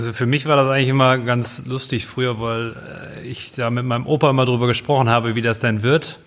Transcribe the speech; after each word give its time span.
Also 0.00 0.14
für 0.14 0.24
mich 0.24 0.46
war 0.46 0.56
das 0.56 0.68
eigentlich 0.68 0.88
immer 0.88 1.18
ganz 1.18 1.64
lustig 1.66 2.06
früher, 2.06 2.40
weil 2.40 2.74
äh, 3.20 3.26
ich 3.26 3.52
da 3.52 3.70
mit 3.70 3.84
meinem 3.84 4.06
Opa 4.06 4.30
immer 4.30 4.46
drüber 4.46 4.66
gesprochen 4.66 5.10
habe, 5.10 5.34
wie 5.34 5.42
das 5.42 5.58
denn 5.58 5.82
wird. 5.82 6.20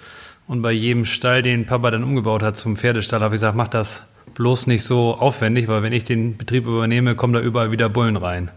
Und 0.47 0.61
bei 0.61 0.71
jedem 0.71 1.05
Stall, 1.05 1.41
den 1.41 1.65
Papa 1.65 1.89
dann 1.89 2.03
umgebaut 2.03 2.43
hat 2.43 2.55
zum 2.55 2.75
Pferdestall, 2.75 3.21
habe 3.21 3.33
ich 3.33 3.41
gesagt, 3.41 3.55
mach 3.55 3.69
das 3.69 4.03
bloß 4.35 4.67
nicht 4.67 4.83
so 4.83 5.15
aufwendig, 5.15 5.67
weil 5.67 5.81
wenn 5.83 5.93
ich 5.93 6.03
den 6.03 6.37
Betrieb 6.37 6.65
übernehme, 6.65 7.15
kommen 7.15 7.33
da 7.33 7.39
überall 7.39 7.71
wieder 7.71 7.89
Bullen 7.89 8.17
rein. 8.17 8.51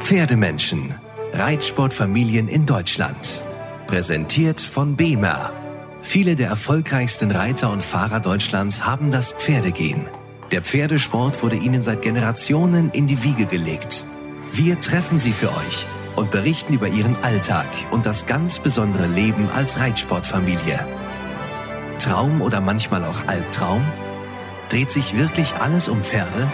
Pferdemenschen. 0.00 0.94
Reitsportfamilien 1.32 2.48
in 2.48 2.64
Deutschland. 2.64 3.42
Präsentiert 3.88 4.60
von 4.60 4.96
BEMA. 4.96 5.52
Viele 6.00 6.36
der 6.36 6.48
erfolgreichsten 6.48 7.30
Reiter 7.30 7.70
und 7.70 7.82
Fahrer 7.82 8.20
Deutschlands 8.20 8.86
haben 8.86 9.10
das 9.10 9.32
Pferdegehen. 9.32 10.06
Der 10.52 10.62
Pferdesport 10.62 11.42
wurde 11.42 11.56
ihnen 11.56 11.82
seit 11.82 12.02
Generationen 12.02 12.90
in 12.92 13.08
die 13.08 13.24
Wiege 13.24 13.46
gelegt. 13.46 14.04
Wir 14.52 14.80
treffen 14.80 15.18
sie 15.18 15.32
für 15.32 15.48
euch 15.48 15.86
und 16.14 16.30
berichten 16.30 16.72
über 16.72 16.86
ihren 16.86 17.16
Alltag 17.22 17.66
und 17.90 18.06
das 18.06 18.26
ganz 18.26 18.60
besondere 18.60 19.08
Leben 19.08 19.48
als 19.50 19.80
Reitsportfamilie. 19.80 20.86
Traum 21.98 22.42
oder 22.42 22.60
manchmal 22.60 23.04
auch 23.04 23.26
Albtraum? 23.26 23.84
Dreht 24.68 24.90
sich 24.92 25.16
wirklich 25.16 25.54
alles 25.56 25.88
um 25.88 26.02
Pferde? 26.04 26.50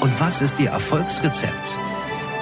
Und 0.00 0.20
was 0.20 0.42
ist 0.42 0.58
ihr 0.58 0.70
Erfolgsrezept? 0.70 1.78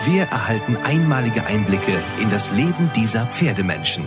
Wir 0.05 0.23
erhalten 0.23 0.77
einmalige 0.77 1.45
Einblicke 1.45 1.93
in 2.23 2.31
das 2.31 2.53
Leben 2.53 2.91
dieser 2.97 3.27
Pferdemenschen. 3.27 4.05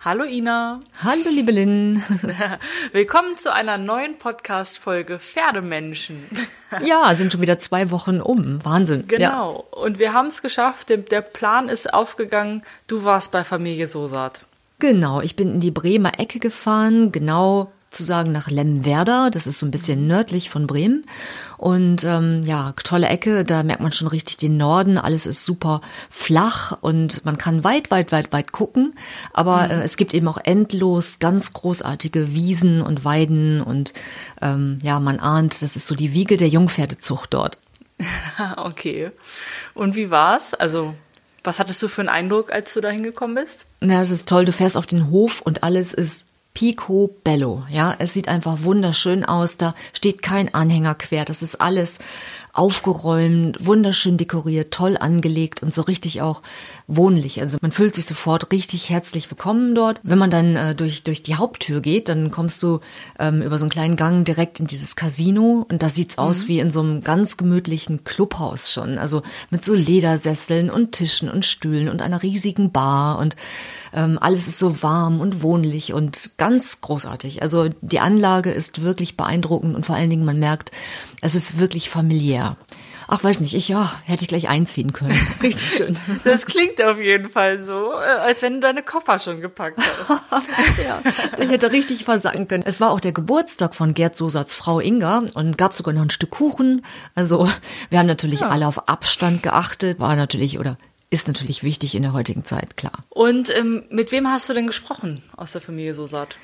Hallo 0.00 0.22
Ina. 0.22 0.80
Hallo 1.02 1.28
liebe 1.28 1.50
Lynn. 1.50 2.00
Willkommen 2.92 3.36
zu 3.36 3.52
einer 3.52 3.78
neuen 3.78 4.16
Podcast-Folge 4.16 5.18
Pferdemenschen. 5.18 6.24
Ja, 6.84 7.14
sind 7.14 7.32
schon 7.32 7.40
wieder 7.40 7.58
zwei 7.58 7.90
Wochen 7.90 8.20
um. 8.20 8.62
Wahnsinn. 8.62 9.08
Genau. 9.08 9.66
Ja. 9.72 9.82
Und 9.82 9.98
wir 9.98 10.12
haben 10.12 10.26
es 10.26 10.42
geschafft. 10.42 10.90
Der 10.90 11.22
Plan 11.22 11.70
ist 11.70 11.92
aufgegangen. 11.92 12.60
Du 12.86 13.04
warst 13.04 13.32
bei 13.32 13.42
Familie 13.42 13.88
Sosat. 13.88 14.46
Genau. 14.78 15.22
Ich 15.22 15.34
bin 15.34 15.54
in 15.54 15.60
die 15.60 15.70
Bremer 15.70 16.20
Ecke 16.20 16.38
gefahren, 16.38 17.10
genau 17.10 17.72
zu 17.90 18.02
sagen 18.02 18.32
nach 18.32 18.50
Lemwerder. 18.50 19.30
Das 19.30 19.46
ist 19.46 19.58
so 19.58 19.66
ein 19.66 19.70
bisschen 19.70 20.06
nördlich 20.06 20.50
von 20.50 20.66
Bremen. 20.66 21.04
Und 21.56 22.04
ähm, 22.04 22.42
ja, 22.44 22.72
tolle 22.84 23.08
Ecke, 23.08 23.44
da 23.44 23.62
merkt 23.62 23.82
man 23.82 23.92
schon 23.92 24.08
richtig 24.08 24.36
den 24.36 24.56
Norden. 24.56 24.98
Alles 24.98 25.26
ist 25.26 25.44
super 25.44 25.80
flach 26.10 26.76
und 26.80 27.24
man 27.24 27.38
kann 27.38 27.64
weit, 27.64 27.90
weit, 27.90 28.12
weit, 28.12 28.32
weit 28.32 28.52
gucken. 28.52 28.94
Aber 29.32 29.64
mhm. 29.64 29.70
äh, 29.70 29.82
es 29.82 29.96
gibt 29.96 30.14
eben 30.14 30.28
auch 30.28 30.38
endlos 30.42 31.18
ganz 31.18 31.52
großartige 31.52 32.34
Wiesen 32.34 32.80
und 32.82 33.04
Weiden 33.04 33.60
und 33.60 33.92
ähm, 34.40 34.78
ja, 34.82 35.00
man 35.00 35.18
ahnt, 35.18 35.62
das 35.62 35.74
ist 35.74 35.86
so 35.86 35.94
die 35.94 36.12
Wiege 36.12 36.36
der 36.36 36.48
Jungpferdezucht 36.48 37.34
dort. 37.34 37.58
okay. 38.56 39.10
Und 39.74 39.96
wie 39.96 40.10
war's? 40.10 40.54
Also 40.54 40.94
was 41.48 41.58
hattest 41.58 41.82
du 41.82 41.88
für 41.88 42.02
einen 42.02 42.08
Eindruck, 42.10 42.52
als 42.52 42.74
du 42.74 42.80
da 42.80 42.90
hingekommen 42.90 43.34
bist? 43.34 43.66
Na, 43.80 44.00
das 44.00 44.10
ist 44.10 44.28
toll. 44.28 44.44
Du 44.44 44.52
fährst 44.52 44.76
auf 44.76 44.86
den 44.86 45.10
Hof 45.10 45.40
und 45.40 45.62
alles 45.62 45.94
ist 45.94 46.27
Picobello. 46.54 47.60
Ja, 47.70 47.94
es 47.98 48.14
sieht 48.14 48.28
einfach 48.28 48.62
wunderschön 48.62 49.24
aus. 49.24 49.56
Da 49.58 49.74
steht 49.92 50.22
kein 50.22 50.52
Anhänger 50.52 50.94
quer. 50.94 51.24
Das 51.24 51.42
ist 51.42 51.60
alles 51.60 52.00
aufgeräumt, 52.58 53.64
wunderschön 53.64 54.16
dekoriert, 54.16 54.72
toll 54.72 54.96
angelegt 54.98 55.62
und 55.62 55.72
so 55.72 55.82
richtig 55.82 56.22
auch 56.22 56.42
wohnlich. 56.88 57.40
Also 57.40 57.56
man 57.60 57.70
fühlt 57.70 57.94
sich 57.94 58.04
sofort 58.04 58.52
richtig 58.52 58.90
herzlich 58.90 59.30
willkommen 59.30 59.76
dort. 59.76 60.00
Wenn 60.02 60.18
man 60.18 60.30
dann 60.30 60.56
äh, 60.56 60.74
durch, 60.74 61.04
durch 61.04 61.22
die 61.22 61.36
Haupttür 61.36 61.80
geht, 61.80 62.08
dann 62.08 62.32
kommst 62.32 62.62
du 62.64 62.80
ähm, 63.20 63.42
über 63.42 63.58
so 63.58 63.64
einen 63.64 63.70
kleinen 63.70 63.94
Gang 63.96 64.24
direkt 64.24 64.58
in 64.58 64.66
dieses 64.66 64.96
Casino 64.96 65.64
und 65.68 65.82
da 65.84 65.88
sieht's 65.88 66.16
mhm. 66.16 66.22
aus 66.24 66.48
wie 66.48 66.58
in 66.58 66.72
so 66.72 66.80
einem 66.80 67.02
ganz 67.02 67.36
gemütlichen 67.36 68.02
Clubhaus 68.02 68.72
schon. 68.72 68.98
Also 68.98 69.22
mit 69.50 69.64
so 69.64 69.74
Ledersesseln 69.74 70.68
und 70.68 70.92
Tischen 70.92 71.30
und 71.30 71.44
Stühlen 71.44 71.88
und 71.88 72.02
einer 72.02 72.22
riesigen 72.24 72.72
Bar 72.72 73.18
und 73.20 73.36
ähm, 73.92 74.18
alles 74.20 74.48
ist 74.48 74.58
so 74.58 74.82
warm 74.82 75.20
und 75.20 75.42
wohnlich 75.42 75.92
und 75.92 76.32
ganz 76.36 76.80
großartig. 76.80 77.42
Also 77.42 77.68
die 77.80 78.00
Anlage 78.00 78.50
ist 78.50 78.82
wirklich 78.82 79.16
beeindruckend 79.16 79.76
und 79.76 79.86
vor 79.86 79.94
allen 79.94 80.10
Dingen 80.10 80.24
man 80.24 80.38
merkt, 80.38 80.72
es 81.20 81.34
ist 81.34 81.58
wirklich 81.58 81.90
familiär. 81.90 82.56
Ach, 83.10 83.24
weiß 83.24 83.40
nicht, 83.40 83.54
ich, 83.54 83.68
ja, 83.68 83.90
hätte 84.04 84.22
ich 84.22 84.28
gleich 84.28 84.48
einziehen 84.48 84.92
können. 84.92 85.18
Richtig 85.42 85.70
schön. 85.70 85.98
Das 86.24 86.44
klingt 86.44 86.82
auf 86.82 87.00
jeden 87.00 87.28
Fall 87.28 87.60
so, 87.60 87.92
äh, 87.92 88.18
als 88.20 88.42
wenn 88.42 88.54
du 88.54 88.60
deine 88.60 88.82
Koffer 88.82 89.18
schon 89.18 89.40
gepackt 89.40 89.78
hast. 89.78 90.46
ja, 90.84 91.00
ich 91.38 91.48
hätte 91.48 91.72
richtig 91.72 92.04
versagen 92.04 92.46
können. 92.48 92.64
Es 92.66 92.80
war 92.80 92.90
auch 92.90 93.00
der 93.00 93.12
Geburtstag 93.12 93.74
von 93.74 93.94
Gerd 93.94 94.16
Sosats 94.16 94.56
Frau 94.56 94.78
Inga 94.78 95.24
und 95.34 95.56
gab 95.56 95.72
sogar 95.72 95.94
noch 95.94 96.02
ein 96.02 96.10
Stück 96.10 96.30
Kuchen. 96.30 96.84
Also, 97.14 97.48
wir 97.88 97.98
haben 97.98 98.06
natürlich 98.06 98.40
ja. 98.40 98.50
alle 98.50 98.66
auf 98.66 98.88
Abstand 98.88 99.42
geachtet, 99.42 99.98
war 99.98 100.14
natürlich 100.14 100.58
oder 100.58 100.76
ist 101.08 101.28
natürlich 101.28 101.62
wichtig 101.62 101.94
in 101.94 102.02
der 102.02 102.12
heutigen 102.12 102.44
Zeit, 102.44 102.76
klar. 102.76 102.92
Und 103.08 103.56
ähm, 103.56 103.84
mit 103.88 104.12
wem 104.12 104.28
hast 104.28 104.50
du 104.50 104.52
denn 104.52 104.66
gesprochen 104.66 105.22
aus 105.36 105.52
der 105.52 105.62
Familie 105.62 105.94
Sosat? 105.94 106.36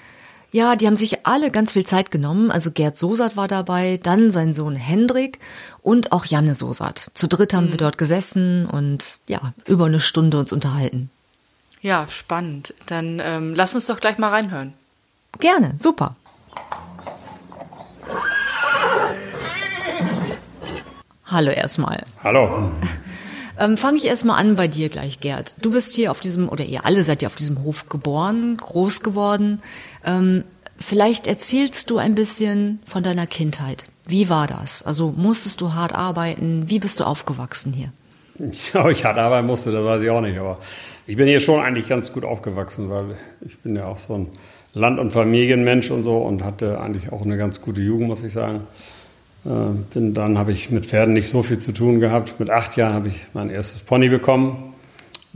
Ja, 0.54 0.76
die 0.76 0.86
haben 0.86 0.94
sich 0.94 1.26
alle 1.26 1.50
ganz 1.50 1.72
viel 1.72 1.84
Zeit 1.84 2.12
genommen. 2.12 2.52
Also 2.52 2.70
Gerd 2.70 2.96
Sosat 2.96 3.36
war 3.36 3.48
dabei, 3.48 3.98
dann 4.00 4.30
sein 4.30 4.52
Sohn 4.52 4.76
Hendrik 4.76 5.40
und 5.82 6.12
auch 6.12 6.26
Janne 6.26 6.54
Sosat. 6.54 7.10
Zu 7.12 7.26
dritt 7.26 7.52
haben 7.52 7.66
mhm. 7.66 7.70
wir 7.70 7.78
dort 7.78 7.98
gesessen 7.98 8.64
und 8.66 9.18
ja, 9.26 9.52
über 9.66 9.86
eine 9.86 9.98
Stunde 9.98 10.38
uns 10.38 10.52
unterhalten. 10.52 11.10
Ja, 11.80 12.06
spannend. 12.06 12.72
Dann 12.86 13.20
ähm, 13.20 13.56
lass 13.56 13.74
uns 13.74 13.86
doch 13.86 13.98
gleich 13.98 14.16
mal 14.16 14.28
reinhören. 14.28 14.74
Gerne, 15.40 15.74
super. 15.76 16.14
Hallo 21.26 21.50
erstmal. 21.50 22.04
Hallo. 22.22 22.70
Ähm, 23.58 23.76
Fange 23.76 23.98
ich 23.98 24.06
erstmal 24.06 24.40
an 24.40 24.56
bei 24.56 24.68
dir 24.68 24.88
gleich, 24.88 25.20
Gerd. 25.20 25.56
Du 25.60 25.72
bist 25.72 25.94
hier 25.94 26.10
auf 26.10 26.20
diesem, 26.20 26.48
oder 26.48 26.64
ihr 26.64 26.84
alle 26.84 27.04
seid 27.04 27.22
ja 27.22 27.28
auf 27.28 27.36
diesem 27.36 27.62
Hof 27.62 27.88
geboren, 27.88 28.56
groß 28.56 29.02
geworden. 29.02 29.62
Ähm, 30.04 30.44
vielleicht 30.78 31.26
erzählst 31.26 31.90
du 31.90 31.98
ein 31.98 32.14
bisschen 32.14 32.80
von 32.84 33.02
deiner 33.02 33.26
Kindheit. 33.26 33.84
Wie 34.06 34.28
war 34.28 34.46
das? 34.46 34.82
Also 34.82 35.14
musstest 35.16 35.60
du 35.60 35.72
hart 35.72 35.94
arbeiten? 35.94 36.64
Wie 36.66 36.78
bist 36.78 37.00
du 37.00 37.04
aufgewachsen 37.04 37.72
hier? 37.72 37.92
Ja, 38.72 38.88
ich 38.90 39.04
hart 39.04 39.16
arbeiten 39.16 39.46
musste, 39.46 39.70
das 39.70 39.84
weiß 39.84 40.02
ich 40.02 40.10
auch 40.10 40.20
nicht. 40.20 40.36
Aber 40.38 40.58
ich 41.06 41.16
bin 41.16 41.28
hier 41.28 41.38
schon 41.38 41.60
eigentlich 41.60 41.86
ganz 41.86 42.12
gut 42.12 42.24
aufgewachsen, 42.24 42.90
weil 42.90 43.16
ich 43.46 43.58
bin 43.60 43.76
ja 43.76 43.86
auch 43.86 43.96
so 43.96 44.14
ein 44.14 44.28
Land- 44.72 44.98
und 44.98 45.12
Familienmensch 45.12 45.90
und 45.92 46.02
so 46.02 46.16
und 46.18 46.42
hatte 46.42 46.80
eigentlich 46.80 47.12
auch 47.12 47.22
eine 47.22 47.36
ganz 47.36 47.60
gute 47.60 47.80
Jugend, 47.80 48.08
muss 48.08 48.24
ich 48.24 48.32
sagen. 48.32 48.66
Äh, 49.44 49.48
bin 49.92 50.14
dann 50.14 50.38
habe 50.38 50.52
ich 50.52 50.70
mit 50.70 50.86
Pferden 50.86 51.14
nicht 51.14 51.28
so 51.28 51.42
viel 51.42 51.58
zu 51.58 51.72
tun 51.72 52.00
gehabt. 52.00 52.38
Mit 52.40 52.50
acht 52.50 52.76
Jahren 52.76 52.94
habe 52.94 53.08
ich 53.08 53.26
mein 53.34 53.50
erstes 53.50 53.82
Pony 53.82 54.08
bekommen. 54.08 54.74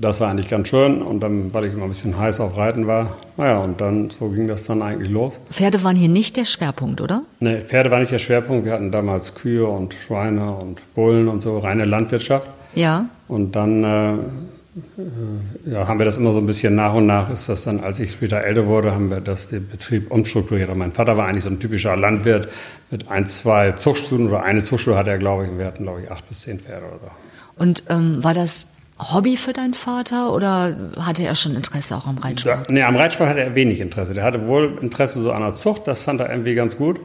Das 0.00 0.20
war 0.20 0.30
eigentlich 0.30 0.48
ganz 0.48 0.68
schön 0.68 1.02
und 1.02 1.18
dann, 1.20 1.52
weil 1.52 1.64
ich 1.64 1.72
immer 1.72 1.82
ein 1.82 1.88
bisschen 1.88 2.16
heiß 2.16 2.38
auf 2.38 2.56
Reiten 2.56 2.86
war, 2.86 3.16
naja, 3.36 3.58
und 3.58 3.80
dann, 3.80 4.10
so 4.10 4.28
ging 4.28 4.46
das 4.46 4.64
dann 4.64 4.80
eigentlich 4.80 5.10
los. 5.10 5.40
Pferde 5.50 5.82
waren 5.82 5.96
hier 5.96 6.08
nicht 6.08 6.36
der 6.36 6.44
Schwerpunkt, 6.44 7.00
oder? 7.00 7.24
Nee, 7.40 7.62
Pferde 7.62 7.90
war 7.90 7.98
nicht 7.98 8.12
der 8.12 8.20
Schwerpunkt. 8.20 8.64
Wir 8.64 8.74
hatten 8.74 8.92
damals 8.92 9.34
Kühe 9.34 9.66
und 9.66 9.94
Schweine 9.94 10.52
und 10.52 10.80
Bullen 10.94 11.26
und 11.26 11.42
so, 11.42 11.58
reine 11.58 11.84
Landwirtschaft. 11.84 12.46
Ja. 12.76 13.06
Und 13.26 13.56
dann 13.56 13.82
äh, 13.82 14.12
ja, 15.66 15.86
haben 15.86 15.98
wir 15.98 16.04
das 16.04 16.16
immer 16.16 16.32
so 16.32 16.38
ein 16.38 16.46
bisschen 16.46 16.74
nach 16.74 16.94
und 16.94 17.06
nach, 17.06 17.30
ist 17.30 17.48
das 17.48 17.64
dann, 17.64 17.80
als 17.80 18.00
ich 18.00 18.12
später 18.12 18.42
älter 18.42 18.66
wurde, 18.66 18.92
haben 18.92 19.10
wir 19.10 19.20
das 19.20 19.48
den 19.48 19.68
Betrieb 19.68 20.10
umstrukturiert. 20.10 20.68
Und 20.70 20.78
mein 20.78 20.92
Vater 20.92 21.16
war 21.16 21.26
eigentlich 21.26 21.44
so 21.44 21.50
ein 21.50 21.60
typischer 21.60 21.96
Landwirt 21.96 22.48
mit 22.90 23.08
ein, 23.08 23.26
zwei 23.26 23.72
Zuchtstuden 23.72 24.28
oder 24.28 24.42
eine 24.42 24.62
Zuchtstube 24.62 24.96
hatte 24.96 25.10
er, 25.10 25.18
glaube 25.18 25.44
ich, 25.44 25.50
und 25.50 25.58
wir 25.58 25.66
hatten, 25.66 25.84
glaube 25.84 26.02
ich, 26.02 26.10
acht 26.10 26.28
bis 26.28 26.40
zehn 26.40 26.58
Pferde 26.58 26.86
oder 26.86 26.98
so. 27.00 27.62
Und 27.62 27.82
ähm, 27.88 28.22
war 28.22 28.34
das 28.34 28.68
Hobby 28.98 29.36
für 29.36 29.52
deinen 29.52 29.74
Vater 29.74 30.32
oder 30.32 30.76
hatte 31.00 31.24
er 31.24 31.34
schon 31.34 31.54
Interesse 31.54 31.96
auch 31.96 32.06
am 32.06 32.18
Reitsport? 32.18 32.68
Da, 32.68 32.72
nee, 32.72 32.82
am 32.82 32.96
Reitsport 32.96 33.28
hatte 33.30 33.40
er 33.40 33.54
wenig 33.54 33.80
Interesse. 33.80 34.14
Der 34.14 34.24
hatte 34.24 34.46
wohl 34.46 34.78
Interesse 34.80 35.20
so 35.20 35.32
an 35.32 35.42
der 35.42 35.54
Zucht, 35.54 35.86
das 35.86 36.02
fand 36.02 36.20
er 36.20 36.30
irgendwie 36.30 36.54
ganz 36.54 36.76
gut 36.76 37.00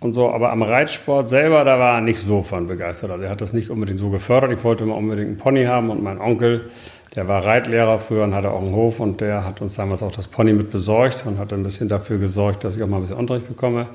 und 0.00 0.12
so, 0.12 0.30
aber 0.30 0.52
am 0.52 0.62
Reitsport 0.62 1.28
selber, 1.28 1.64
da 1.64 1.78
war 1.78 1.96
er 1.96 2.00
nicht 2.00 2.20
so 2.20 2.42
von 2.42 2.66
begeistert. 2.66 3.10
Also 3.10 3.24
er 3.24 3.30
hat 3.30 3.40
das 3.40 3.52
nicht 3.52 3.70
unbedingt 3.70 3.98
so 3.98 4.10
gefördert. 4.10 4.52
Ich 4.52 4.62
wollte 4.62 4.84
immer 4.84 4.96
unbedingt 4.96 5.28
einen 5.28 5.36
Pony 5.38 5.64
haben 5.64 5.90
und 5.90 6.02
mein 6.02 6.20
Onkel, 6.20 6.70
der 7.14 7.28
war 7.28 7.44
Reitlehrer 7.44 7.98
früher 7.98 8.24
und 8.24 8.34
hatte 8.34 8.50
auch 8.50 8.60
einen 8.60 8.74
Hof 8.74 9.00
und 9.00 9.20
der 9.22 9.44
hat 9.44 9.62
uns 9.62 9.76
damals 9.76 10.02
auch 10.02 10.12
das 10.12 10.28
Pony 10.28 10.52
mit 10.52 10.70
besorgt 10.70 11.24
und 11.26 11.38
hat 11.38 11.52
ein 11.52 11.62
bisschen 11.62 11.88
dafür 11.88 12.18
gesorgt, 12.18 12.64
dass 12.64 12.76
ich 12.76 12.82
auch 12.82 12.88
mal 12.88 12.98
ein 12.98 13.02
bisschen 13.02 13.16
Unterricht 13.16 13.48
bekomme. 13.48 13.88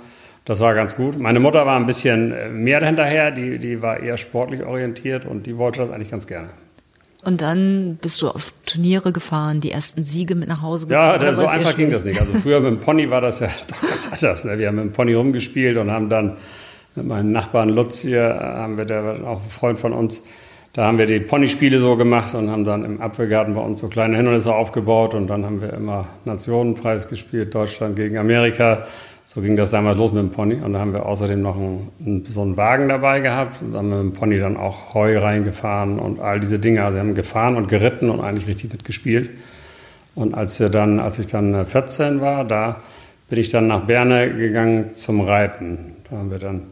Das 0.46 0.60
war 0.60 0.74
ganz 0.74 0.96
gut. 0.96 1.20
Meine 1.20 1.40
Mutter 1.40 1.68
war 1.68 1.76
ein 1.76 1.86
bisschen 1.86 2.32
äh, 2.32 2.50
mehr 2.50 2.84
hinterher, 2.84 3.30
die, 3.30 3.60
die 3.60 3.82
war 3.84 4.00
eher 4.00 4.18
sportlich 4.18 4.64
orientiert 4.64 5.26
und 5.26 5.46
die 5.46 5.58
wollte 5.58 5.80
das 5.80 5.92
eigentlich 5.92 6.10
ganz 6.10 6.26
gerne. 6.26 6.50
Und 7.24 7.42
dann 7.42 8.00
bist 8.02 8.22
du 8.22 8.30
auf 8.30 8.52
Turniere 8.66 9.12
gefahren, 9.12 9.62
die 9.62 9.72
ersten 9.72 10.04
Siege 10.04 10.34
mit 10.34 10.48
nach 10.48 10.62
Hause 10.62 10.88
gebracht. 10.88 11.22
Ja, 11.22 11.34
so 11.34 11.46
einfach 11.46 11.76
ging 11.76 11.92
das 11.92 12.04
nicht. 12.04 12.20
Also 12.20 12.34
früher 12.34 12.60
mit 12.62 12.72
dem 12.72 12.80
Pony 12.80 13.10
war 13.10 13.22
das 13.22 13.42
ja 13.42 13.50
doch 13.68 13.82
ganz 13.82 14.12
anders. 14.12 14.44
Ne? 14.44 14.58
Wir 14.58 14.68
haben 14.68 14.76
mit 14.76 14.86
dem 14.86 14.94
Pony 14.94 15.14
rumgespielt 15.14 15.78
und 15.78 15.92
haben 15.92 16.10
dann 16.10 16.38
mit 16.96 17.06
meinem 17.06 17.30
Nachbarn 17.30 17.70
Lutz 17.70 18.02
hier, 18.02 18.24
haben 18.24 18.78
wir, 18.78 18.86
der 18.86 19.24
auch 19.26 19.44
ein 19.44 19.50
Freund 19.50 19.80
von 19.80 19.94
uns, 19.94 20.24
da 20.74 20.86
haben 20.86 20.98
wir 20.98 21.06
die 21.06 21.20
Ponyspiele 21.20 21.80
so 21.80 21.98
gemacht 21.98 22.34
und 22.34 22.50
haben 22.50 22.64
dann 22.64 22.86
im 22.86 23.02
Apfelgarten 23.02 23.56
bei 23.56 23.62
uns 23.62 23.82
so 23.82 23.90
kleine 23.90 24.16
Hindernisse 24.16 24.54
aufgebaut 24.54 25.14
und 25.14 25.28
dann 25.28 25.46
haben 25.46 25.62
wir 25.62 25.74
immer 25.74 26.08
Nationenpreis 26.24 27.10
gespielt, 27.10 27.54
Deutschland 27.54 27.98
gegen 27.98 28.18
Amerika. 28.18 28.88
So 29.34 29.40
ging 29.40 29.56
das 29.56 29.72
damals 29.72 29.96
los 29.96 30.12
mit 30.12 30.22
dem 30.22 30.32
Pony. 30.32 30.56
Und 30.56 30.74
da 30.74 30.80
haben 30.80 30.92
wir 30.92 31.06
außerdem 31.06 31.42
noch 31.42 31.56
einen, 31.56 32.26
so 32.26 32.42
einen 32.42 32.58
Wagen 32.58 32.90
dabei 32.90 33.22
gehabt. 33.22 33.62
Und 33.62 33.72
da 33.72 33.78
haben 33.78 33.90
wir 33.90 34.04
mit 34.04 34.14
dem 34.14 34.20
Pony 34.20 34.40
dann 34.40 34.58
auch 34.58 34.94
Heu 34.94 35.18
reingefahren 35.18 36.00
und 36.00 36.20
all 36.20 36.42
diese 36.42 36.60
Dinge. 36.60 36.84
Also 36.84 36.96
wir 36.96 37.00
haben 37.00 37.16
gefahren 37.16 37.56
und 37.56 37.70
geritten 37.70 38.10
und 38.10 38.20
eigentlich 38.20 38.50
richtig 38.50 38.74
mitgespielt. 38.74 39.30
Und 40.16 40.34
als 40.34 40.60
wir 40.60 40.68
dann, 40.68 41.00
als 41.00 41.18
ich 41.18 41.28
dann 41.28 41.66
14 41.66 42.18
äh, 42.18 42.22
war, 42.22 42.44
da 42.44 42.82
bin 43.30 43.40
ich 43.40 43.48
dann 43.48 43.68
nach 43.68 43.86
Berne 43.86 44.34
gegangen 44.34 44.92
zum 44.92 45.22
Reiten. 45.22 45.96
Da 46.10 46.18
haben 46.18 46.30
wir 46.30 46.40
dann 46.40 46.64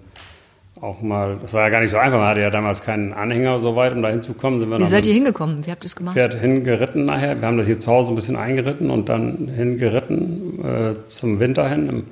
auch 0.81 1.01
mal, 1.01 1.37
das 1.41 1.53
war 1.53 1.61
ja 1.61 1.69
gar 1.69 1.79
nicht 1.79 1.91
so 1.91 1.97
einfach, 1.97 2.17
man 2.17 2.27
hatte 2.27 2.41
ja 2.41 2.49
damals 2.49 2.81
keinen 2.81 3.13
Anhänger 3.13 3.61
so 3.61 3.77
weit, 3.77 3.93
um 3.93 4.01
da 4.01 4.09
hinzukommen. 4.09 4.59
Wie 4.79 4.83
seid 4.83 5.05
ihr 5.05 5.13
hingekommen? 5.13 5.65
Wie 5.65 5.71
habt 5.71 5.83
ihr 5.83 5.87
das 5.87 5.95
gemacht? 5.95 6.15
Pferd 6.15 6.33
hingeritten 6.33 7.05
nachher. 7.05 7.39
Wir 7.39 7.47
haben 7.47 7.57
das 7.57 7.67
hier 7.67 7.79
zu 7.79 7.89
Hause 7.89 8.11
ein 8.11 8.15
bisschen 8.15 8.35
eingeritten 8.35 8.89
und 8.89 9.07
dann 9.07 9.49
hingeritten 9.55 10.59
äh, 10.61 11.07
zum 11.07 11.39
Winter 11.39 11.69
hin. 11.69 11.87
Im 11.87 12.03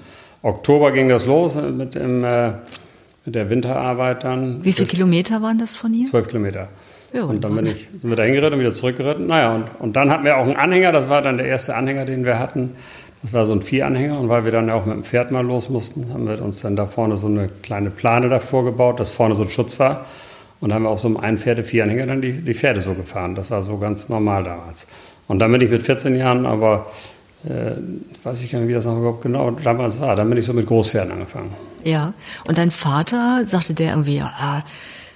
Oktober 0.42 0.92
ging 0.92 1.10
das 1.10 1.26
los 1.26 1.56
mit, 1.56 1.96
dem, 1.96 2.24
äh, 2.24 2.52
mit 3.26 3.36
der 3.36 3.50
Winterarbeit 3.50 4.24
dann. 4.24 4.64
Wie 4.64 4.72
viele 4.72 4.88
Kilometer 4.88 5.42
waren 5.42 5.58
das 5.58 5.76
von 5.76 5.94
hier? 5.94 6.08
Zwölf 6.08 6.28
Kilometer. 6.28 6.70
Ja, 7.14 7.24
und 7.24 7.44
dann 7.44 7.56
bin 7.56 7.66
ich, 7.66 7.88
sind 7.98 8.10
wir 8.10 8.18
da 8.18 8.24
hingeritten 8.24 8.56
und 8.56 8.60
wieder 8.60 8.74
zurückgeritten. 8.74 9.28
Naja, 9.28 9.56
und, 9.56 9.66
und 9.80 9.96
dann 9.96 10.12
hatten 10.12 10.26
wir 10.26 10.38
auch 10.38 10.44
einen 10.44 10.58
Anhänger, 10.58 10.92
das 10.92 11.10
war 11.10 11.22
dann 11.22 11.38
der 11.38 11.48
erste 11.48 11.76
Anhänger, 11.76 12.06
den 12.06 12.26
wir 12.26 12.38
hatten. 12.38 12.72
Das 13.22 13.34
war 13.34 13.46
so 13.46 13.54
ein 13.54 13.62
Vieranhänger 13.62 14.20
und 14.20 14.30
weil 14.30 14.46
wir 14.46 14.52
dann 14.52 14.70
auch 14.70 14.86
mit 14.86 14.96
dem 14.96 15.04
Pferd 15.04 15.32
mal 15.32 15.44
los 15.44 15.70
mussten, 15.70 16.14
haben 16.14 16.28
wir 16.28 16.42
uns 16.42 16.62
dann 16.62 16.76
da 16.76 16.86
vorne 16.86 17.18
so 17.18 17.28
eine 17.28 17.50
kleine 17.64 17.90
Plane 17.90 18.30
davor 18.30 18.64
gebaut, 18.64 19.00
dass 19.00 19.10
vorne 19.10 19.36
so 19.36 19.44
ein 19.44 19.50
Schutz 19.50 19.80
war. 19.80 20.06
Und 20.60 20.74
haben 20.74 20.84
wir 20.84 20.90
auch 20.90 20.98
so 20.98 21.08
einem 21.08 21.18
einen 21.18 21.38
Pferde-Vieranhänger 21.38 22.08
dann 22.08 22.22
die, 22.22 22.32
die 22.34 22.54
Pferde 22.54 22.82
so 22.82 22.96
gefahren. 22.96 23.36
Das 23.36 23.52
war 23.52 23.62
so 23.62 23.78
ganz 23.78 24.10
normal 24.10 24.44
damals. 24.44 24.88
Und 25.28 25.40
dann 25.40 25.52
bin 25.52 25.62
ich 25.62 25.70
mit 25.70 25.84
14 25.84 26.16
Jahren 26.16 26.46
aber, 26.46 26.88
äh, 27.48 27.76
weiß 28.24 28.44
ich 28.44 28.52
gar 28.52 28.60
nicht, 28.60 28.70
wie 28.70 28.74
das 28.74 28.86
noch 28.86 28.98
überhaupt 28.98 29.22
genau 29.22 29.52
damals 29.52 30.00
war, 30.00 30.16
dann 30.16 30.30
bin 30.30 30.38
ich 30.38 30.46
so 30.46 30.54
mit 30.54 30.66
Großpferden 30.66 31.12
angefangen. 31.12 31.54
Ja, 31.84 32.14
und 32.46 32.58
dein 32.58 32.72
Vater 32.72 33.44
sagte 33.46 33.74
der 33.74 33.92
irgendwie, 33.92 34.18
ja, 34.18 34.64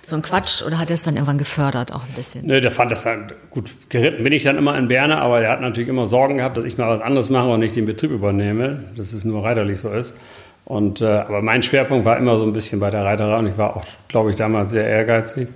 so 0.04 0.16
ein 0.16 0.22
Quatsch 0.22 0.64
oder 0.64 0.80
hat 0.80 0.90
er 0.90 0.96
es 0.96 1.04
dann 1.04 1.16
irgendwann 1.16 1.38
gefördert 1.38 1.94
auch 1.94 2.04
ein 2.04 2.14
bisschen? 2.16 2.48
Nö, 2.48 2.60
der 2.60 2.72
fand 2.72 2.92
das 2.92 3.04
dann 3.04 3.32
gut. 3.52 3.72
Geritten 3.90 4.24
bin 4.24 4.34
ich 4.34 4.44
dann 4.44 4.58
immer 4.58 4.78
in 4.78 4.88
Berne, 4.88 5.18
aber 5.18 5.42
der 5.42 5.52
hat 5.52 5.62
natürlich 5.62 5.90
immer 5.90 6.08
Sorgen 6.08 6.38
gehabt, 6.38 6.58
dass 6.58 6.66
ich 6.66 6.78
mal 6.78 6.90
was 6.90 7.02
anderes 7.02 7.30
mache 7.30 7.50
und 7.50 7.60
nicht 7.60 7.76
den 7.76 7.86
Betrieb 7.86 8.12
übernehme, 8.12 8.84
dass 8.96 9.14
es 9.14 9.26
nur 9.26 9.44
reiterlich 9.44 9.80
so 9.80 9.90
ist. 9.90 10.18
Und, 10.66 11.02
äh, 11.02 11.06
aber 11.06 11.42
mein 11.42 11.64
Schwerpunkt 11.64 12.06
war 12.06 12.18
immer 12.18 12.38
so 12.38 12.44
ein 12.44 12.54
bisschen 12.54 12.80
bei 12.80 12.90
der 12.90 13.04
Reiterei 13.04 13.38
und 13.38 13.48
ich 13.48 13.58
war 13.58 13.76
auch, 13.76 13.86
glaube 14.08 14.30
ich, 14.30 14.36
damals 14.36 14.72
sehr 14.72 14.88
ehrgeizig. 14.88 15.48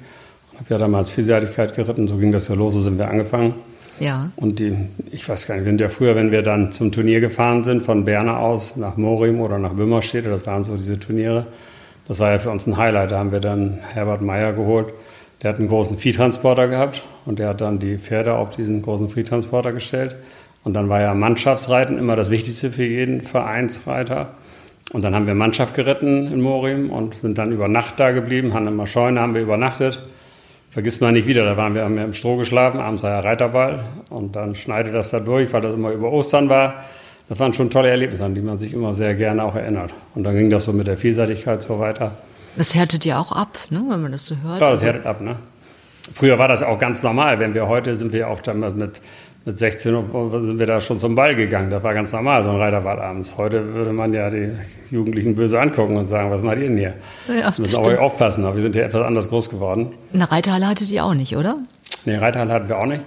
Ich 0.51 0.59
habe 0.59 0.69
ja 0.69 0.77
damals 0.77 1.09
Vielseitigkeit 1.11 1.75
geritten, 1.75 2.07
so 2.07 2.17
ging 2.17 2.31
das 2.31 2.47
ja 2.47 2.55
los, 2.55 2.73
so 2.73 2.79
sind 2.79 2.97
wir 2.97 3.09
angefangen. 3.09 3.55
Ja. 3.99 4.29
Und 4.35 4.59
die, 4.59 4.75
ich 5.11 5.27
weiß 5.27 5.47
gar 5.47 5.55
nicht, 5.55 5.65
wir 5.65 5.71
sind 5.71 5.81
ja 5.81 5.89
früher, 5.89 6.15
wenn 6.15 6.31
wir 6.31 6.41
dann 6.41 6.71
zum 6.71 6.91
Turnier 6.91 7.21
gefahren 7.21 7.63
sind, 7.63 7.85
von 7.85 8.05
Berne 8.05 8.37
aus 8.37 8.75
nach 8.75 8.97
Morim 8.97 9.39
oder 9.39 9.57
nach 9.57 9.77
Wimmerstedt, 9.77 10.25
das 10.25 10.45
waren 10.45 10.63
so 10.63 10.75
diese 10.75 10.99
Turniere, 10.99 11.47
das 12.07 12.19
war 12.19 12.31
ja 12.31 12.39
für 12.39 12.51
uns 12.51 12.67
ein 12.67 12.77
Highlight. 12.77 13.11
Da 13.11 13.19
haben 13.19 13.31
wir 13.31 13.39
dann 13.39 13.79
Herbert 13.93 14.21
Meyer 14.21 14.53
geholt. 14.53 14.93
Der 15.41 15.51
hat 15.51 15.59
einen 15.59 15.67
großen 15.67 15.97
Viehtransporter 15.97 16.67
gehabt 16.67 17.03
und 17.25 17.39
der 17.39 17.49
hat 17.49 17.61
dann 17.61 17.79
die 17.79 17.95
Pferde 17.95 18.35
auf 18.35 18.55
diesen 18.55 18.81
großen 18.81 19.09
Viehtransporter 19.09 19.71
gestellt. 19.71 20.15
Und 20.63 20.73
dann 20.73 20.89
war 20.89 21.01
ja 21.01 21.13
Mannschaftsreiten 21.13 21.97
immer 21.97 22.15
das 22.15 22.31
Wichtigste 22.31 22.71
für 22.71 22.85
jeden 22.85 23.21
Vereinsreiter. 23.21 24.29
Und 24.93 25.03
dann 25.03 25.13
haben 25.15 25.27
wir 25.27 25.35
Mannschaft 25.35 25.73
geritten 25.73 26.31
in 26.31 26.41
Morim 26.41 26.89
und 26.89 27.15
sind 27.15 27.37
dann 27.37 27.51
über 27.51 27.67
Nacht 27.67 27.99
da 27.99 28.11
geblieben. 28.11 28.53
Haben 28.53 28.85
Scheune 28.87 29.19
haben 29.19 29.33
wir 29.33 29.41
übernachtet. 29.41 30.03
Vergisst 30.75 31.01
man 31.01 31.13
nicht 31.13 31.25
wieder, 31.25 31.43
da 31.45 31.57
waren 31.57 31.73
wir, 31.73 31.83
haben 31.83 31.95
wir 31.95 32.03
im 32.03 32.13
Stroh 32.13 32.35
geschlafen, 32.35 32.79
abends 32.79 33.01
war 33.01 33.09
ja 33.09 33.19
Reiterball 33.21 33.85
und 34.09 34.35
dann 34.35 34.53
schneidet 34.55 34.93
das 34.93 35.09
da 35.09 35.19
durch, 35.19 35.51
weil 35.53 35.61
das 35.61 35.73
immer 35.73 35.91
über 35.91 36.11
Ostern 36.11 36.49
war 36.49 36.83
das 37.27 37.39
waren 37.39 37.53
schon 37.53 37.69
tolle 37.71 37.89
Erlebnisse, 37.89 38.23
an 38.23 38.35
die 38.35 38.41
man 38.41 38.57
sich 38.57 38.73
immer 38.73 38.93
sehr 38.93 39.15
gerne 39.15 39.43
auch 39.43 39.55
erinnert. 39.55 39.91
Und 40.13 40.23
dann 40.23 40.35
ging 40.35 40.49
das 40.49 40.65
so 40.65 40.73
mit 40.73 40.85
der 40.85 40.97
Vielseitigkeit 40.97 41.61
so 41.61 41.79
weiter. 41.79 42.11
Das 42.55 42.75
härtet 42.75 43.03
ja 43.03 43.19
auch 43.19 43.31
ab, 43.31 43.57
ne, 43.69 43.83
wenn 43.89 44.01
man 44.01 44.11
das 44.11 44.27
so 44.27 44.35
hört. 44.43 44.61
Ja, 44.61 44.67
das 44.67 44.69
also 44.69 44.87
härtet 44.87 45.05
ab. 45.05 45.21
Ne? 45.21 45.37
Früher 46.13 46.37
war 46.37 46.47
das 46.47 46.61
auch 46.61 46.77
ganz 46.77 47.01
normal. 47.01 47.39
Wenn 47.39 47.55
wir 47.55 47.67
heute 47.67 47.95
sind 47.95 48.13
wir 48.13 48.29
auch 48.29 48.41
dann 48.41 48.59
mit, 48.77 49.01
mit 49.45 49.59
16 49.59 49.93
Uhr 49.93 50.41
sind 50.41 50.57
wir 50.57 50.65
da 50.65 50.81
schon 50.81 50.97
zum 50.97 51.13
Ball 51.13 51.35
gegangen. 51.35 51.69
Das 51.69 51.83
war 51.83 51.93
ganz 51.93 52.11
normal, 52.11 52.43
so 52.43 52.49
ein 52.49 52.57
Reiterball 52.57 52.99
abends. 52.99 53.37
Heute 53.37 53.75
würde 53.75 53.93
man 53.93 54.11
ja 54.11 54.31
die 54.31 54.51
Jugendlichen 54.89 55.35
böse 55.35 55.59
angucken 55.59 55.95
und 55.97 56.07
sagen, 56.07 56.31
was 56.31 56.41
macht 56.41 56.57
ihr 56.57 56.67
denn 56.67 56.77
hier? 56.77 56.93
Ja, 57.27 57.55
wir 57.55 57.59
müssen 57.59 57.79
auch 57.79 57.99
aufpassen, 57.99 58.43
aber 58.43 58.55
wir 58.55 58.63
sind 58.63 58.75
ja 58.75 58.83
etwas 58.83 59.07
anders 59.07 59.29
groß 59.29 59.51
geworden. 59.51 59.91
Eine 60.13 60.31
Reiterhalle 60.31 60.67
hattet 60.67 60.89
ihr 60.91 61.05
auch 61.05 61.13
nicht, 61.13 61.37
oder? 61.37 61.57
Nee, 62.05 62.15
Reiterhalle 62.15 62.53
hatten 62.53 62.69
wir 62.69 62.79
auch 62.79 62.87
nicht. 62.87 63.03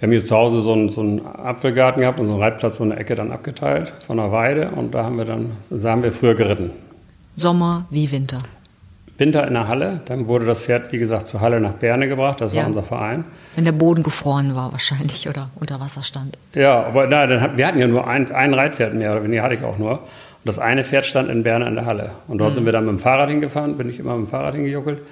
Wir 0.00 0.06
haben 0.06 0.12
hier 0.12 0.24
zu 0.24 0.34
Hause 0.34 0.62
so 0.62 0.72
einen, 0.72 0.88
so 0.88 1.02
einen 1.02 1.24
Apfelgarten 1.24 2.00
gehabt 2.00 2.18
und 2.18 2.26
so 2.26 2.32
einen 2.32 2.42
Reitplatz 2.42 2.76
so 2.76 2.84
eine 2.84 2.96
Ecke 2.96 3.14
dann 3.14 3.30
abgeteilt 3.30 3.92
von 4.06 4.16
der 4.16 4.32
Weide 4.32 4.70
und 4.70 4.94
da 4.94 5.04
haben 5.04 5.16
wir 5.18 5.26
dann, 5.26 5.50
da 5.70 5.90
haben 5.90 6.02
wir 6.02 6.10
früher 6.10 6.34
geritten. 6.34 6.70
Sommer 7.36 7.86
wie 7.90 8.10
Winter? 8.10 8.42
Winter 9.22 9.46
in 9.46 9.54
der 9.54 9.68
Halle, 9.68 10.00
dann 10.06 10.26
wurde 10.26 10.46
das 10.46 10.62
Pferd, 10.62 10.90
wie 10.90 10.98
gesagt, 10.98 11.28
zur 11.28 11.40
Halle 11.40 11.60
nach 11.60 11.74
Berne 11.74 12.08
gebracht, 12.08 12.40
das 12.40 12.52
ja. 12.52 12.62
war 12.62 12.66
unser 12.66 12.82
Verein. 12.82 13.24
Wenn 13.54 13.64
der 13.64 13.72
Boden 13.72 14.02
gefroren 14.02 14.56
war 14.56 14.72
wahrscheinlich 14.72 15.28
oder 15.28 15.50
unter 15.60 15.78
Wasser 15.78 16.02
stand. 16.02 16.36
Ja, 16.54 16.82
aber 16.82 17.06
na, 17.06 17.28
dann, 17.28 17.56
wir 17.56 17.66
hatten 17.68 17.78
ja 17.78 17.86
nur 17.86 18.08
ein, 18.08 18.32
ein 18.32 18.52
Reitpferd 18.52 18.94
mehr 18.94 19.12
oder 19.12 19.22
weniger 19.22 19.44
hatte 19.44 19.54
ich 19.54 19.62
auch 19.62 19.78
nur. 19.78 19.92
Und 19.92 20.00
das 20.44 20.58
eine 20.58 20.82
Pferd 20.82 21.06
stand 21.06 21.30
in 21.30 21.44
Berne 21.44 21.68
in 21.68 21.76
der 21.76 21.86
Halle. 21.86 22.10
Und 22.26 22.38
dort 22.38 22.50
mhm. 22.50 22.54
sind 22.54 22.64
wir 22.64 22.72
dann 22.72 22.84
mit 22.84 22.96
dem 22.96 22.98
Fahrrad 22.98 23.28
hingefahren, 23.28 23.76
bin 23.76 23.88
ich 23.88 24.00
immer 24.00 24.16
mit 24.16 24.26
dem 24.26 24.30
Fahrrad 24.30 24.54
hingejuckelt. 24.54 25.02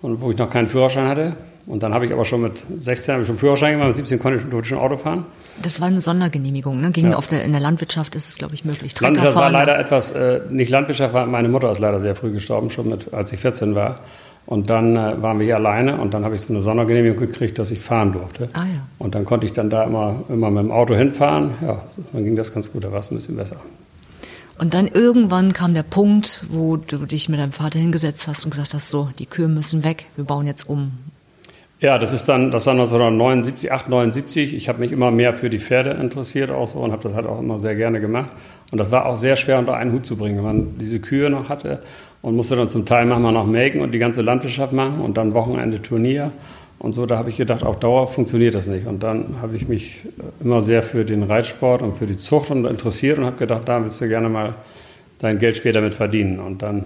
Und 0.00 0.22
wo 0.22 0.30
ich 0.30 0.38
noch 0.38 0.48
keinen 0.48 0.68
Führerschein 0.68 1.06
hatte, 1.06 1.34
und 1.66 1.82
dann 1.82 1.94
habe 1.94 2.06
ich 2.06 2.12
aber 2.12 2.24
schon 2.24 2.42
mit 2.42 2.64
16 2.78 3.12
habe 3.12 3.22
ich 3.22 3.26
schon 3.26 3.38
Führerschein 3.38 3.72
gemacht, 3.72 3.88
mit 3.88 3.96
17 3.96 4.18
konnte 4.18 4.38
ich, 4.38 4.44
durfte 4.48 4.70
schon 4.70 4.78
Auto 4.78 4.96
fahren. 4.96 5.24
Das 5.62 5.80
war 5.80 5.88
eine 5.88 6.00
Sondergenehmigung, 6.00 6.80
ne? 6.80 6.90
Ging 6.90 7.10
ja. 7.10 7.16
auf 7.16 7.26
der, 7.26 7.44
in 7.44 7.52
der 7.52 7.60
Landwirtschaft 7.60 8.16
ist 8.16 8.28
es, 8.28 8.38
glaube 8.38 8.54
ich, 8.54 8.64
möglich. 8.64 8.98
Landwirtschaft 9.00 9.36
war 9.36 9.50
leider 9.50 9.78
etwas, 9.78 10.12
äh, 10.12 10.40
nicht 10.50 10.70
Landwirtschaft, 10.70 11.14
war, 11.14 11.26
meine 11.26 11.48
Mutter 11.48 11.70
ist 11.70 11.78
leider 11.78 12.00
sehr 12.00 12.14
früh 12.14 12.32
gestorben, 12.32 12.70
schon 12.70 12.88
mit, 12.88 13.12
als 13.12 13.32
ich 13.32 13.40
14 13.40 13.74
war. 13.74 13.96
Und 14.46 14.68
dann 14.68 14.96
äh, 14.96 15.22
waren 15.22 15.38
wir 15.38 15.46
hier 15.46 15.56
alleine 15.56 16.00
und 16.00 16.12
dann 16.12 16.24
habe 16.24 16.34
ich 16.34 16.40
so 16.40 16.52
eine 16.52 16.62
Sondergenehmigung 16.62 17.18
gekriegt, 17.18 17.58
dass 17.58 17.70
ich 17.70 17.80
fahren 17.80 18.12
durfte. 18.12 18.48
Ah, 18.52 18.64
ja. 18.64 18.86
Und 18.98 19.14
dann 19.14 19.24
konnte 19.24 19.46
ich 19.46 19.52
dann 19.52 19.70
da 19.70 19.84
immer, 19.84 20.24
immer 20.28 20.50
mit 20.50 20.64
dem 20.64 20.72
Auto 20.72 20.94
hinfahren. 20.94 21.50
Ja, 21.60 21.82
dann 22.12 22.24
ging 22.24 22.36
das 22.36 22.52
ganz 22.52 22.72
gut, 22.72 22.82
da 22.82 22.90
war 22.90 23.00
es 23.00 23.10
ein 23.10 23.16
bisschen 23.16 23.36
besser. 23.36 23.56
Und 24.58 24.74
dann 24.74 24.88
irgendwann 24.88 25.52
kam 25.52 25.72
der 25.72 25.84
Punkt, 25.84 26.44
wo 26.50 26.76
du 26.76 27.06
dich 27.06 27.28
mit 27.28 27.38
deinem 27.38 27.52
Vater 27.52 27.78
hingesetzt 27.78 28.28
hast 28.28 28.44
und 28.44 28.50
gesagt 28.50 28.74
hast, 28.74 28.90
so, 28.90 29.08
die 29.18 29.26
Kühe 29.26 29.48
müssen 29.48 29.84
weg, 29.84 30.10
wir 30.16 30.24
bauen 30.24 30.46
jetzt 30.46 30.68
um. 30.68 30.92
Ja, 31.80 31.96
das 31.96 32.12
ist 32.12 32.26
dann, 32.26 32.50
das 32.50 32.66
war 32.66 32.74
1979, 32.74 33.72
78. 33.72 34.54
Ich 34.54 34.68
habe 34.68 34.80
mich 34.80 34.92
immer 34.92 35.10
mehr 35.10 35.32
für 35.32 35.48
die 35.48 35.60
Pferde 35.60 35.90
interessiert 35.92 36.50
auch 36.50 36.68
so 36.68 36.80
und 36.80 36.92
habe 36.92 37.02
das 37.02 37.14
halt 37.14 37.24
auch 37.26 37.38
immer 37.38 37.58
sehr 37.58 37.74
gerne 37.74 38.00
gemacht. 38.00 38.28
Und 38.70 38.76
das 38.76 38.90
war 38.90 39.06
auch 39.06 39.16
sehr 39.16 39.34
schwer 39.36 39.58
unter 39.58 39.74
einen 39.74 39.92
Hut 39.92 40.04
zu 40.04 40.18
bringen, 40.18 40.36
wenn 40.36 40.44
man 40.44 40.78
diese 40.78 41.00
Kühe 41.00 41.30
noch 41.30 41.48
hatte 41.48 41.80
und 42.20 42.36
musste 42.36 42.54
dann 42.54 42.68
zum 42.68 42.84
Teil 42.84 43.06
manchmal 43.06 43.32
noch 43.32 43.46
melken 43.46 43.80
und 43.80 43.92
die 43.92 43.98
ganze 43.98 44.20
Landwirtschaft 44.20 44.74
machen 44.74 45.00
und 45.00 45.16
dann 45.16 45.32
Wochenende 45.32 45.80
Turnier. 45.80 46.32
Und 46.78 46.92
so, 46.92 47.06
da 47.06 47.16
habe 47.16 47.30
ich 47.30 47.38
gedacht, 47.38 47.62
auf 47.62 47.78
Dauer 47.78 48.06
funktioniert 48.08 48.54
das 48.54 48.66
nicht. 48.66 48.86
Und 48.86 49.02
dann 49.02 49.36
habe 49.40 49.56
ich 49.56 49.66
mich 49.66 50.02
immer 50.42 50.60
sehr 50.60 50.82
für 50.82 51.06
den 51.06 51.22
Reitsport 51.22 51.80
und 51.80 51.96
für 51.96 52.06
die 52.06 52.16
Zucht 52.16 52.50
interessiert 52.50 53.16
und 53.16 53.24
habe 53.24 53.36
gedacht, 53.36 53.62
da 53.64 53.82
willst 53.82 54.00
du 54.02 54.08
gerne 54.08 54.28
mal 54.28 54.54
dein 55.18 55.38
Geld 55.38 55.56
später 55.56 55.80
mit 55.80 55.94
verdienen. 55.94 56.40
Und 56.40 56.60
dann 56.60 56.84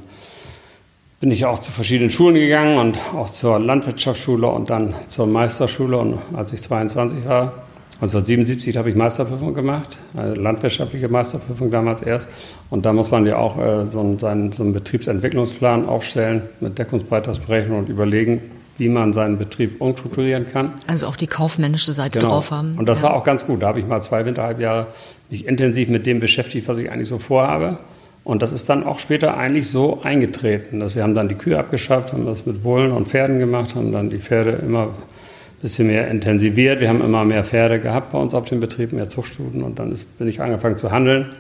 bin 1.21 1.31
ich 1.31 1.45
auch 1.47 1.59
zu 1.59 1.73
verschiedenen 1.73 2.11
Schulen 2.11 2.35
gegangen 2.35 2.79
und 2.79 2.99
auch 3.15 3.29
zur 3.29 3.59
Landwirtschaftsschule 3.59 4.47
und 4.47 4.71
dann 4.71 4.95
zur 5.09 5.27
Meisterschule. 5.27 5.97
Und 5.97 6.19
als 6.35 6.53
ich 6.53 6.61
22 6.61 7.25
war, 7.27 7.65
1977 7.95 8.77
habe 8.77 8.91
ich 8.91 8.97
Meisterprüfung 8.97 9.55
gemacht, 9.55 9.97
eine 10.17 10.35
landwirtschaftliche 10.35 11.09
Meisterprüfung 11.09 11.71
damals 11.71 12.03
erst. 12.03 12.29
Und 12.69 12.85
da 12.85 12.93
muss 12.93 13.11
man 13.11 13.25
ja 13.25 13.37
auch 13.39 13.57
äh, 13.59 13.87
so, 13.87 14.01
einen, 14.01 14.53
so 14.53 14.63
einen 14.63 14.73
Betriebsentwicklungsplan 14.73 15.87
aufstellen 15.87 16.43
mit 16.61 16.77
Deckungsbeitragsberechnung 16.79 17.79
und 17.79 17.89
überlegen, 17.89 18.43
wie 18.79 18.89
man 18.89 19.13
seinen 19.13 19.39
Betrieb 19.39 19.81
umstrukturieren 19.81 20.49
kann. 20.49 20.73
Also 20.89 21.07
auch 21.07 21.17
die 21.17 21.29
kaufmännische 21.29 21.93
Seite 21.93 22.19
genau. 22.19 22.33
drauf 22.33 22.51
haben. 22.51 22.77
Und 22.77 22.89
das 22.89 23.01
ja. 23.01 23.09
war 23.09 23.15
auch 23.15 23.25
ganz 23.25 23.47
gut. 23.47 23.63
Da 23.63 23.69
habe 23.69 23.79
ich 23.79 23.87
mal 23.87 24.03
zwei 24.03 24.27
Winterhalbjahre 24.27 24.89
mich 25.31 25.47
intensiv 25.47 25.89
mit 25.89 26.05
dem 26.05 26.19
beschäftigt, 26.19 26.67
was 26.69 26.79
ich 26.79 26.91
eigentlich 26.91 27.09
so 27.09 27.21
vorhabe. 27.21 27.79
Und 28.25 28.41
das 28.41 28.53
ist 28.53 28.71
dann 28.71 28.85
auch 28.85 28.99
später 28.99 29.37
eigentlich 29.37 29.69
so 29.69 30.01
eingetreten, 30.03 30.81
dass 30.81 30.97
wir 30.97 31.03
haben 31.03 31.15
dann 31.15 31.29
die 31.29 31.35
Kühe 31.35 31.59
abgeschafft, 31.59 32.15
haben 32.15 32.25
das 32.25 32.47
mit 32.47 32.63
Bullen 32.63 32.91
und 32.91 33.09
Pferden 33.09 33.39
gemacht, 33.39 33.75
haben 33.75 33.93
dann 33.93 34.09
die 34.09 34.19
Pferde 34.19 34.53
immer 34.53 34.85
ein 34.85 35.61
bisschen 35.61 35.89
mehr 35.89 36.09
intensiviert. 36.09 36.81
Wir 36.81 36.89
haben 36.89 37.03
immer 37.03 37.27
mehr 37.27 37.45
Pferde 37.45 37.81
gehabt 37.81 38.13
bei 38.13 38.19
uns 38.19 38.35
auf 38.35 38.47
dem 38.47 38.61
Betrieb, 38.61 38.93
mehr 38.93 39.11
Zuchtstuten 39.11 39.63
und 39.63 39.79
dann 39.79 39.93
ist, 39.93 40.19
bin 40.19 40.27
ich 40.27 40.41
angefangen 40.41 40.79
zu 40.79 40.91
handeln. 40.91 41.33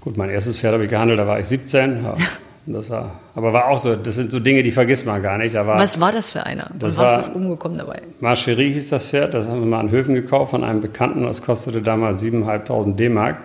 Gut, 0.00 0.16
mein 0.16 0.30
erstes 0.30 0.58
Pferd 0.58 0.74
habe 0.74 0.84
ich 0.84 0.90
gehandelt, 0.90 1.18
da 1.18 1.26
war 1.26 1.40
ich 1.40 1.48
17. 1.48 2.04
Ja, 2.04 2.14
das 2.66 2.90
war, 2.90 3.18
aber 3.34 3.52
war 3.52 3.66
auch 3.66 3.78
so, 3.78 3.96
das 3.96 4.14
sind 4.14 4.30
so 4.30 4.38
Dinge, 4.38 4.62
die 4.62 4.70
vergisst 4.70 5.06
man 5.06 5.20
gar 5.20 5.36
nicht. 5.36 5.54
War, 5.54 5.66
was 5.66 5.98
war 5.98 6.12
das 6.12 6.30
für 6.30 6.46
einer? 6.46 6.70
Das 6.78 6.92
und 6.92 6.98
was 6.98 7.10
war, 7.10 7.18
ist 7.18 7.34
umgekommen 7.34 7.76
dabei? 7.78 8.00
Marcherie 8.20 8.72
hieß 8.72 8.90
das 8.90 9.08
Pferd, 9.08 9.34
das 9.34 9.48
haben 9.48 9.58
wir 9.58 9.66
mal 9.66 9.80
an 9.80 9.90
Höfen 9.90 10.14
gekauft 10.14 10.52
von 10.52 10.62
einem 10.62 10.80
Bekannten, 10.80 11.24
das 11.24 11.42
kostete 11.42 11.82
damals 11.82 12.22
7.500 12.22 12.94
D-Mark. 12.94 13.38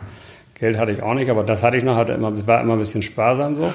Geld 0.59 0.77
hatte 0.77 0.91
ich 0.91 1.01
auch 1.01 1.13
nicht, 1.13 1.29
aber 1.29 1.43
das 1.43 1.63
hatte 1.63 1.77
ich 1.77 1.83
noch, 1.83 1.95
hatte 1.95 2.13
immer, 2.13 2.45
war 2.47 2.61
immer 2.61 2.73
ein 2.73 2.79
bisschen 2.79 3.01
sparsam 3.01 3.55
so. 3.55 3.73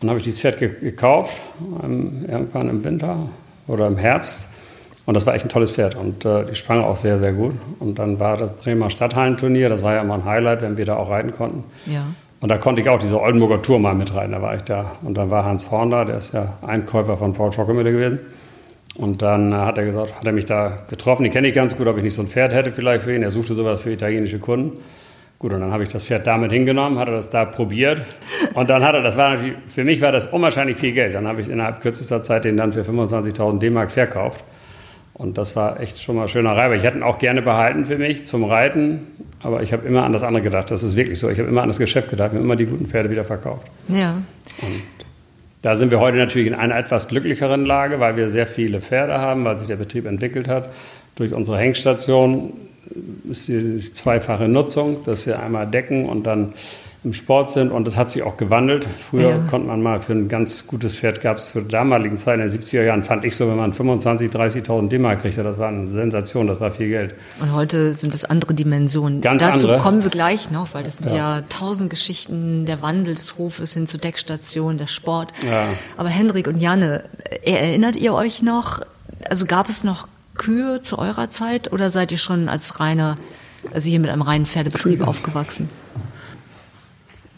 Dann 0.00 0.08
habe 0.08 0.18
ich 0.18 0.24
dieses 0.24 0.40
Pferd 0.40 0.58
gekauft, 0.58 1.36
irgendwann 1.82 2.70
im 2.70 2.84
Winter 2.84 3.28
oder 3.66 3.86
im 3.86 3.98
Herbst. 3.98 4.48
Und 5.06 5.14
das 5.14 5.26
war 5.26 5.34
echt 5.34 5.44
ein 5.44 5.48
tolles 5.48 5.72
Pferd 5.72 5.96
und 5.96 6.24
äh, 6.24 6.44
die 6.44 6.54
sprang 6.54 6.82
auch 6.82 6.96
sehr, 6.96 7.18
sehr 7.18 7.32
gut. 7.32 7.52
Und 7.80 7.98
dann 7.98 8.20
war 8.20 8.36
das 8.36 8.52
Bremer 8.62 8.90
Stadthallenturnier, 8.90 9.68
das 9.68 9.82
war 9.82 9.94
ja 9.94 10.02
immer 10.02 10.14
ein 10.14 10.24
Highlight, 10.24 10.62
wenn 10.62 10.76
wir 10.76 10.84
da 10.84 10.96
auch 10.96 11.10
reiten 11.10 11.32
konnten. 11.32 11.64
Ja. 11.86 12.04
Und 12.40 12.48
da 12.48 12.58
konnte 12.58 12.80
ich 12.80 12.88
auch 12.88 12.98
diese 12.98 13.20
Oldenburger 13.20 13.60
Tour 13.60 13.78
mal 13.78 13.94
mitreiten, 13.94 14.32
da 14.32 14.40
war 14.40 14.54
ich 14.54 14.62
da. 14.62 14.92
Und 15.02 15.14
dann 15.16 15.30
war 15.30 15.44
Hans 15.44 15.70
Horn 15.70 15.90
da, 15.90 16.04
der 16.04 16.18
ist 16.18 16.32
ja 16.32 16.58
Einkäufer 16.62 17.16
von 17.16 17.32
Paul 17.32 17.52
Schockemüller 17.52 17.90
gewesen. 17.90 18.20
Und 18.96 19.20
dann 19.22 19.52
äh, 19.52 19.56
hat 19.56 19.78
er 19.78 19.84
gesagt, 19.84 20.16
hat 20.16 20.26
er 20.26 20.32
mich 20.32 20.44
da 20.44 20.78
getroffen, 20.88 21.24
den 21.24 21.32
kenne 21.32 21.48
ich 21.48 21.54
ganz 21.54 21.76
gut, 21.76 21.86
ob 21.88 21.96
ich 21.96 22.02
nicht 22.02 22.14
so 22.14 22.22
ein 22.22 22.28
Pferd 22.28 22.54
hätte 22.54 22.70
vielleicht 22.72 23.02
für 23.02 23.14
ihn. 23.14 23.22
Er 23.22 23.30
suchte 23.30 23.54
sowas 23.54 23.80
für 23.80 23.90
italienische 23.90 24.38
Kunden. 24.38 24.78
Gut, 25.40 25.54
und 25.54 25.60
dann 25.60 25.72
habe 25.72 25.82
ich 25.82 25.88
das 25.88 26.06
Pferd 26.06 26.26
damit 26.26 26.52
hingenommen, 26.52 26.98
hat 26.98 27.08
er 27.08 27.14
das 27.14 27.30
da 27.30 27.46
probiert. 27.46 28.02
Und 28.52 28.68
dann 28.68 28.84
hat 28.84 28.94
er, 28.94 29.00
das 29.00 29.16
war 29.16 29.30
natürlich, 29.30 29.54
für 29.68 29.84
mich 29.84 30.02
war 30.02 30.12
das 30.12 30.26
unwahrscheinlich 30.26 30.76
viel 30.76 30.92
Geld. 30.92 31.14
Dann 31.14 31.26
habe 31.26 31.40
ich 31.40 31.48
innerhalb 31.48 31.80
kürzester 31.80 32.22
Zeit 32.22 32.44
den 32.44 32.58
dann 32.58 32.74
für 32.74 32.82
25.000 32.82 33.58
D-Mark 33.58 33.90
verkauft. 33.90 34.44
Und 35.14 35.38
das 35.38 35.56
war 35.56 35.80
echt 35.80 35.98
schon 35.98 36.16
mal 36.16 36.28
schöner 36.28 36.54
Reiber. 36.54 36.76
Ich 36.76 36.82
hätte 36.82 36.98
ihn 36.98 37.02
auch 37.02 37.18
gerne 37.18 37.40
behalten 37.40 37.86
für 37.86 37.96
mich 37.96 38.26
zum 38.26 38.44
Reiten, 38.44 39.06
aber 39.42 39.62
ich 39.62 39.72
habe 39.72 39.88
immer 39.88 40.04
an 40.04 40.12
das 40.12 40.22
andere 40.22 40.42
gedacht. 40.42 40.70
Das 40.70 40.82
ist 40.82 40.94
wirklich 40.94 41.18
so. 41.18 41.30
Ich 41.30 41.38
habe 41.38 41.48
immer 41.48 41.62
an 41.62 41.68
das 41.68 41.78
Geschäft 41.78 42.10
gedacht, 42.10 42.34
mir 42.34 42.40
immer 42.40 42.56
die 42.56 42.66
guten 42.66 42.86
Pferde 42.86 43.08
wieder 43.08 43.24
verkauft. 43.24 43.66
Ja. 43.88 44.22
Und 44.60 44.82
da 45.62 45.74
sind 45.74 45.90
wir 45.90 46.00
heute 46.00 46.18
natürlich 46.18 46.48
in 46.48 46.54
einer 46.54 46.76
etwas 46.76 47.08
glücklicheren 47.08 47.64
Lage, 47.64 47.98
weil 47.98 48.16
wir 48.16 48.28
sehr 48.28 48.46
viele 48.46 48.82
Pferde 48.82 49.18
haben, 49.18 49.42
weil 49.46 49.58
sich 49.58 49.68
der 49.68 49.76
Betrieb 49.76 50.04
entwickelt 50.04 50.48
hat. 50.48 50.70
Durch 51.16 51.32
unsere 51.32 51.56
Hengstation 51.56 52.52
ist 53.28 53.48
die 53.48 53.78
zweifache 53.78 54.48
Nutzung, 54.48 55.04
dass 55.04 55.26
wir 55.26 55.40
einmal 55.40 55.66
decken 55.66 56.06
und 56.06 56.24
dann 56.24 56.54
im 57.02 57.14
Sport 57.14 57.50
sind 57.50 57.72
und 57.72 57.86
das 57.86 57.96
hat 57.96 58.10
sich 58.10 58.22
auch 58.22 58.36
gewandelt. 58.36 58.86
Früher 58.98 59.30
ja. 59.30 59.38
konnte 59.48 59.66
man 59.68 59.80
mal 59.80 60.00
für 60.00 60.12
ein 60.12 60.28
ganz 60.28 60.66
gutes 60.66 60.98
Pferd, 60.98 61.22
gab 61.22 61.38
es 61.38 61.52
zur 61.52 61.62
damaligen 61.62 62.18
Zeit 62.18 62.40
in 62.40 62.48
den 62.48 62.50
70er 62.50 62.82
Jahren, 62.82 63.04
fand 63.04 63.24
ich 63.24 63.36
so, 63.36 63.48
wenn 63.48 63.56
man 63.56 63.72
25.000, 63.72 64.30
30.000 64.30 64.88
D-Mark 64.88 65.22
kriegte, 65.22 65.42
das 65.42 65.56
war 65.56 65.68
eine 65.68 65.86
Sensation, 65.86 66.46
das 66.46 66.60
war 66.60 66.70
viel 66.70 66.88
Geld. 66.88 67.14
Und 67.40 67.54
heute 67.54 67.94
sind 67.94 68.14
es 68.14 68.26
andere 68.26 68.52
Dimensionen. 68.52 69.22
Ganz 69.22 69.42
Dazu 69.42 69.68
andere. 69.68 69.82
kommen 69.82 70.02
wir 70.02 70.10
gleich 70.10 70.50
noch, 70.50 70.74
weil 70.74 70.82
das 70.82 70.98
sind 70.98 71.10
ja. 71.10 71.38
ja 71.38 71.44
tausend 71.48 71.88
Geschichten, 71.88 72.66
der 72.66 72.82
Wandel 72.82 73.14
des 73.14 73.38
Hofes 73.38 73.72
hin 73.72 73.86
zur 73.86 74.00
Deckstation, 74.00 74.76
der 74.76 74.86
Sport. 74.86 75.32
Ja. 75.42 75.64
Aber 75.96 76.10
Hendrik 76.10 76.48
und 76.48 76.58
Janne, 76.58 77.04
erinnert 77.42 77.96
ihr 77.96 78.12
euch 78.12 78.42
noch, 78.42 78.80
also 79.24 79.46
gab 79.46 79.70
es 79.70 79.84
noch 79.84 80.06
Kühe 80.40 80.80
zu 80.80 80.98
eurer 80.98 81.28
Zeit 81.28 81.70
oder 81.70 81.90
seid 81.90 82.10
ihr 82.12 82.18
schon 82.18 82.48
als 82.48 82.80
reiner, 82.80 83.16
also 83.74 83.90
hier 83.90 84.00
mit 84.00 84.08
einem 84.08 84.22
reinen 84.22 84.46
Pferdebetrieb 84.46 85.06
aufgewachsen? 85.06 85.68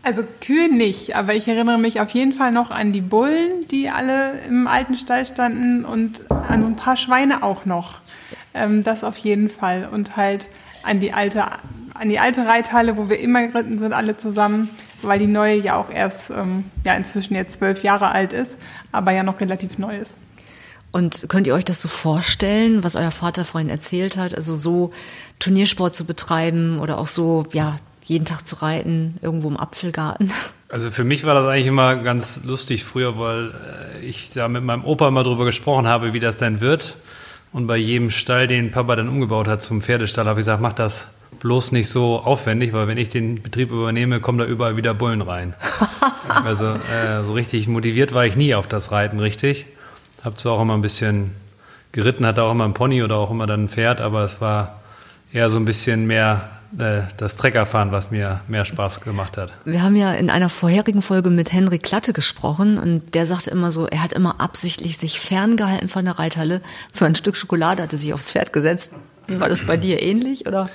Also 0.05 0.23
Kühe 0.41 0.73
nicht, 0.73 1.17
aber 1.17 1.35
ich 1.35 1.49
erinnere 1.49 1.79
mich 1.79 2.01
auf 2.01 2.11
jeden 2.11 2.33
Fall 2.33 2.53
noch 2.53 2.71
an 2.71 2.93
die 2.93 3.01
Bullen, 3.01 3.67
die 3.71 3.91
alle 3.91 4.39
im 4.49 4.69
alten 4.69 4.97
Stall 4.97 5.27
standen 5.27 5.85
und 5.85 6.31
an 6.31 6.63
so 6.63 6.69
ein 6.69 6.77
paar 6.77 6.97
Schweine 6.97 7.43
auch 7.43 7.67
noch. 7.67 7.99
Ähm, 8.55 8.85
das 8.85 9.03
auf 9.03 9.19
jeden 9.19 9.51
Fall. 9.51 9.89
Und 9.93 10.17
halt 10.17 10.49
an 10.85 11.01
die 11.01 11.13
alte, 11.13 11.45
an 11.95 12.09
die 12.09 12.21
alte 12.21 12.47
Reithalle, 12.47 12.97
wo 12.97 13.09
wir 13.09 13.19
immer 13.19 13.47
geritten 13.49 13.79
sind, 13.79 13.93
alle 13.93 14.17
zusammen, 14.17 14.71
weil 15.03 15.19
die 15.19 15.27
neue 15.27 15.57
ja 15.57 15.75
auch 15.77 15.91
erst, 15.91 16.31
ähm, 16.31 16.65
ja 16.85 16.95
inzwischen 16.95 17.35
jetzt 17.35 17.55
zwölf 17.55 17.83
Jahre 17.83 18.11
alt 18.11 18.33
ist, 18.33 18.59
aber 18.93 19.11
ja 19.11 19.25
noch 19.25 19.41
relativ 19.41 19.79
neu 19.79 19.97
ist. 19.97 20.19
Und 20.93 21.27
könnt 21.29 21.47
ihr 21.47 21.55
euch 21.55 21.65
das 21.65 21.81
so 21.81 21.89
vorstellen, 21.89 22.85
was 22.85 22.97
euer 22.97 23.11
Vater 23.11 23.45
vorhin 23.47 23.71
erzählt 23.71 24.17
hat, 24.19 24.35
also 24.35 24.55
so 24.55 24.93
Turniersport 25.39 25.95
zu 25.95 26.05
betreiben 26.05 26.79
oder 26.81 26.99
auch 26.99 27.07
so, 27.07 27.47
ja, 27.53 27.79
jeden 28.05 28.27
Tag 28.27 28.47
zu 28.47 28.57
reiten, 28.57 29.17
irgendwo 29.23 29.49
im 29.49 29.57
Apfelgarten. 29.57 30.33
Also 30.69 30.91
für 30.91 31.05
mich 31.05 31.25
war 31.25 31.35
das 31.35 31.45
eigentlich 31.45 31.67
immer 31.67 31.97
ganz 31.97 32.45
lustig 32.45 32.85
früher, 32.85 33.19
weil 33.19 33.53
äh, 34.01 34.07
ich 34.07 34.31
da 34.31 34.49
mit 34.49 34.65
meinem 34.65 34.87
Opa 34.87 35.09
immer 35.09 35.23
drüber 35.23 35.45
gesprochen 35.45 35.87
habe, 35.87 36.15
wie 36.15 36.19
das 36.19 36.39
denn 36.39 36.63
wird. 36.63 36.97
Und 37.53 37.67
bei 37.67 37.77
jedem 37.77 38.11
Stall, 38.11 38.47
den 38.47 38.71
Papa 38.71 38.97
dann 38.97 39.11
umgebaut 39.11 39.49
hat 39.49 39.61
zum 39.61 39.83
Pferdestall, 39.83 40.25
habe 40.25 40.41
ich 40.41 40.47
gesagt, 40.47 40.63
mach 40.63 40.73
das 40.73 41.09
bloß 41.41 41.73
nicht 41.73 41.91
so 41.91 42.21
aufwendig, 42.21 42.73
weil 42.73 42.89
wenn 42.89 42.97
ich 42.97 43.11
den 43.11 43.43
Betrieb 43.43 43.71
übernehme, 43.71 44.21
kommen 44.21 44.39
da 44.39 44.47
überall 44.47 44.79
wieder 44.79 44.95
Bullen 44.95 45.21
rein. 45.21 45.53
also 46.29 46.65
äh, 46.65 47.23
so 47.27 47.35
richtig 47.35 47.69
motiviert 47.69 48.15
war 48.15 48.25
ich 48.25 48.37
nie 48.37 48.55
auf 48.55 48.67
das 48.67 48.93
Reiten, 48.93 49.21
richtig. 49.21 49.67
Habe 50.23 50.37
zwar 50.37 50.53
auch 50.53 50.63
immer 50.63 50.75
ein 50.75 50.83
bisschen 50.83 51.33
geritten, 51.93 52.25
hatte 52.27 52.43
auch 52.43 52.53
immer 52.53 52.65
ein 52.65 52.75
Pony 52.75 53.03
oder 53.03 53.17
auch 53.17 53.31
immer 53.31 53.47
dann 53.47 53.65
ein 53.65 53.69
Pferd, 53.69 54.01
aber 54.01 54.25
es 54.25 54.41
war 54.41 54.81
eher 55.33 55.51
so 55.51 55.59
ein 55.59 55.65
bisschen 55.65 56.07
mehr 56.07 56.49
äh, 56.79 57.03
das 57.17 57.37
Treckerfahren, 57.37 57.93
was 57.93 58.11
mir 58.11 58.41
mehr 58.49 58.65
Spaß 58.65 59.01
gemacht 59.03 59.37
hat. 59.37 59.53
Wir 59.65 59.83
haben 59.83 59.97
ja 59.97 60.13
in 60.13 60.31
einer 60.31 60.49
vorherigen 60.49 61.03
Folge 61.03 61.31
mit 61.31 61.53
Henry 61.53 61.79
Klatte 61.79 62.13
gesprochen 62.13 62.79
und 62.79 63.15
der 63.15 63.27
sagte 63.27 63.51
immer 63.51 63.71
so, 63.71 63.87
er 63.87 64.03
hat 64.03 64.13
immer 64.13 64.41
absichtlich 64.41 64.97
sich 64.97 65.21
ferngehalten 65.21 65.89
von 65.89 66.05
der 66.05 66.19
Reithalle. 66.19 66.63
Für 66.93 67.07
ein 67.07 67.15
Stück 67.15 67.37
Schokolade 67.37 67.83
hat 67.83 67.93
er 67.93 67.99
sich 67.99 68.15
aufs 68.15 68.33
Pferd 68.33 68.53
gesetzt. 68.53 68.95
War 69.29 69.49
das 69.49 69.63
bei 69.67 69.77
dir 69.77 70.03
ähnlich 70.03 70.47
oder? 70.47 70.69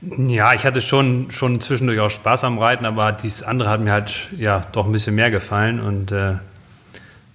Ja, 0.00 0.52
ich 0.52 0.64
hatte 0.64 0.82
schon, 0.82 1.30
schon 1.30 1.60
zwischendurch 1.60 2.00
auch 2.00 2.10
Spaß 2.10 2.44
am 2.44 2.58
Reiten, 2.58 2.84
aber 2.84 3.12
dieses 3.12 3.42
andere 3.42 3.70
hat 3.70 3.80
mir 3.80 3.92
halt 3.92 4.28
ja 4.36 4.62
doch 4.72 4.86
ein 4.86 4.92
bisschen 4.92 5.14
mehr 5.14 5.30
gefallen 5.30 5.80
und 5.80 6.12
äh, 6.12 6.34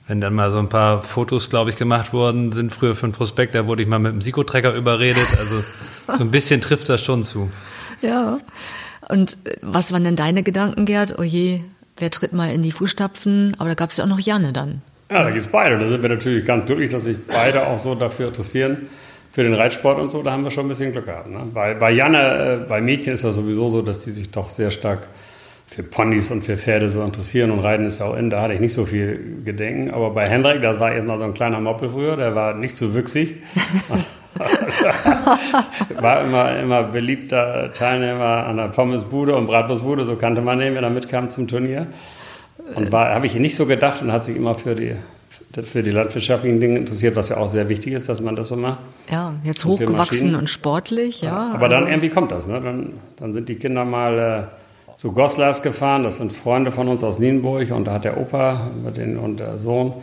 wenn 0.10 0.20
dann 0.20 0.34
mal 0.34 0.52
so 0.52 0.58
ein 0.58 0.70
paar 0.70 1.04
Fotos, 1.04 1.52
glaube 1.52 1.70
ich, 1.70 1.78
gemacht 1.78 2.14
worden 2.14 2.52
sind 2.52 2.74
früher 2.74 2.96
für 2.96 3.04
einen 3.04 3.14
Prospekt, 3.14 3.54
da 3.54 3.68
wurde 3.68 3.84
ich 3.84 3.88
mal 3.88 4.00
mit 4.00 4.12
dem 4.12 4.22
Sikotrecker 4.22 4.74
überredet. 4.74 5.28
Also 5.38 5.62
so 6.08 6.24
ein 6.24 6.32
bisschen 6.32 6.62
trifft 6.62 6.90
das 6.90 7.04
schon 7.04 7.24
zu. 7.24 7.52
Ja. 8.02 8.40
Und 9.08 9.38
äh, 9.44 9.58
was 9.62 9.94
waren 9.94 10.04
denn 10.04 10.16
deine 10.16 10.42
Gedanken, 10.42 10.86
Gerd? 10.86 11.20
Oh 11.20 11.24
je, 11.24 11.62
wer 11.98 12.10
tritt 12.10 12.34
mal 12.34 12.52
in 12.52 12.64
die 12.64 12.72
Fußstapfen? 12.72 13.56
Aber 13.60 13.70
da 13.70 13.76
gab 13.76 13.92
es 13.92 13.98
ja 13.98 14.04
auch 14.04 14.10
noch 14.10 14.20
Janne 14.20 14.52
dann. 14.52 14.82
Ja, 15.12 15.22
da 15.22 15.30
gibt 15.30 15.46
es 15.46 15.52
beide. 15.52 15.78
Da 15.78 15.88
sind 15.88 16.02
wir 16.02 16.10
natürlich 16.10 16.44
ganz 16.44 16.66
glücklich, 16.66 16.90
dass 16.90 17.04
sich 17.04 17.18
beide 17.28 17.68
auch 17.68 17.78
so 17.78 17.94
dafür 17.94 18.30
interessieren, 18.30 18.90
für 19.32 19.44
den 19.44 19.54
Reitsport 19.54 20.00
und 20.00 20.10
so. 20.10 20.24
Da 20.24 20.32
haben 20.32 20.44
wir 20.44 20.50
schon 20.50 20.66
ein 20.66 20.70
bisschen 20.70 20.92
Glück 20.92 21.06
gehabt. 21.06 21.30
Ne? 21.30 21.40
Bei, 21.54 21.76
bei 21.76 21.92
Janne, 21.92 22.64
äh, 22.64 22.68
bei 22.68 22.82
Mädchen 22.82 23.14
ist 23.14 23.24
das 23.24 23.36
sowieso 23.36 23.70
so, 23.70 23.84
dass 23.84 24.00
die 24.00 24.12
sich 24.12 24.32
doch 24.32 24.50
sehr 24.50 24.72
stark 24.72 25.08
für 25.70 25.84
Ponys 25.84 26.32
und 26.32 26.44
für 26.44 26.58
Pferde 26.58 26.90
so 26.90 27.04
interessieren 27.04 27.52
und 27.52 27.60
Reiten 27.60 27.86
ist 27.86 28.00
ja 28.00 28.08
auch 28.08 28.18
in, 28.18 28.32
da 28.32 28.42
hatte 28.42 28.56
ich 28.56 28.60
nicht 28.60 28.74
so 28.74 28.86
viel 28.86 29.44
Gedenken. 29.46 29.92
Aber 29.92 30.10
bei 30.10 30.28
Hendrik, 30.28 30.64
das 30.64 30.80
war 30.80 30.92
erstmal 30.92 31.20
so 31.20 31.26
ein 31.26 31.36
kleiner 31.36 31.60
Moppel 31.60 31.90
früher, 31.90 32.18
der 32.18 32.34
war 32.34 32.56
nicht 32.56 32.76
so 32.76 32.96
wüchsig. 32.96 33.36
war 36.00 36.24
immer, 36.24 36.60
immer 36.60 36.84
beliebter 36.84 37.72
Teilnehmer 37.72 38.48
an 38.48 38.58
der 38.58 38.70
Pommesbude 38.70 39.36
und 39.36 39.46
Bratwurstbude, 39.46 40.06
so 40.06 40.16
kannte 40.16 40.42
man 40.42 40.60
ihn, 40.60 40.74
wenn 40.74 40.84
er 40.84 40.90
mitkam 40.90 41.30
zum 41.30 41.48
Turnier. 41.48 41.86
Und 42.74 42.92
habe 42.92 43.28
ich 43.28 43.36
nicht 43.36 43.56
so 43.56 43.68
gedacht 43.68 44.02
und 44.02 44.12
hat 44.12 44.24
sich 44.24 44.36
immer 44.36 44.56
für 44.56 44.74
die, 44.74 44.96
für 45.62 45.84
die 45.84 45.92
landwirtschaftlichen 45.92 46.60
Dinge 46.60 46.80
interessiert, 46.80 47.16
was 47.16 47.30
ja 47.30 47.38
auch 47.38 47.50
sehr 47.50 47.70
wichtig 47.70 47.94
ist, 47.94 48.10
dass 48.10 48.22
man 48.22 48.36
das 48.36 48.48
so 48.48 48.56
macht. 48.56 48.80
Ja, 49.12 49.36
jetzt 49.44 49.66
hochgewachsen 49.66 50.36
und 50.36 50.50
sportlich, 50.50 51.22
ja. 51.22 51.52
Aber 51.54 51.66
also 51.66 51.76
dann 51.76 51.88
irgendwie 51.88 52.10
kommt 52.10 52.32
das, 52.32 52.48
ne? 52.48 52.60
Dann, 52.60 52.94
dann 53.18 53.34
sind 53.34 53.50
die 53.50 53.56
Kinder 53.56 53.86
mal 53.86 54.50
äh, 54.50 54.59
zu 55.00 55.14
Goslars 55.14 55.62
gefahren, 55.62 56.04
das 56.04 56.18
sind 56.18 56.34
Freunde 56.34 56.74
von 56.74 56.90
uns 56.90 57.06
aus 57.06 57.20
Nienburg 57.20 57.72
und 57.72 57.86
da 57.86 57.94
hat 57.94 58.04
der 58.04 58.20
Opa 58.20 58.70
und 58.86 59.40
der 59.40 59.58
Sohn 59.58 59.94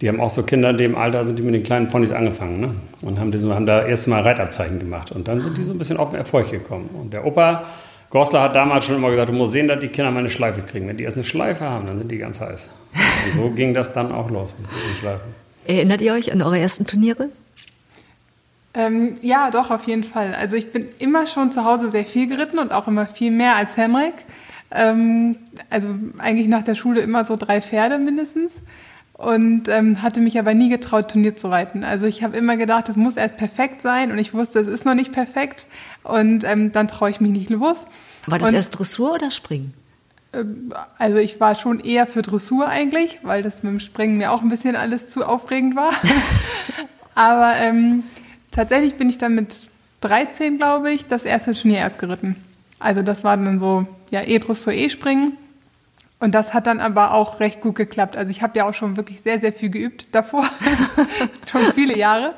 die 0.00 0.08
haben 0.08 0.20
auch 0.20 0.30
so 0.30 0.42
Kinder 0.42 0.70
in 0.70 0.78
dem 0.78 0.96
Alter, 0.96 1.24
sind 1.26 1.38
die 1.38 1.42
mit 1.42 1.54
den 1.54 1.62
kleinen 1.62 1.88
Ponys 1.88 2.10
angefangen 2.10 2.60
ne? 2.60 2.74
und 3.02 3.18
haben, 3.18 3.30
die, 3.32 3.38
haben 3.38 3.66
da 3.66 3.84
erst 3.84 4.08
mal 4.08 4.22
Reitabzeichen 4.22 4.78
gemacht. 4.78 5.12
Und 5.12 5.28
dann 5.28 5.42
sind 5.42 5.58
die 5.58 5.62
so 5.62 5.72
ein 5.72 5.78
bisschen 5.78 5.98
auf 5.98 6.10
den 6.10 6.20
Erfolg 6.20 6.50
gekommen. 6.50 6.88
Und 6.98 7.12
der 7.12 7.26
Opa 7.26 7.64
Goslar 8.08 8.44
hat 8.44 8.56
damals 8.56 8.86
schon 8.86 8.96
immer 8.96 9.10
gesagt, 9.10 9.28
du 9.28 9.34
musst 9.34 9.52
sehen, 9.52 9.68
dass 9.68 9.78
die 9.78 9.88
Kinder 9.88 10.10
mal 10.10 10.20
eine 10.20 10.30
Schleife 10.30 10.62
kriegen. 10.62 10.88
Wenn 10.88 10.96
die 10.96 11.04
erst 11.04 11.18
eine 11.18 11.24
Schleife 11.24 11.68
haben, 11.68 11.86
dann 11.86 11.98
sind 11.98 12.10
die 12.10 12.16
ganz 12.16 12.40
heiß. 12.40 12.70
Und 13.26 13.34
so 13.34 13.50
ging 13.50 13.74
das 13.74 13.92
dann 13.92 14.10
auch 14.10 14.30
los 14.30 14.54
mit 14.58 14.70
den 14.70 14.96
Schleifen. 15.00 15.34
Erinnert 15.66 16.00
ihr 16.00 16.14
euch 16.14 16.32
an 16.32 16.40
eure 16.40 16.58
ersten 16.58 16.86
Turniere? 16.86 17.28
Ähm, 18.72 19.16
ja, 19.20 19.50
doch, 19.50 19.70
auf 19.70 19.86
jeden 19.86 20.04
Fall. 20.04 20.34
Also 20.34 20.56
ich 20.56 20.70
bin 20.70 20.86
immer 20.98 21.26
schon 21.26 21.50
zu 21.50 21.64
Hause 21.64 21.90
sehr 21.90 22.04
viel 22.04 22.28
geritten 22.28 22.58
und 22.58 22.72
auch 22.72 22.86
immer 22.86 23.06
viel 23.06 23.32
mehr 23.32 23.56
als 23.56 23.76
Henrik. 23.76 24.14
Ähm, 24.70 25.36
also 25.68 25.88
eigentlich 26.18 26.46
nach 26.46 26.62
der 26.62 26.76
Schule 26.76 27.00
immer 27.00 27.24
so 27.24 27.34
drei 27.36 27.60
Pferde 27.60 27.98
mindestens 27.98 28.60
und 29.14 29.68
ähm, 29.68 30.02
hatte 30.02 30.20
mich 30.20 30.38
aber 30.38 30.54
nie 30.54 30.68
getraut, 30.68 31.10
Turnier 31.10 31.36
zu 31.36 31.48
reiten. 31.48 31.84
Also 31.84 32.06
ich 32.06 32.22
habe 32.22 32.36
immer 32.36 32.56
gedacht, 32.56 32.88
es 32.88 32.96
muss 32.96 33.16
erst 33.16 33.36
perfekt 33.36 33.82
sein 33.82 34.12
und 34.12 34.18
ich 34.18 34.32
wusste, 34.32 34.60
es 34.60 34.68
ist 34.68 34.84
noch 34.84 34.94
nicht 34.94 35.12
perfekt 35.12 35.66
und 36.04 36.44
ähm, 36.44 36.70
dann 36.72 36.88
traue 36.88 37.10
ich 37.10 37.20
mich 37.20 37.32
nicht 37.32 37.50
los. 37.50 37.86
War 38.26 38.38
das 38.38 38.48
und, 38.48 38.54
erst 38.54 38.78
Dressur 38.78 39.14
oder 39.14 39.32
Springen? 39.32 39.74
Ähm, 40.32 40.72
also 40.96 41.18
ich 41.18 41.40
war 41.40 41.54
schon 41.54 41.80
eher 41.80 42.06
für 42.06 42.22
Dressur 42.22 42.68
eigentlich, 42.68 43.18
weil 43.22 43.42
das 43.42 43.62
mit 43.62 43.72
dem 43.72 43.80
Springen 43.80 44.16
mir 44.16 44.30
auch 44.30 44.42
ein 44.42 44.48
bisschen 44.48 44.76
alles 44.76 45.10
zu 45.10 45.24
aufregend 45.26 45.76
war. 45.76 45.92
aber 47.14 47.56
ähm, 47.56 48.04
tatsächlich 48.50 48.94
bin 48.94 49.08
ich 49.08 49.18
dann 49.18 49.34
mit 49.34 49.68
13, 50.00 50.56
glaube 50.56 50.90
ich, 50.92 51.06
das 51.06 51.24
erste 51.24 51.52
Turnier 51.52 51.78
erst 51.78 51.98
geritten. 51.98 52.36
Also 52.78 53.02
das 53.02 53.24
war 53.24 53.36
dann 53.36 53.58
so, 53.58 53.86
ja, 54.10 54.22
E-Dressur, 54.22 54.72
E-Springen. 54.72 55.36
Und 56.18 56.34
das 56.34 56.52
hat 56.52 56.66
dann 56.66 56.80
aber 56.80 57.14
auch 57.14 57.40
recht 57.40 57.62
gut 57.62 57.76
geklappt. 57.76 58.16
Also 58.16 58.30
ich 58.30 58.42
habe 58.42 58.58
ja 58.58 58.68
auch 58.68 58.74
schon 58.74 58.96
wirklich 58.96 59.22
sehr, 59.22 59.38
sehr 59.38 59.54
viel 59.54 59.70
geübt 59.70 60.08
davor, 60.12 60.44
schon 61.50 61.62
viele 61.74 61.96
Jahre. 61.96 62.34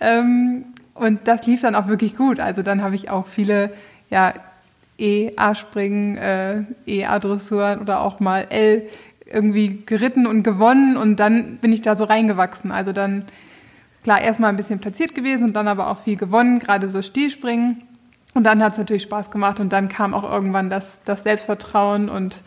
Ähm, 0.00 0.66
und 0.94 1.26
das 1.26 1.44
lief 1.46 1.60
dann 1.60 1.74
auch 1.74 1.88
wirklich 1.88 2.16
gut. 2.16 2.38
Also 2.38 2.62
dann 2.62 2.82
habe 2.82 2.94
ich 2.94 3.10
auch 3.10 3.26
viele 3.26 3.72
ja, 4.10 4.32
E-A-Springen, 4.98 6.16
äh, 6.16 6.62
E-A-Dressuren 6.86 7.80
oder 7.80 8.00
auch 8.00 8.20
mal 8.20 8.46
L 8.48 8.88
irgendwie 9.26 9.82
geritten 9.84 10.26
und 10.26 10.44
gewonnen. 10.44 10.96
Und 10.96 11.16
dann 11.16 11.56
bin 11.56 11.72
ich 11.72 11.82
da 11.82 11.96
so 11.96 12.04
reingewachsen. 12.04 12.70
Also 12.70 12.92
dann, 12.92 13.24
klar, 14.06 14.20
erstmal 14.20 14.50
ein 14.50 14.56
bisschen 14.56 14.78
platziert 14.78 15.16
gewesen 15.16 15.46
und 15.46 15.54
dann 15.54 15.66
aber 15.66 15.90
auch 15.90 15.98
viel 15.98 16.14
gewonnen, 16.14 16.60
gerade 16.60 16.88
so 16.88 17.02
Stilspringen. 17.02 17.82
Und 18.34 18.44
dann 18.44 18.62
hat 18.62 18.74
es 18.74 18.78
natürlich 18.78 19.02
Spaß 19.02 19.32
gemacht 19.32 19.58
und 19.58 19.72
dann 19.72 19.88
kam 19.88 20.14
auch 20.14 20.22
irgendwann 20.22 20.70
das, 20.70 21.00
das 21.04 21.24
Selbstvertrauen 21.24 22.08
und 22.08 22.42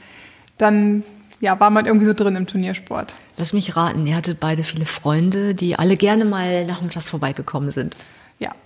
dann 0.57 1.03
ja, 1.41 1.59
war 1.59 1.69
man 1.69 1.85
irgendwie 1.85 2.05
so 2.05 2.13
drin 2.13 2.37
im 2.37 2.47
Turniersport. 2.47 3.13
Lass 3.35 3.51
mich 3.51 3.75
raten, 3.75 4.05
ihr 4.05 4.15
hattet 4.15 4.39
beide 4.39 4.63
viele 4.63 4.85
Freunde, 4.85 5.53
die 5.53 5.77
alle 5.77 5.97
gerne 5.97 6.23
mal 6.23 6.65
nachmittags 6.65 7.09
vorbeigekommen 7.09 7.71
sind. 7.71 7.97
Ja. 8.39 8.51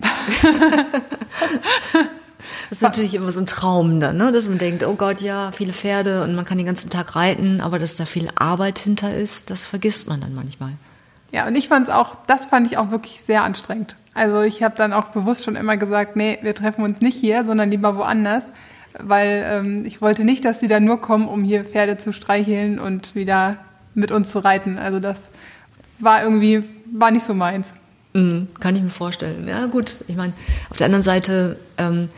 Das 2.68 2.78
ist 2.78 2.82
natürlich 2.82 3.14
immer 3.14 3.32
so 3.32 3.40
ein 3.40 3.46
Traum 3.46 4.00
dann, 4.00 4.16
ne? 4.16 4.30
dass 4.30 4.48
man 4.48 4.58
denkt, 4.58 4.84
oh 4.84 4.94
Gott, 4.94 5.20
ja, 5.20 5.50
viele 5.52 5.72
Pferde 5.72 6.22
und 6.22 6.34
man 6.34 6.44
kann 6.44 6.58
den 6.58 6.66
ganzen 6.66 6.90
Tag 6.90 7.16
reiten, 7.16 7.60
aber 7.60 7.78
dass 7.78 7.96
da 7.96 8.04
viel 8.04 8.28
Arbeit 8.34 8.78
hinter 8.78 9.16
ist, 9.16 9.48
das 9.48 9.64
vergisst 9.64 10.08
man 10.08 10.20
dann 10.20 10.34
manchmal. 10.34 10.72
Ja, 11.34 11.48
und 11.48 11.56
ich 11.56 11.66
fand 11.66 11.88
es 11.88 11.92
auch, 11.92 12.14
das 12.28 12.46
fand 12.46 12.68
ich 12.68 12.78
auch 12.78 12.92
wirklich 12.92 13.20
sehr 13.20 13.42
anstrengend. 13.42 13.96
Also 14.14 14.42
ich 14.42 14.62
habe 14.62 14.76
dann 14.76 14.92
auch 14.92 15.08
bewusst 15.08 15.42
schon 15.42 15.56
immer 15.56 15.76
gesagt, 15.76 16.14
nee, 16.14 16.38
wir 16.42 16.54
treffen 16.54 16.84
uns 16.84 17.00
nicht 17.00 17.18
hier, 17.18 17.42
sondern 17.42 17.72
lieber 17.72 17.96
woanders, 17.96 18.52
weil 19.00 19.44
ähm, 19.44 19.84
ich 19.84 20.00
wollte 20.00 20.22
nicht, 20.22 20.44
dass 20.44 20.60
sie 20.60 20.68
dann 20.68 20.84
nur 20.84 21.00
kommen, 21.00 21.26
um 21.26 21.42
hier 21.42 21.64
Pferde 21.64 21.96
zu 21.96 22.12
streicheln 22.12 22.78
und 22.78 23.16
wieder 23.16 23.56
mit 23.94 24.12
uns 24.12 24.30
zu 24.30 24.44
reiten. 24.44 24.78
Also 24.78 25.00
das 25.00 25.30
war 25.98 26.22
irgendwie, 26.22 26.62
war 26.92 27.10
nicht 27.10 27.26
so 27.26 27.34
meins. 27.34 27.66
Mhm, 28.12 28.46
kann 28.60 28.76
ich 28.76 28.82
mir 28.82 28.90
vorstellen. 28.90 29.48
Ja, 29.48 29.66
gut. 29.66 30.04
Ich 30.06 30.14
meine, 30.14 30.34
auf 30.70 30.76
der 30.76 30.84
anderen 30.84 31.02
Seite 31.02 31.56
ähm, 31.78 32.10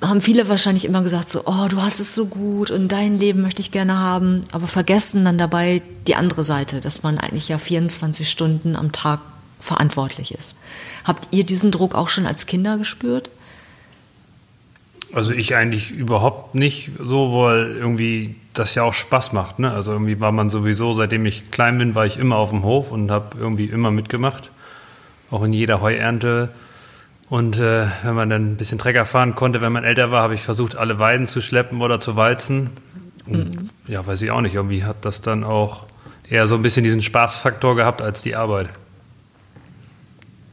haben 0.00 0.20
viele 0.20 0.48
wahrscheinlich 0.48 0.84
immer 0.84 1.02
gesagt, 1.02 1.28
so, 1.28 1.42
oh, 1.46 1.68
du 1.68 1.80
hast 1.80 2.00
es 2.00 2.14
so 2.14 2.26
gut 2.26 2.70
und 2.70 2.88
dein 2.88 3.16
Leben 3.16 3.42
möchte 3.42 3.62
ich 3.62 3.70
gerne 3.70 3.96
haben, 3.96 4.42
aber 4.52 4.66
vergessen 4.66 5.24
dann 5.24 5.38
dabei 5.38 5.82
die 6.06 6.16
andere 6.16 6.42
Seite, 6.42 6.80
dass 6.80 7.02
man 7.02 7.18
eigentlich 7.18 7.48
ja 7.48 7.58
24 7.58 8.28
Stunden 8.28 8.74
am 8.74 8.92
Tag 8.92 9.20
verantwortlich 9.60 10.34
ist. 10.34 10.56
Habt 11.04 11.28
ihr 11.30 11.44
diesen 11.44 11.70
Druck 11.70 11.94
auch 11.94 12.08
schon 12.08 12.26
als 12.26 12.46
Kinder 12.46 12.78
gespürt? 12.78 13.30
Also 15.12 15.32
ich 15.32 15.54
eigentlich 15.54 15.90
überhaupt 15.90 16.54
nicht 16.54 16.90
so, 17.02 17.32
weil 17.32 17.76
irgendwie 17.76 18.36
das 18.54 18.74
ja 18.74 18.82
auch 18.82 18.94
Spaß 18.94 19.32
macht. 19.32 19.58
Ne? 19.58 19.70
Also 19.70 19.92
irgendwie 19.92 20.20
war 20.20 20.32
man 20.32 20.50
sowieso, 20.50 20.94
seitdem 20.94 21.26
ich 21.26 21.50
klein 21.50 21.78
bin, 21.78 21.94
war 21.94 22.06
ich 22.06 22.16
immer 22.16 22.36
auf 22.36 22.50
dem 22.50 22.64
Hof 22.64 22.92
und 22.92 23.10
habe 23.10 23.36
irgendwie 23.38 23.66
immer 23.66 23.90
mitgemacht. 23.90 24.50
Auch 25.30 25.42
in 25.42 25.52
jeder 25.52 25.80
Heuernte 25.80 26.50
und 27.30 27.60
äh, 27.60 27.86
wenn 28.02 28.16
man 28.16 28.28
dann 28.28 28.52
ein 28.52 28.56
bisschen 28.56 28.78
Trecker 28.78 29.06
fahren 29.06 29.36
konnte, 29.36 29.60
wenn 29.60 29.72
man 29.72 29.84
älter 29.84 30.10
war, 30.10 30.24
habe 30.24 30.34
ich 30.34 30.42
versucht, 30.42 30.76
alle 30.76 30.98
Weiden 30.98 31.28
zu 31.28 31.40
schleppen 31.40 31.80
oder 31.80 32.00
zu 32.00 32.16
walzen. 32.16 32.70
Und, 33.24 33.62
mhm. 33.62 33.70
Ja, 33.86 34.04
weiß 34.04 34.20
ich 34.22 34.32
auch 34.32 34.40
nicht. 34.40 34.54
Irgendwie 34.54 34.82
hat 34.82 35.04
das 35.04 35.20
dann 35.20 35.44
auch 35.44 35.86
eher 36.28 36.48
so 36.48 36.56
ein 36.56 36.62
bisschen 36.62 36.82
diesen 36.82 37.02
Spaßfaktor 37.02 37.76
gehabt 37.76 38.02
als 38.02 38.22
die 38.22 38.34
Arbeit. 38.34 38.70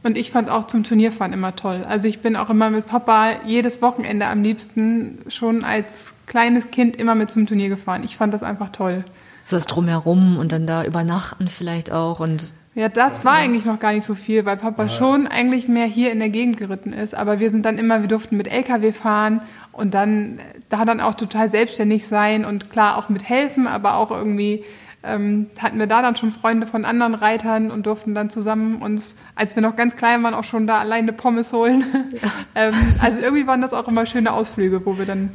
Und 0.04 0.16
ich 0.16 0.30
fand 0.30 0.50
auch 0.50 0.68
zum 0.68 0.84
Turnierfahren 0.84 1.32
immer 1.32 1.56
toll. 1.56 1.84
Also 1.86 2.06
ich 2.06 2.20
bin 2.20 2.36
auch 2.36 2.48
immer 2.48 2.70
mit 2.70 2.86
Papa 2.86 3.32
jedes 3.44 3.82
Wochenende 3.82 4.26
am 4.26 4.44
liebsten 4.44 5.18
schon 5.26 5.64
als 5.64 6.14
kleines 6.26 6.70
Kind 6.70 6.94
immer 6.94 7.16
mit 7.16 7.32
zum 7.32 7.48
Turnier 7.48 7.70
gefahren. 7.70 8.04
Ich 8.04 8.16
fand 8.16 8.32
das 8.32 8.44
einfach 8.44 8.70
toll. 8.70 9.04
So 9.42 9.56
das 9.56 9.66
Drumherum 9.66 10.38
und 10.38 10.52
dann 10.52 10.68
da 10.68 10.84
übernachten 10.84 11.48
vielleicht 11.48 11.90
auch 11.90 12.20
und 12.20 12.54
ja, 12.78 12.88
das 12.88 13.24
war 13.24 13.32
eigentlich 13.32 13.64
noch 13.64 13.80
gar 13.80 13.92
nicht 13.92 14.04
so 14.04 14.14
viel, 14.14 14.44
weil 14.44 14.56
Papa 14.56 14.84
ja. 14.84 14.88
schon 14.88 15.26
eigentlich 15.26 15.66
mehr 15.66 15.86
hier 15.86 16.12
in 16.12 16.20
der 16.20 16.28
Gegend 16.28 16.58
geritten 16.58 16.92
ist. 16.92 17.12
Aber 17.12 17.40
wir 17.40 17.50
sind 17.50 17.66
dann 17.66 17.76
immer, 17.76 18.02
wir 18.02 18.08
durften 18.08 18.36
mit 18.36 18.46
LKW 18.46 18.92
fahren 18.92 19.40
und 19.72 19.94
dann 19.94 20.38
da 20.68 20.84
dann 20.84 21.00
auch 21.00 21.16
total 21.16 21.48
selbstständig 21.48 22.06
sein 22.06 22.44
und 22.44 22.70
klar 22.70 22.96
auch 22.96 23.08
mit 23.08 23.28
helfen, 23.28 23.66
aber 23.66 23.96
auch 23.96 24.12
irgendwie 24.12 24.64
ähm, 25.02 25.50
hatten 25.58 25.80
wir 25.80 25.88
da 25.88 26.02
dann 26.02 26.14
schon 26.14 26.30
Freunde 26.30 26.68
von 26.68 26.84
anderen 26.84 27.14
Reitern 27.14 27.72
und 27.72 27.84
durften 27.84 28.14
dann 28.14 28.30
zusammen 28.30 28.76
uns, 28.80 29.16
als 29.34 29.56
wir 29.56 29.62
noch 29.62 29.74
ganz 29.74 29.96
klein 29.96 30.22
waren, 30.22 30.34
auch 30.34 30.44
schon 30.44 30.68
da 30.68 30.78
alleine 30.78 31.12
Pommes 31.12 31.52
holen. 31.52 31.82
Ja. 32.12 32.30
ähm, 32.68 32.74
also 33.02 33.20
irgendwie 33.20 33.48
waren 33.48 33.60
das 33.60 33.72
auch 33.72 33.88
immer 33.88 34.06
schöne 34.06 34.32
Ausflüge, 34.32 34.86
wo 34.86 34.98
wir 34.98 35.04
dann 35.04 35.32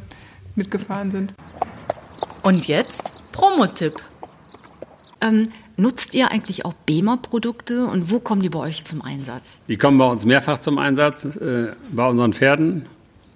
mitgefahren 0.56 1.10
sind. 1.10 1.34
Und 2.42 2.68
jetzt 2.68 3.20
Promotipp. 3.32 4.00
Ähm, 5.20 5.50
Nutzt 5.76 6.14
ihr 6.14 6.30
eigentlich 6.30 6.64
auch 6.64 6.74
BEMA-Produkte 6.86 7.86
und 7.86 8.10
wo 8.10 8.20
kommen 8.20 8.42
die 8.42 8.48
bei 8.48 8.60
euch 8.60 8.84
zum 8.84 9.02
Einsatz? 9.02 9.62
Die 9.68 9.76
kommen 9.76 9.98
bei 9.98 10.06
uns 10.06 10.24
mehrfach 10.24 10.60
zum 10.60 10.78
Einsatz, 10.78 11.24
äh, 11.36 11.72
bei 11.90 12.08
unseren 12.08 12.32
Pferden. 12.32 12.86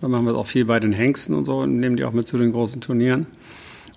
Da 0.00 0.06
machen 0.06 0.24
wir 0.24 0.32
es 0.32 0.36
auch 0.36 0.46
viel 0.46 0.64
bei 0.64 0.78
den 0.78 0.92
Hengsten 0.92 1.34
und 1.34 1.46
so 1.46 1.58
und 1.58 1.80
nehmen 1.80 1.96
die 1.96 2.04
auch 2.04 2.12
mit 2.12 2.28
zu 2.28 2.38
den 2.38 2.52
großen 2.52 2.80
Turnieren. 2.80 3.26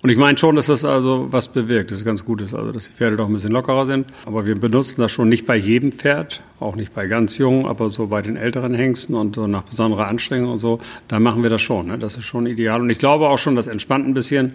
Und 0.02 0.10
ich 0.10 0.16
meine 0.16 0.36
schon, 0.36 0.56
dass 0.56 0.66
das 0.66 0.84
also 0.84 1.28
was 1.30 1.46
bewirkt, 1.46 1.92
dass 1.92 1.98
es 1.98 2.04
ganz 2.04 2.24
gut 2.24 2.40
ist, 2.40 2.54
also 2.54 2.72
dass 2.72 2.86
die 2.86 2.90
Pferde 2.92 3.14
doch 3.14 3.26
ein 3.28 3.32
bisschen 3.32 3.52
lockerer 3.52 3.86
sind. 3.86 4.08
Aber 4.26 4.44
wir 4.44 4.56
benutzen 4.56 5.00
das 5.00 5.12
schon 5.12 5.28
nicht 5.28 5.46
bei 5.46 5.54
jedem 5.54 5.92
Pferd, 5.92 6.42
auch 6.58 6.74
nicht 6.74 6.92
bei 6.92 7.06
ganz 7.06 7.38
jungen, 7.38 7.66
aber 7.66 7.88
so 7.88 8.08
bei 8.08 8.20
den 8.20 8.34
älteren 8.34 8.74
Hengsten 8.74 9.14
und 9.14 9.36
so 9.36 9.46
nach 9.46 9.62
besonderer 9.62 10.08
Anstrengung 10.08 10.54
und 10.54 10.58
so, 10.58 10.80
da 11.06 11.20
machen 11.20 11.44
wir 11.44 11.50
das 11.50 11.60
schon. 11.60 11.86
Ne? 11.86 11.98
Das 11.98 12.16
ist 12.16 12.24
schon 12.24 12.46
ideal. 12.46 12.80
Und 12.80 12.90
ich 12.90 12.98
glaube 12.98 13.28
auch 13.28 13.38
schon, 13.38 13.54
das 13.54 13.68
entspannt 13.68 14.08
ein 14.08 14.14
bisschen. 14.14 14.54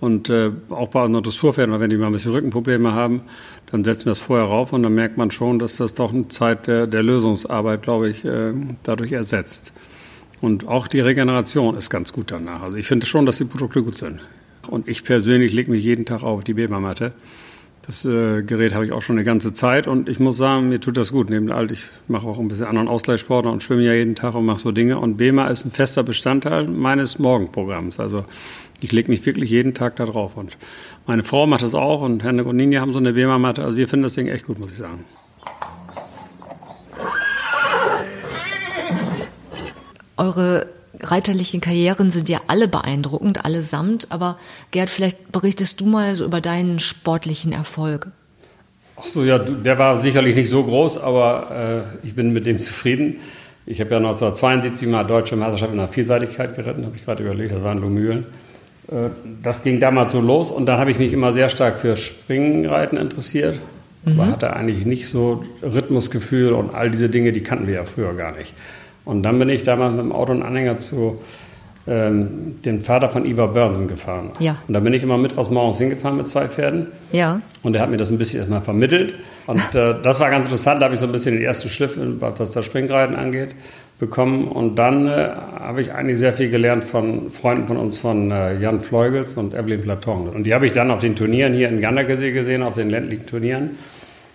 Und 0.00 0.30
äh, 0.30 0.52
auch 0.70 0.90
bei 0.90 1.04
unseren 1.04 1.24
Dressurpferden, 1.24 1.78
wenn 1.80 1.90
die 1.90 1.96
mal 1.96 2.06
ein 2.06 2.12
bisschen 2.12 2.32
Rückenprobleme 2.32 2.92
haben, 2.92 3.22
dann 3.70 3.82
setzen 3.82 4.06
wir 4.06 4.12
es 4.12 4.20
vorher 4.20 4.46
rauf 4.46 4.72
und 4.72 4.84
dann 4.84 4.94
merkt 4.94 5.16
man 5.16 5.30
schon, 5.30 5.58
dass 5.58 5.76
das 5.76 5.94
doch 5.94 6.12
eine 6.12 6.28
Zeit 6.28 6.68
der, 6.68 6.86
der 6.86 7.02
Lösungsarbeit, 7.02 7.82
glaube 7.82 8.08
ich, 8.08 8.24
äh, 8.24 8.52
dadurch 8.84 9.12
ersetzt. 9.12 9.72
Und 10.40 10.68
auch 10.68 10.86
die 10.86 11.00
Regeneration 11.00 11.76
ist 11.76 11.90
ganz 11.90 12.12
gut 12.12 12.30
danach. 12.30 12.62
Also 12.62 12.76
ich 12.76 12.86
finde 12.86 13.06
schon, 13.06 13.26
dass 13.26 13.38
die 13.38 13.44
Produkte 13.44 13.82
gut 13.82 13.98
sind. 13.98 14.20
Und 14.68 14.86
ich 14.86 15.02
persönlich 15.02 15.52
lege 15.52 15.70
mich 15.70 15.82
jeden 15.82 16.04
Tag 16.04 16.22
auf 16.22 16.44
die 16.44 16.54
Bema-Matte. 16.54 17.12
Das 17.88 18.04
äh, 18.04 18.42
Gerät 18.42 18.74
habe 18.74 18.84
ich 18.84 18.92
auch 18.92 19.00
schon 19.00 19.16
eine 19.16 19.24
ganze 19.24 19.54
Zeit 19.54 19.86
und 19.86 20.10
ich 20.10 20.20
muss 20.20 20.36
sagen, 20.36 20.68
mir 20.68 20.78
tut 20.78 20.98
das 20.98 21.10
gut. 21.10 21.30
Neben 21.30 21.50
all, 21.50 21.72
ich 21.72 21.88
mache 22.06 22.26
auch 22.26 22.38
ein 22.38 22.46
bisschen 22.46 22.66
anderen 22.66 22.86
Ausgleichssport 22.86 23.46
und 23.46 23.62
schwimme 23.62 23.82
ja 23.82 23.94
jeden 23.94 24.14
Tag 24.14 24.34
und 24.34 24.44
mache 24.44 24.58
so 24.58 24.72
Dinge. 24.72 24.98
Und 24.98 25.16
BEMA 25.16 25.46
ist 25.48 25.64
ein 25.64 25.70
fester 25.70 26.02
Bestandteil 26.02 26.68
meines 26.68 27.18
Morgenprogramms. 27.18 27.98
Also 27.98 28.26
ich 28.80 28.92
lege 28.92 29.10
mich 29.10 29.24
wirklich 29.24 29.48
jeden 29.48 29.72
Tag 29.72 29.96
da 29.96 30.04
drauf. 30.04 30.36
Und 30.36 30.58
meine 31.06 31.22
Frau 31.24 31.46
macht 31.46 31.62
das 31.62 31.74
auch 31.74 32.02
und 32.02 32.22
Henne 32.22 32.44
und 32.44 32.56
Ninja 32.56 32.82
haben 32.82 32.92
so 32.92 32.98
eine 32.98 33.14
BEMA-Matte. 33.14 33.64
Also 33.64 33.78
wir 33.78 33.88
finden 33.88 34.02
das 34.02 34.12
Ding 34.12 34.28
echt 34.28 34.44
gut, 34.44 34.58
muss 34.58 34.70
ich 34.70 34.76
sagen. 34.76 35.06
Eure 40.18 40.66
reiterlichen 41.02 41.60
Karrieren 41.60 42.10
sind 42.10 42.28
ja 42.28 42.40
alle 42.46 42.68
beeindruckend, 42.68 43.44
allesamt. 43.44 44.10
Aber 44.10 44.38
Gerd, 44.70 44.90
vielleicht 44.90 45.32
berichtest 45.32 45.80
du 45.80 45.86
mal 45.86 46.14
so 46.14 46.24
über 46.24 46.40
deinen 46.40 46.80
sportlichen 46.80 47.52
Erfolg. 47.52 48.08
Ach 48.96 49.04
so, 49.04 49.24
ja, 49.24 49.38
der 49.38 49.78
war 49.78 49.96
sicherlich 49.96 50.34
nicht 50.34 50.50
so 50.50 50.64
groß, 50.64 50.98
aber 50.98 51.84
äh, 52.02 52.06
ich 52.06 52.14
bin 52.14 52.32
mit 52.32 52.46
dem 52.46 52.58
zufrieden. 52.58 53.20
Ich 53.64 53.80
habe 53.80 53.90
ja 53.90 53.98
1972 53.98 54.88
mal 54.88 55.04
deutsche 55.04 55.36
Meisterschaft 55.36 55.72
in 55.72 55.78
der 55.78 55.88
Vielseitigkeit 55.88 56.56
geritten, 56.56 56.84
habe 56.84 56.96
ich 56.96 57.04
gerade 57.04 57.22
überlegt, 57.22 57.52
das 57.52 57.62
waren 57.62 57.78
Lomühlen. 57.78 58.26
Äh, 58.90 59.10
das 59.42 59.62
ging 59.62 59.78
damals 59.78 60.12
so 60.12 60.20
los 60.20 60.50
und 60.50 60.66
dann 60.66 60.78
habe 60.78 60.90
ich 60.90 60.98
mich 60.98 61.12
immer 61.12 61.32
sehr 61.32 61.48
stark 61.48 61.78
für 61.78 61.96
Springreiten 61.96 62.98
interessiert, 62.98 63.60
mhm. 64.04 64.18
aber 64.18 64.32
hatte 64.32 64.54
eigentlich 64.54 64.84
nicht 64.84 65.08
so 65.08 65.44
Rhythmusgefühl 65.62 66.52
und 66.52 66.74
all 66.74 66.90
diese 66.90 67.08
Dinge, 67.08 67.32
die 67.32 67.42
kannten 67.42 67.66
wir 67.66 67.74
ja 67.74 67.84
früher 67.84 68.14
gar 68.14 68.36
nicht. 68.36 68.52
Und 69.08 69.22
dann 69.22 69.38
bin 69.38 69.48
ich 69.48 69.62
damals 69.62 69.92
mit 69.92 70.02
dem 70.02 70.12
Auto 70.12 70.32
und 70.32 70.42
Anhänger 70.42 70.76
zu 70.76 71.18
ähm, 71.86 72.56
dem 72.62 72.82
Vater 72.82 73.08
von 73.08 73.24
Ivar 73.24 73.48
Börnsen 73.48 73.88
gefahren. 73.88 74.32
Ja. 74.38 74.56
Und 74.68 74.74
da 74.74 74.80
bin 74.80 74.92
ich 74.92 75.02
immer 75.02 75.16
mittwochs 75.16 75.48
morgens 75.48 75.78
hingefahren 75.78 76.18
mit 76.18 76.28
zwei 76.28 76.46
Pferden. 76.46 76.88
Ja. 77.10 77.40
Und 77.62 77.74
er 77.74 77.80
hat 77.80 77.90
mir 77.90 77.96
das 77.96 78.10
ein 78.10 78.18
bisschen 78.18 78.40
erstmal 78.40 78.60
vermittelt. 78.60 79.14
Und 79.46 79.74
äh, 79.74 79.94
das 80.02 80.20
war 80.20 80.28
ganz 80.28 80.44
interessant. 80.44 80.82
Da 80.82 80.84
habe 80.84 80.94
ich 80.94 81.00
so 81.00 81.06
ein 81.06 81.12
bisschen 81.12 81.36
den 81.36 81.42
ersten 81.42 81.70
Schliff, 81.70 81.98
was 82.20 82.50
das 82.50 82.66
Springreiten 82.66 83.16
angeht 83.16 83.52
bekommen. 83.98 84.46
Und 84.46 84.76
dann 84.76 85.08
äh, 85.08 85.30
habe 85.58 85.80
ich 85.80 85.94
eigentlich 85.94 86.18
sehr 86.18 86.34
viel 86.34 86.50
gelernt 86.50 86.84
von 86.84 87.30
Freunden 87.30 87.66
von 87.66 87.78
uns, 87.78 87.96
von 87.96 88.30
äh, 88.30 88.58
Jan 88.58 88.82
Fleugels 88.82 89.38
und 89.38 89.54
Evelyn 89.54 89.80
Platon. 89.80 90.28
Und 90.28 90.44
die 90.44 90.52
habe 90.52 90.66
ich 90.66 90.72
dann 90.72 90.90
auf 90.90 91.00
den 91.00 91.16
Turnieren 91.16 91.54
hier 91.54 91.70
in 91.70 91.80
Gandergesee 91.80 92.32
gesehen, 92.32 92.62
auf 92.62 92.74
den 92.74 92.90
ländlichen 92.90 93.24
Turnieren. 93.24 93.70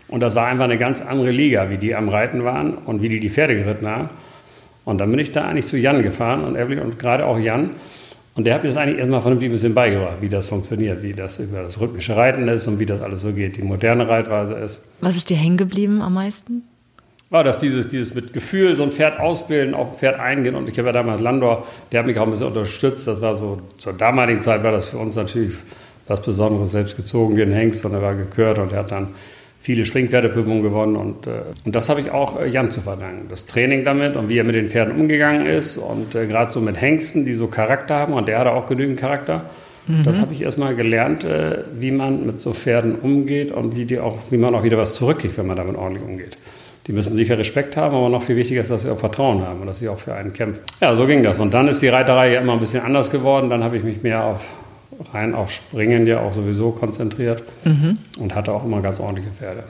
Und 0.07 0.21
das 0.21 0.33
war 0.33 0.47
einfach 0.47 0.65
eine 0.65 0.79
ganz 0.79 1.05
andere 1.05 1.29
Liga, 1.29 1.69
wie 1.69 1.77
die 1.77 1.93
am 1.93 2.09
Reiten 2.09 2.43
waren 2.43 2.73
und 2.73 3.03
wie 3.03 3.09
die 3.09 3.19
die 3.19 3.29
Pferde 3.29 3.55
geritten 3.55 3.87
haben. 3.87 4.09
Und 4.85 4.97
dann 4.97 5.09
bin 5.11 5.19
ich 5.19 5.31
da 5.31 5.45
eigentlich 5.45 5.65
zu 5.65 5.77
Jan 5.77 6.03
gefahren 6.03 6.43
und 6.43 6.55
Evelyn 6.55 6.79
und 6.79 6.99
gerade 6.99 7.25
auch 7.25 7.39
Jan. 7.39 7.71
Und 8.35 8.45
der 8.45 8.55
hat 8.55 8.63
mir 8.63 8.69
das 8.69 8.77
eigentlich 8.77 8.97
erstmal 8.97 9.21
vernünftig 9.21 9.49
ein 9.49 9.53
bisschen 9.53 9.73
beigebracht, 9.73 10.17
wie 10.21 10.29
das 10.29 10.47
funktioniert, 10.47 11.03
wie 11.03 11.11
das 11.11 11.39
über 11.39 11.61
das 11.61 11.79
rhythmische 11.79 12.15
Reiten 12.15 12.47
ist 12.47 12.67
und 12.67 12.79
wie 12.79 12.85
das 12.85 13.01
alles 13.01 13.21
so 13.21 13.31
geht, 13.31 13.57
die 13.57 13.61
moderne 13.61 14.07
Reitweise 14.07 14.55
ist. 14.55 14.89
Was 15.01 15.15
ist 15.15 15.29
dir 15.29 15.37
hängen 15.37 15.57
geblieben 15.57 16.01
am 16.01 16.15
meisten? 16.15 16.63
Ja, 17.29 17.43
dass 17.43 17.57
dieses, 17.57 17.89
dieses 17.89 18.13
mit 18.15 18.33
Gefühl 18.33 18.75
so 18.75 18.83
ein 18.83 18.91
Pferd 18.91 19.19
ausbilden, 19.19 19.73
auf 19.73 19.93
ein 19.93 19.97
Pferd 19.97 20.19
eingehen. 20.19 20.55
Und 20.55 20.67
ich 20.67 20.77
habe 20.77 20.89
ja 20.89 20.93
damals 20.93 21.21
Landor, 21.21 21.65
der 21.91 21.99
hat 21.99 22.07
mich 22.07 22.17
auch 22.17 22.25
ein 22.25 22.31
bisschen 22.31 22.47
unterstützt. 22.47 23.07
Das 23.07 23.21
war 23.21 23.35
so, 23.35 23.61
zur 23.77 23.93
damaligen 23.93 24.41
Zeit 24.41 24.63
war 24.63 24.71
das 24.71 24.89
für 24.89 24.97
uns 24.97 25.15
natürlich 25.15 25.53
was 26.07 26.21
Besonderes, 26.21 26.71
selbst 26.71 26.95
gezogen 26.95 27.37
wie 27.37 27.43
ein 27.43 27.51
Hengst 27.51 27.85
und 27.85 27.93
er 27.93 28.01
war 28.01 28.15
gekürt 28.15 28.59
und 28.59 28.71
er 28.71 28.79
hat 28.79 28.91
dann 28.91 29.09
viele 29.63 29.85
Springpferdeprüfungen 29.85 30.61
gewonnen. 30.61 30.97
Und, 30.97 31.25
äh, 31.25 31.43
und 31.63 31.73
das 31.73 31.87
habe 31.87 32.01
ich 32.01 32.11
auch 32.11 32.39
äh, 32.39 32.49
Jan 32.49 32.69
zu 32.69 32.81
verdanken. 32.81 33.27
Das 33.29 33.45
Training 33.45 33.85
damit 33.85 34.17
und 34.17 34.27
wie 34.27 34.37
er 34.37 34.43
mit 34.43 34.55
den 34.55 34.67
Pferden 34.67 34.93
umgegangen 34.99 35.45
ist. 35.45 35.77
Und 35.77 36.13
äh, 36.15 36.27
gerade 36.27 36.51
so 36.51 36.59
mit 36.59 36.79
Hengsten, 36.79 37.25
die 37.25 37.31
so 37.31 37.47
Charakter 37.47 37.95
haben. 37.95 38.13
Und 38.13 38.27
der 38.27 38.39
hatte 38.39 38.51
auch 38.51 38.65
genügend 38.65 38.99
Charakter. 38.99 39.45
Mhm. 39.87 40.03
Das 40.03 40.19
habe 40.19 40.33
ich 40.33 40.41
erstmal 40.41 40.75
gelernt, 40.75 41.23
äh, 41.23 41.59
wie 41.79 41.91
man 41.91 42.25
mit 42.25 42.41
so 42.41 42.53
Pferden 42.53 42.95
umgeht 42.95 43.51
und 43.51 43.77
wie, 43.77 43.85
die 43.85 43.99
auch, 43.99 44.17
wie 44.31 44.37
man 44.37 44.53
auch 44.53 44.63
wieder 44.63 44.77
was 44.77 44.95
zurückkriegt, 44.95 45.37
wenn 45.37 45.47
man 45.47 45.55
damit 45.55 45.77
ordentlich 45.77 46.03
umgeht. 46.03 46.37
Die 46.87 46.91
müssen 46.91 47.15
sicher 47.15 47.37
Respekt 47.37 47.77
haben, 47.77 47.95
aber 47.95 48.09
noch 48.09 48.23
viel 48.23 48.35
wichtiger 48.35 48.59
ist, 48.59 48.69
dass 48.69 48.81
sie 48.81 48.91
auch 48.91 48.99
Vertrauen 48.99 49.47
haben 49.47 49.61
und 49.61 49.67
dass 49.67 49.79
sie 49.79 49.87
auch 49.87 49.99
für 49.99 50.13
einen 50.13 50.33
kämpfen. 50.33 50.61
Ja, 50.81 50.93
so 50.93 51.07
ging 51.07 51.23
das. 51.23 51.39
Und 51.39 51.53
dann 51.53 51.69
ist 51.69 51.81
die 51.81 51.87
Reiterei 51.87 52.33
ja 52.33 52.41
immer 52.41 52.51
ein 52.51 52.59
bisschen 52.59 52.83
anders 52.83 53.09
geworden. 53.09 53.49
Dann 53.49 53.63
habe 53.63 53.77
ich 53.77 53.83
mich 53.83 54.03
mehr 54.03 54.25
auf, 54.25 54.41
rein 55.13 55.35
auf 55.35 55.51
Springen 55.51 56.07
ja 56.07 56.21
auch 56.21 56.33
sowieso 56.33 56.71
konzentriert 56.71 57.43
mhm. 57.63 57.95
und 58.17 58.35
hatte 58.35 58.51
auch 58.51 58.63
immer 58.63 58.81
ganz 58.81 58.99
ordentliche 58.99 59.31
Pferde. 59.31 59.63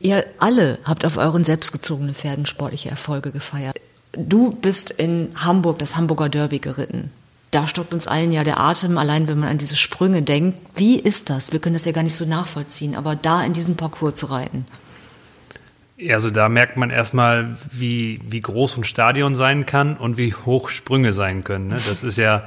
Ihr 0.00 0.24
alle 0.38 0.78
habt 0.84 1.04
auf 1.04 1.18
euren 1.18 1.44
selbstgezogenen 1.44 2.14
Pferden 2.14 2.46
sportliche 2.46 2.88
Erfolge 2.88 3.32
gefeiert. 3.32 3.78
Du 4.12 4.50
bist 4.50 4.90
in 4.90 5.28
Hamburg 5.36 5.78
das 5.78 5.96
Hamburger 5.96 6.28
Derby 6.28 6.58
geritten. 6.58 7.10
Da 7.50 7.66
stockt 7.66 7.92
uns 7.92 8.06
allen 8.06 8.32
ja 8.32 8.44
der 8.44 8.60
Atem, 8.60 8.96
allein 8.96 9.28
wenn 9.28 9.38
man 9.38 9.48
an 9.48 9.58
diese 9.58 9.76
Sprünge 9.76 10.22
denkt. 10.22 10.58
Wie 10.76 10.98
ist 10.98 11.30
das? 11.30 11.52
Wir 11.52 11.60
können 11.60 11.74
das 11.74 11.84
ja 11.84 11.92
gar 11.92 12.02
nicht 12.02 12.14
so 12.14 12.24
nachvollziehen, 12.24 12.94
aber 12.94 13.16
da 13.16 13.42
in 13.44 13.52
diesem 13.52 13.76
Parcours 13.76 14.14
zu 14.14 14.26
reiten. 14.26 14.66
Also 16.08 16.30
da 16.30 16.48
merkt 16.48 16.76
man 16.76 16.90
erstmal, 16.90 17.56
wie, 17.70 18.20
wie 18.26 18.40
groß 18.40 18.78
ein 18.78 18.84
Stadion 18.84 19.34
sein 19.34 19.66
kann 19.66 19.96
und 19.96 20.16
wie 20.16 20.32
hoch 20.32 20.70
Sprünge 20.70 21.12
sein 21.12 21.44
können. 21.44 21.68
Ne? 21.68 21.74
Das 21.74 22.02
ist 22.02 22.16
ja 22.16 22.44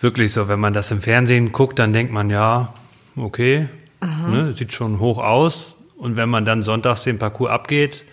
wirklich 0.00 0.32
so, 0.32 0.48
wenn 0.48 0.60
man 0.60 0.72
das 0.72 0.90
im 0.90 1.02
Fernsehen 1.02 1.52
guckt, 1.52 1.78
dann 1.78 1.92
denkt 1.92 2.12
man, 2.12 2.30
ja, 2.30 2.72
okay, 3.16 3.68
ne, 4.00 4.54
sieht 4.56 4.72
schon 4.72 5.00
hoch 5.00 5.18
aus. 5.18 5.76
Und 5.96 6.16
wenn 6.16 6.28
man 6.28 6.44
dann 6.44 6.62
sonntags 6.62 7.02
den 7.02 7.18
Parcours 7.18 7.50
abgeht, 7.50 8.04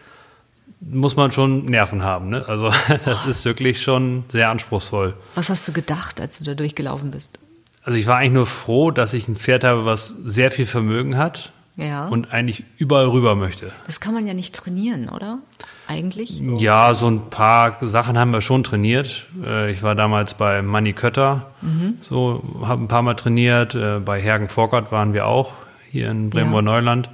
muss 0.79 1.15
man 1.15 1.31
schon 1.31 1.65
Nerven 1.65 2.03
haben. 2.03 2.29
Ne? 2.29 2.45
Also 2.47 2.71
das 3.05 3.25
ist 3.25 3.45
wirklich 3.45 3.81
schon 3.81 4.23
sehr 4.29 4.49
anspruchsvoll. 4.49 5.13
Was 5.35 5.49
hast 5.49 5.67
du 5.67 5.73
gedacht, 5.73 6.19
als 6.19 6.39
du 6.39 6.45
da 6.45 6.53
durchgelaufen 6.53 7.11
bist? 7.11 7.39
Also 7.83 7.99
ich 7.99 8.07
war 8.07 8.17
eigentlich 8.17 8.33
nur 8.33 8.47
froh, 8.47 8.89
dass 8.91 9.13
ich 9.13 9.27
ein 9.27 9.35
Pferd 9.35 9.63
habe, 9.63 9.85
was 9.85 10.07
sehr 10.07 10.49
viel 10.49 10.65
Vermögen 10.65 11.17
hat 11.17 11.51
ja. 11.75 12.07
und 12.07 12.31
eigentlich 12.31 12.63
überall 12.77 13.07
rüber 13.07 13.35
möchte. 13.35 13.71
Das 13.85 13.99
kann 13.99 14.13
man 14.13 14.25
ja 14.25 14.33
nicht 14.33 14.55
trainieren, 14.55 15.09
oder? 15.09 15.39
Eigentlich? 15.87 16.41
Ja, 16.57 16.93
so 16.93 17.07
ein 17.07 17.29
paar 17.29 17.77
Sachen 17.81 18.17
haben 18.17 18.31
wir 18.31 18.41
schon 18.41 18.63
trainiert. 18.63 19.27
Äh, 19.43 19.71
ich 19.71 19.83
war 19.83 19.95
damals 19.95 20.33
bei 20.33 20.61
Manny 20.61 20.93
Kötter, 20.93 21.51
mhm. 21.61 21.97
so 22.01 22.43
habe 22.65 22.83
ein 22.83 22.87
paar 22.87 23.03
Mal 23.03 23.15
trainiert. 23.15 23.75
Äh, 23.75 23.99
bei 23.99 24.19
Hergen 24.19 24.49
Vorgott 24.49 24.91
waren 24.91 25.13
wir 25.13 25.27
auch 25.27 25.51
hier 25.91 26.09
in 26.09 26.29
Bremer 26.29 26.55
ja. 26.55 26.61
Neuland 26.61 27.09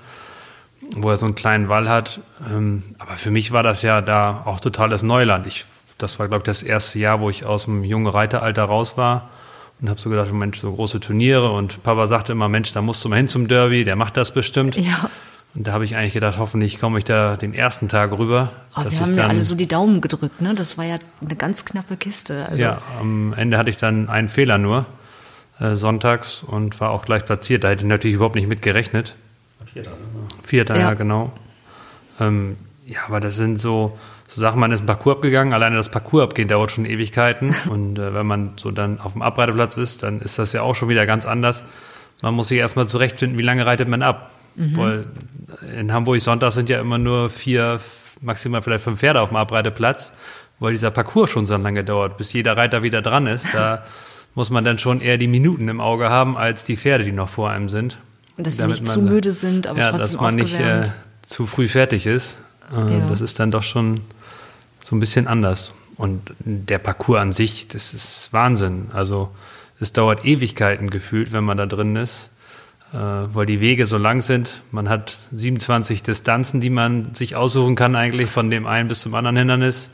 wo 0.96 1.10
er 1.10 1.18
so 1.18 1.26
einen 1.26 1.36
kleinen 1.36 1.70
Wall 1.70 1.90
hat. 1.90 2.20
Ähm, 2.50 2.84
aber 3.00 3.14
für 3.14 3.32
mich 3.32 3.52
war 3.52 3.64
das 3.64 3.82
ja 3.82 4.02
da 4.02 4.44
auch 4.46 4.60
totales 4.60 5.04
Neuland. 5.04 5.48
Ich, 5.48 5.66
das 5.98 6.20
war, 6.20 6.28
glaube 6.28 6.42
ich, 6.42 6.46
das 6.46 6.64
erste 6.64 7.00
Jahr, 7.00 7.22
wo 7.22 7.30
ich 7.30 7.46
aus 7.46 7.66
dem 7.66 7.84
jungen 7.84 8.08
Reiteralter 8.08 8.64
raus 8.64 8.98
war 8.98 9.30
und 9.80 9.90
habe 9.90 10.00
so 10.00 10.10
gedacht, 10.10 10.32
Mensch, 10.32 10.60
so 10.60 10.72
große 10.72 11.00
Turniere. 11.00 11.52
Und 11.52 11.84
Papa 11.84 12.08
sagte 12.08 12.32
immer, 12.32 12.50
Mensch, 12.50 12.74
da 12.74 12.82
musst 12.82 13.04
du 13.04 13.10
mal 13.10 13.18
hin 13.18 13.28
zum 13.28 13.48
Derby, 13.48 13.84
der 13.84 13.96
macht 13.96 14.18
das 14.18 14.34
bestimmt. 14.34 14.76
Ja. 14.76 15.10
Und 15.54 15.68
da 15.68 15.74
habe 15.74 15.84
ich 15.84 15.96
eigentlich 15.96 16.14
gedacht, 16.14 16.38
hoffentlich 16.38 16.80
komme 16.80 16.98
ich 16.98 17.04
da 17.04 17.36
den 17.36 17.54
ersten 17.54 17.90
Tag 17.90 18.12
rüber. 18.18 18.54
Aber 18.74 18.90
wir 18.90 19.00
haben 19.02 19.14
ja 19.14 19.28
alle 19.28 19.42
so 19.42 19.56
die 19.56 19.68
Daumen 19.68 20.00
gedrückt, 20.00 20.42
ne? 20.42 20.56
Das 20.56 20.78
war 20.78 20.86
ja 20.86 20.98
eine 21.20 21.36
ganz 21.36 21.66
knappe 21.66 21.98
Kiste. 21.98 22.46
Also. 22.50 22.64
Ja, 22.64 22.82
am 23.02 23.34
Ende 23.34 23.58
hatte 23.58 23.70
ich 23.70 23.78
dann 23.78 24.10
einen 24.10 24.30
Fehler 24.30 24.58
nur, 24.58 24.86
äh, 25.60 25.76
sonntags, 25.76 26.42
und 26.42 26.80
war 26.80 26.92
auch 26.92 27.04
gleich 27.04 27.26
platziert. 27.26 27.66
Da 27.66 27.70
hätte 27.70 27.82
ich 27.82 27.88
natürlich 27.88 28.16
überhaupt 28.16 28.36
nicht 28.36 28.48
mit 28.48 28.62
gerechnet. 28.62 29.16
Vierter, 29.74 29.92
ne? 29.92 29.98
Vierter, 30.44 30.76
ja, 30.76 30.82
ja 30.82 30.94
genau. 30.94 31.34
Ähm, 32.22 32.56
ja, 32.86 33.00
aber 33.08 33.20
das 33.20 33.36
sind 33.36 33.60
so, 33.60 33.98
so 34.28 34.40
Sachen, 34.40 34.60
man 34.60 34.72
ist 34.72 34.82
ein 34.82 34.86
Parcours 34.86 35.18
abgegangen, 35.18 35.54
alleine 35.54 35.76
das 35.76 35.90
Parcours 35.90 36.24
abgehen 36.24 36.48
dauert 36.48 36.72
schon 36.72 36.86
Ewigkeiten. 36.86 37.54
Und 37.70 38.00
äh, 38.00 38.14
wenn 38.14 38.26
man 38.26 38.54
so 38.56 38.72
dann 38.72 39.02
auf 39.02 39.14
dem 39.14 39.22
Abreiteplatz 39.22 39.76
ist, 39.76 40.04
dann 40.04 40.22
ist 40.22 40.40
das 40.40 40.54
ja 40.54 40.62
auch 40.62 40.76
schon 40.76 40.88
wieder 40.88 41.06
ganz 41.06 41.26
anders. 41.26 41.66
Man 42.22 42.36
muss 42.36 42.48
sich 42.48 42.58
erstmal 42.58 42.88
zurechtfinden, 42.88 43.38
wie 43.38 43.44
lange 43.44 43.66
reitet 43.66 43.90
man 43.90 44.02
ab. 44.02 44.32
Mhm. 44.56 44.78
Weil 44.78 45.06
in 45.78 45.92
Hamburg 45.92 46.22
Sonntag 46.22 46.52
sind 46.52 46.70
ja 46.70 46.80
immer 46.80 46.98
nur 46.98 47.30
vier, 47.30 47.80
maximal 48.22 48.62
vielleicht 48.62 48.84
fünf 48.84 49.00
Pferde 49.00 49.22
auf 49.22 49.30
dem 49.30 49.38
Abreiteplatz, 49.38 50.12
weil 50.60 50.74
dieser 50.74 50.92
Parcours 50.92 51.30
schon 51.30 51.46
so 51.46 51.56
lange 51.58 51.84
dauert, 51.84 52.18
bis 52.18 52.34
jeder 52.34 52.58
Reiter 52.58 52.84
wieder 52.84 53.02
dran 53.02 53.28
ist. 53.28 53.54
Da 53.54 53.84
muss 54.36 54.50
man 54.50 54.64
dann 54.64 54.80
schon 54.80 55.02
eher 55.02 55.18
die 55.18 55.28
Minuten 55.28 55.68
im 55.68 55.82
Auge 55.82 56.10
haben, 56.10 56.38
als 56.38 56.66
die 56.66 56.78
Pferde, 56.78 57.04
die 57.04 57.12
noch 57.12 57.30
vor 57.30 57.50
einem 57.50 57.70
sind. 57.70 57.98
Und 58.38 58.48
dass 58.48 58.58
sie 58.58 58.68
nicht 58.68 58.84
man, 58.84 58.92
zu 58.92 59.02
müde 59.02 59.32
sind, 59.32 59.68
aber 59.68 59.80
ja, 59.80 59.90
trotzdem 59.90 60.14
dass 60.14 60.22
man 60.22 60.36
nicht 60.36 60.60
äh, 60.60 60.84
zu 61.22 61.48
früh 61.48 61.68
fertig 61.68 62.06
ist. 62.06 62.38
Äh, 62.72 63.00
ja. 63.00 63.08
Das 63.08 63.22
ist 63.22 63.40
dann 63.40 63.52
doch 63.52 63.64
schon 63.64 64.02
so 64.84 64.96
ein 64.96 65.00
bisschen 65.00 65.28
anders. 65.28 65.74
Und 65.98 66.32
der 66.40 66.80
Parcours 66.80 67.20
an 67.20 67.32
sich, 67.32 67.68
das 67.68 67.94
ist 67.94 68.30
Wahnsinn. 68.32 68.88
Also 68.94 69.30
es 69.80 69.94
dauert 69.94 70.26
Ewigkeiten 70.26 70.90
gefühlt, 70.90 71.32
wenn 71.32 71.44
man 71.44 71.58
da 71.58 71.66
drin 71.66 71.96
ist, 71.96 72.30
weil 72.98 73.46
die 73.46 73.60
Wege 73.60 73.86
so 73.86 73.98
lang 73.98 74.22
sind. 74.22 74.62
Man 74.72 74.90
hat 74.90 75.16
27 75.32 76.04
Distanzen, 76.04 76.62
die 76.62 76.70
man 76.70 77.14
sich 77.14 77.36
aussuchen 77.36 77.76
kann 77.76 77.96
eigentlich 77.96 78.30
von 78.30 78.50
dem 78.50 78.68
einen 78.68 78.90
bis 78.90 79.02
zum 79.02 79.16
anderen 79.16 79.38
Hindernis. 79.38 79.90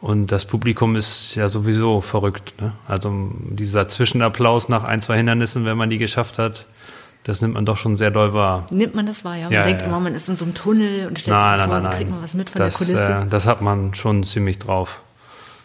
Und 0.00 0.30
das 0.30 0.44
Publikum 0.44 0.94
ist 0.94 1.34
ja 1.34 1.48
sowieso 1.48 2.00
verrückt. 2.00 2.60
Ne? 2.60 2.72
Also 2.86 3.32
dieser 3.50 3.88
Zwischenapplaus 3.88 4.68
nach 4.68 4.84
ein, 4.84 5.02
zwei 5.02 5.16
Hindernissen, 5.16 5.64
wenn 5.64 5.76
man 5.76 5.90
die 5.90 5.98
geschafft 5.98 6.38
hat, 6.38 6.66
das 7.24 7.40
nimmt 7.40 7.54
man 7.54 7.66
doch 7.66 7.76
schon 7.76 7.96
sehr 7.96 8.12
doll 8.12 8.32
wahr. 8.32 8.66
Nimmt 8.70 8.94
man 8.94 9.06
das 9.06 9.24
wahr, 9.24 9.36
ja? 9.36 9.44
Man 9.44 9.52
ja, 9.52 9.62
denkt 9.62 9.82
ja. 9.82 9.88
immer, 9.88 9.98
man 9.98 10.14
ist 10.14 10.28
in 10.28 10.36
so 10.36 10.44
einem 10.44 10.54
Tunnel 10.54 11.08
und 11.08 11.18
stellt 11.18 11.36
nein, 11.36 11.48
sich 11.50 11.50
das 11.50 11.60
nein, 11.60 11.68
vor, 11.68 11.80
so 11.80 11.96
kriegt 11.96 12.10
man 12.10 12.22
was 12.22 12.34
mit 12.34 12.48
von 12.50 12.60
das, 12.60 12.78
der 12.78 12.86
Kulisse. 12.86 13.12
Äh, 13.26 13.28
das 13.28 13.46
hat 13.46 13.60
man 13.60 13.92
schon 13.94 14.22
ziemlich 14.22 14.58
drauf. 14.58 15.00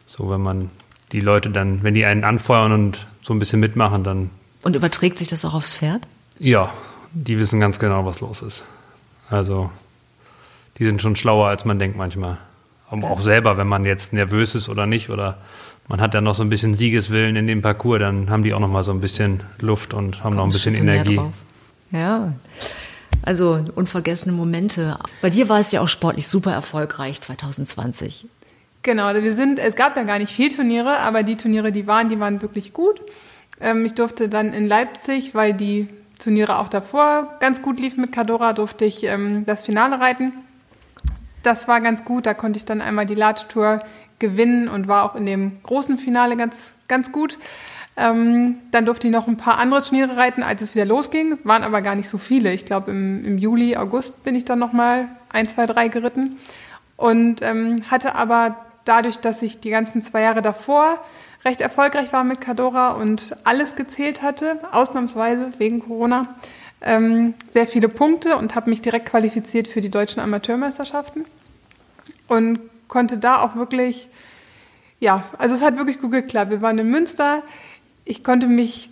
So, 0.08 0.30
wenn 0.30 0.42
man 0.42 0.72
die 1.12 1.20
Leute 1.20 1.52
dann, 1.52 1.84
wenn 1.84 1.94
die 1.94 2.06
einen 2.06 2.24
anfeuern 2.24 2.72
und 2.72 3.06
so 3.22 3.34
ein 3.34 3.40
bisschen 3.40 3.60
mitmachen, 3.60 4.04
dann. 4.04 4.32
Und 4.64 4.76
überträgt 4.76 5.20
sich 5.20 5.28
das 5.28 5.46
auch 5.46 5.54
aufs 5.54 5.76
Pferd? 5.76 6.08
Ja, 6.40 6.74
die 7.12 7.38
wissen 7.40 7.60
ganz 7.60 7.80
genau, 7.80 8.06
was 8.06 8.22
los 8.22 8.42
ist. 8.42 8.64
Also, 9.30 9.72
die 10.78 10.86
sind 10.86 11.02
schon 11.02 11.16
schlauer, 11.16 11.48
als 11.48 11.66
man 11.66 11.80
denkt 11.80 11.98
manchmal. 11.98 12.38
Aber 12.90 13.10
auch 13.10 13.22
selber, 13.22 13.58
wenn 13.58 13.68
man 13.68 13.86
jetzt 13.86 14.14
nervös 14.14 14.56
ist 14.56 14.70
oder 14.70 14.86
nicht, 14.86 15.10
oder 15.10 15.38
man 15.88 16.00
hat 16.00 16.14
dann 16.14 16.24
noch 16.24 16.36
so 16.36 16.44
ein 16.44 16.50
bisschen 16.50 16.76
Siegeswillen 16.76 17.36
in 17.36 17.48
dem 17.48 17.62
Parcours, 17.62 18.00
dann 18.00 18.30
haben 18.30 18.44
die 18.44 18.54
auch 18.54 18.60
noch 18.60 18.68
mal 18.68 18.84
so 18.84 18.92
ein 18.92 19.02
bisschen 19.02 19.42
Luft 19.60 19.94
und 19.94 20.18
haben 20.18 20.32
Komm, 20.32 20.36
noch 20.36 20.44
ein 20.46 20.52
bisschen 20.52 20.76
Energie. 20.76 21.20
Ja, 21.92 22.34
also 23.22 23.64
unvergessene 23.76 24.36
Momente. 24.36 24.98
Bei 25.22 25.30
dir 25.30 25.50
war 25.50 25.60
es 25.60 25.72
ja 25.72 25.82
auch 25.82 25.88
sportlich 25.88 26.28
super 26.28 26.52
erfolgreich 26.52 27.22
2020. 27.22 28.26
Genau, 28.82 29.06
also 29.06 29.24
wir 29.24 29.34
sind, 29.34 29.60
es 29.60 29.76
gab 29.76 29.96
ja 29.96 30.04
gar 30.04 30.20
nicht 30.20 30.32
viel 30.32 30.50
Turniere, 30.50 30.98
aber 31.00 31.24
die 31.24 31.38
Turniere, 31.38 31.72
die 31.72 31.88
waren, 31.88 32.10
die 32.10 32.20
waren 32.20 32.42
wirklich 32.42 32.74
gut. 32.74 33.02
Ähm, 33.62 33.86
ich 33.86 33.94
durfte 33.94 34.28
dann 34.28 34.54
in 34.54 34.68
Leipzig, 34.68 35.34
weil 35.34 35.54
die 35.54 35.88
Turniere 36.24 36.58
auch 36.60 36.70
davor 36.70 37.36
ganz 37.40 37.62
gut 37.62 37.80
liefen 37.80 38.02
mit 38.02 38.14
Cadora, 38.14 38.54
durfte 38.54 38.86
ich 38.86 39.04
ähm, 39.04 39.46
das 39.46 39.66
Finale 39.66 40.00
reiten. 40.00 40.32
Das 41.44 41.68
war 41.68 41.82
ganz 41.82 42.06
gut, 42.06 42.26
da 42.26 42.34
konnte 42.34 42.58
ich 42.58 42.64
dann 42.64 42.82
einmal 42.82 43.06
die 43.06 43.16
Lattour 43.16 43.84
gewinnen 44.20 44.70
und 44.70 44.88
war 44.88 45.04
auch 45.04 45.16
in 45.16 45.26
dem 45.26 45.62
großen 45.64 45.98
Finale 45.98 46.38
ganz, 46.38 46.72
ganz 46.88 47.12
gut. 47.12 47.38
Ähm, 47.98 48.56
dann 48.72 48.86
durfte 48.86 49.08
ich 49.08 49.14
noch 49.14 49.28
ein 49.28 49.36
paar 49.36 49.58
andere 49.58 49.84
Turniere 49.84 50.16
reiten, 50.16 50.44
als 50.44 50.62
es 50.62 50.74
wieder 50.74 50.86
losging. 50.86 51.38
Waren 51.44 51.64
aber 51.64 51.82
gar 51.82 51.96
nicht 51.96 52.08
so 52.08 52.18
viele. 52.18 52.54
Ich 52.54 52.66
glaube, 52.66 52.92
im, 52.92 53.26
im, 53.26 53.38
Juli, 53.38 53.76
August 53.76 54.24
bin 54.24 54.36
ich 54.36 54.46
dann 54.46 54.60
noch 54.60 54.72
mal 54.72 55.10
ein, 55.30 55.48
zwei, 55.50 55.66
drei 55.66 55.90
geritten. 55.90 56.38
Und 56.96 57.42
ähm, 57.42 57.84
hatte 57.92 58.16
aber 58.16 58.56
dadurch, 58.86 59.18
dass 59.18 59.42
ich 59.42 59.60
die 59.60 59.70
ganzen 59.70 60.02
zwei 60.02 60.22
Jahre 60.22 60.42
davor 60.42 61.00
recht 61.46 61.62
erfolgreich 61.62 62.14
war 62.14 62.24
mit 62.24 62.42
Cadora 62.42 62.92
und 62.94 63.36
alles 63.44 63.76
gezählt 63.76 64.22
hatte, 64.22 64.60
ausnahmsweise 64.72 65.52
wegen 65.58 65.82
Corona, 65.82 66.36
ähm, 66.82 67.34
sehr 67.50 67.68
viele 67.68 67.90
Punkte 67.90 68.38
und 68.38 68.56
habe 68.56 68.70
mich 68.70 68.82
direkt 68.82 69.08
qualifiziert 69.08 69.68
für 69.68 69.82
die 69.82 69.90
deutschen 69.90 70.22
Amateurmeisterschaften. 70.22 71.26
Und 72.28 72.60
konnte 72.88 73.18
da 73.18 73.42
auch 73.42 73.56
wirklich, 73.56 74.10
ja, 75.00 75.24
also 75.38 75.56
es 75.56 75.62
hat 75.62 75.78
wirklich 75.78 76.00
gut 76.00 76.12
geklappt. 76.12 76.52
Wir 76.52 76.62
waren 76.62 76.78
in 76.80 76.90
Münster 76.90 77.44
ich 78.06 78.24
konnte 78.24 78.48
mich 78.48 78.90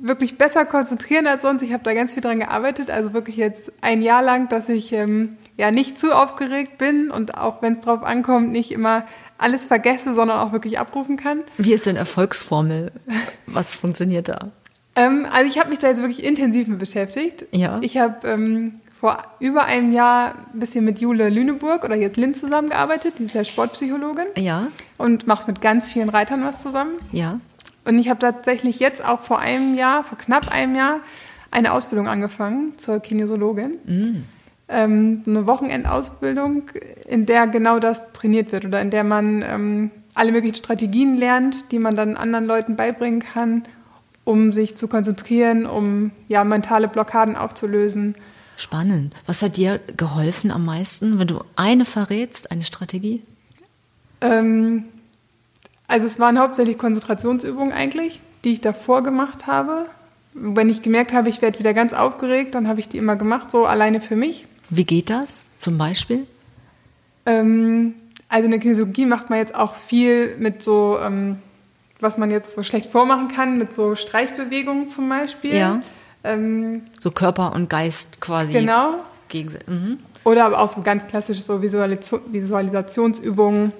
wirklich 0.00 0.38
besser 0.38 0.64
konzentrieren 0.64 1.26
als 1.26 1.42
sonst. 1.42 1.62
Ich 1.62 1.72
habe 1.72 1.82
da 1.82 1.94
ganz 1.94 2.14
viel 2.14 2.22
dran 2.22 2.38
gearbeitet. 2.38 2.90
Also 2.90 3.12
wirklich 3.12 3.36
jetzt 3.36 3.72
ein 3.80 4.02
Jahr 4.02 4.22
lang, 4.22 4.48
dass 4.48 4.68
ich 4.68 4.92
ähm, 4.92 5.36
ja 5.56 5.70
nicht 5.70 5.98
zu 5.98 6.14
aufgeregt 6.14 6.78
bin 6.78 7.10
und 7.10 7.36
auch 7.36 7.62
wenn 7.62 7.72
es 7.72 7.80
drauf 7.80 8.02
ankommt, 8.02 8.52
nicht 8.52 8.70
immer 8.70 9.06
alles 9.38 9.64
vergesse, 9.64 10.14
sondern 10.14 10.38
auch 10.38 10.52
wirklich 10.52 10.78
abrufen 10.78 11.16
kann. 11.16 11.42
Wie 11.58 11.72
ist 11.72 11.86
denn 11.86 11.96
Erfolgsformel? 11.96 12.92
Was 13.46 13.74
funktioniert 13.74 14.28
da? 14.28 14.50
Ähm, 14.96 15.26
also 15.30 15.50
ich 15.50 15.58
habe 15.58 15.70
mich 15.70 15.78
da 15.78 15.88
jetzt 15.88 16.00
wirklich 16.00 16.22
intensiv 16.22 16.68
mit 16.68 16.78
beschäftigt. 16.78 17.46
Ja. 17.50 17.78
Ich 17.82 17.98
habe 17.98 18.26
ähm, 18.28 18.80
vor 18.98 19.24
über 19.40 19.64
einem 19.64 19.92
Jahr 19.92 20.34
ein 20.52 20.60
bisschen 20.60 20.84
mit 20.84 21.00
Jule 21.00 21.28
Lüneburg 21.28 21.84
oder 21.84 21.96
jetzt 21.96 22.16
Linz 22.16 22.40
zusammengearbeitet. 22.40 23.18
Die 23.18 23.24
ist 23.24 23.34
ja 23.34 23.44
Sportpsychologin. 23.44 24.26
Ja. 24.36 24.68
Und 24.96 25.26
macht 25.26 25.48
mit 25.48 25.60
ganz 25.60 25.90
vielen 25.90 26.08
Reitern 26.08 26.44
was 26.44 26.62
zusammen. 26.62 26.92
Ja. 27.12 27.40
Und 27.84 27.98
ich 27.98 28.08
habe 28.08 28.20
tatsächlich 28.20 28.80
jetzt 28.80 29.04
auch 29.04 29.20
vor 29.20 29.40
einem 29.40 29.74
Jahr, 29.74 30.04
vor 30.04 30.16
knapp 30.16 30.50
einem 30.50 30.74
Jahr, 30.74 31.00
eine 31.50 31.72
Ausbildung 31.72 32.08
angefangen 32.08 32.78
zur 32.78 32.98
Kinesiologin. 33.00 33.72
Mm. 33.84 34.24
Ähm, 34.68 35.22
eine 35.26 35.46
Wochenendausbildung, 35.46 36.64
in 37.06 37.26
der 37.26 37.46
genau 37.46 37.78
das 37.78 38.12
trainiert 38.12 38.50
wird 38.52 38.64
oder 38.64 38.80
in 38.80 38.90
der 38.90 39.04
man 39.04 39.42
ähm, 39.42 39.90
alle 40.14 40.32
möglichen 40.32 40.54
Strategien 40.56 41.16
lernt, 41.16 41.70
die 41.72 41.78
man 41.78 41.96
dann 41.96 42.16
anderen 42.16 42.46
Leuten 42.46 42.76
beibringen 42.76 43.20
kann, 43.20 43.64
um 44.24 44.52
sich 44.52 44.76
zu 44.76 44.88
konzentrieren, 44.88 45.66
um 45.66 46.12
ja, 46.28 46.44
mentale 46.44 46.88
Blockaden 46.88 47.36
aufzulösen. 47.36 48.14
Spannend. 48.56 49.12
Was 49.26 49.42
hat 49.42 49.56
dir 49.56 49.80
geholfen 49.96 50.50
am 50.50 50.64
meisten, 50.64 51.18
wenn 51.18 51.26
du 51.26 51.40
eine 51.56 51.84
verrätst, 51.84 52.50
eine 52.50 52.64
Strategie? 52.64 53.22
Ähm, 54.20 54.84
also 55.88 56.06
es 56.06 56.18
waren 56.18 56.38
hauptsächlich 56.38 56.78
Konzentrationsübungen 56.78 57.72
eigentlich. 57.72 58.20
die 58.44 58.52
ich 58.52 58.60
davor 58.60 59.02
gemacht 59.02 59.46
habe. 59.46 59.86
Wenn 60.34 60.68
ich 60.68 60.82
gemerkt 60.82 61.12
habe, 61.12 61.28
ich 61.30 61.40
werde 61.40 61.58
wieder 61.58 61.72
ganz 61.72 61.94
aufgeregt, 61.94 62.54
dann 62.54 62.68
habe 62.68 62.78
ich 62.80 62.88
die 62.88 62.98
immer 62.98 63.16
gemacht, 63.16 63.50
so 63.50 63.64
alleine 63.66 64.00
für 64.00 64.16
mich. 64.16 64.46
Wie 64.76 64.84
geht 64.84 65.10
das 65.10 65.50
zum 65.56 65.78
Beispiel? 65.78 66.26
Ähm, 67.26 67.94
also 68.28 68.46
in 68.46 68.50
der 68.50 68.60
Kinesiologie 68.60 69.06
macht 69.06 69.30
man 69.30 69.38
jetzt 69.38 69.54
auch 69.54 69.74
viel 69.74 70.36
mit 70.38 70.62
so, 70.62 70.98
ähm, 71.00 71.36
was 72.00 72.18
man 72.18 72.30
jetzt 72.30 72.54
so 72.54 72.62
schlecht 72.62 72.90
vormachen 72.90 73.28
kann, 73.28 73.58
mit 73.58 73.72
so 73.72 73.94
Streichbewegungen 73.96 74.88
zum 74.88 75.08
Beispiel. 75.08 75.54
Ja. 75.54 75.80
Ähm, 76.24 76.82
So 77.00 77.10
Körper 77.10 77.54
und 77.54 77.70
Geist 77.70 78.20
quasi. 78.20 78.52
genau. 78.52 78.96
Mhm. 79.66 79.98
Oder 80.22 80.44
aber 80.46 80.60
auch 80.60 80.68
so 80.68 80.82
ganz 80.82 81.06
klassisch 81.06 81.40
so 81.40 81.60
Visualis 81.60 82.12
Visualisationsübungen. 82.30 83.72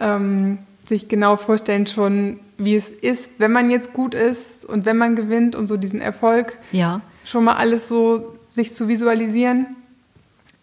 Ähm, 0.00 0.58
sich 0.86 1.08
genau 1.08 1.36
vorstellen 1.36 1.86
schon, 1.86 2.40
wie 2.58 2.74
es 2.74 2.90
ist, 2.90 3.38
wenn 3.38 3.52
man 3.52 3.70
jetzt 3.70 3.92
gut 3.92 4.14
ist 4.14 4.64
und 4.64 4.84
wenn 4.84 4.98
man 4.98 5.14
gewinnt 5.16 5.54
und 5.54 5.68
so 5.68 5.76
diesen 5.76 6.00
Erfolg 6.00 6.58
Ja. 6.72 7.00
schon 7.24 7.44
mal 7.44 7.56
alles 7.56 7.88
so 7.88 8.34
sich 8.50 8.74
zu 8.74 8.88
visualisieren. 8.88 9.66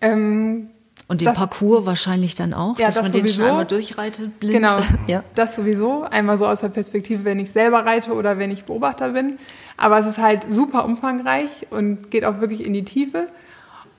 Ähm, 0.01 0.69
Und 1.07 1.21
den 1.21 1.25
Das- 1.25 1.37
Parcours 1.37 1.85
wahrscheinlich 1.87 2.35
dann 2.35 2.53
auch, 2.53 2.77
Ja, 2.77 2.85
dass 2.87 2.95
das 2.95 3.03
man 3.03 3.11
den 3.11 3.21
schon 3.21 3.29
sowieso. 3.29 3.49
einmal 3.49 3.65
durchreitet, 3.65 4.39
blind. 4.39 4.53
Genau, 4.55 4.77
ja. 5.07 5.23
das 5.33 5.55
sowieso. 5.55 6.03
Einmal 6.03 6.37
so 6.37 6.45
aus 6.45 6.61
der 6.61 6.69
Perspektive, 6.69 7.25
wenn 7.25 7.39
ich 7.39 7.51
selber 7.51 7.83
reite 7.85 8.13
oder 8.13 8.37
wenn 8.37 8.51
ich 8.51 8.65
Beobachter 8.65 9.09
bin. 9.09 9.39
Aber 9.77 9.97
es 9.99 10.05
ist 10.05 10.17
halt 10.19 10.51
super 10.51 10.85
umfangreich 10.85 11.67
und 11.71 12.11
geht 12.11 12.25
auch 12.25 12.41
wirklich 12.41 12.63
in 12.65 12.73
die 12.73 12.83
Tiefe. 12.85 13.27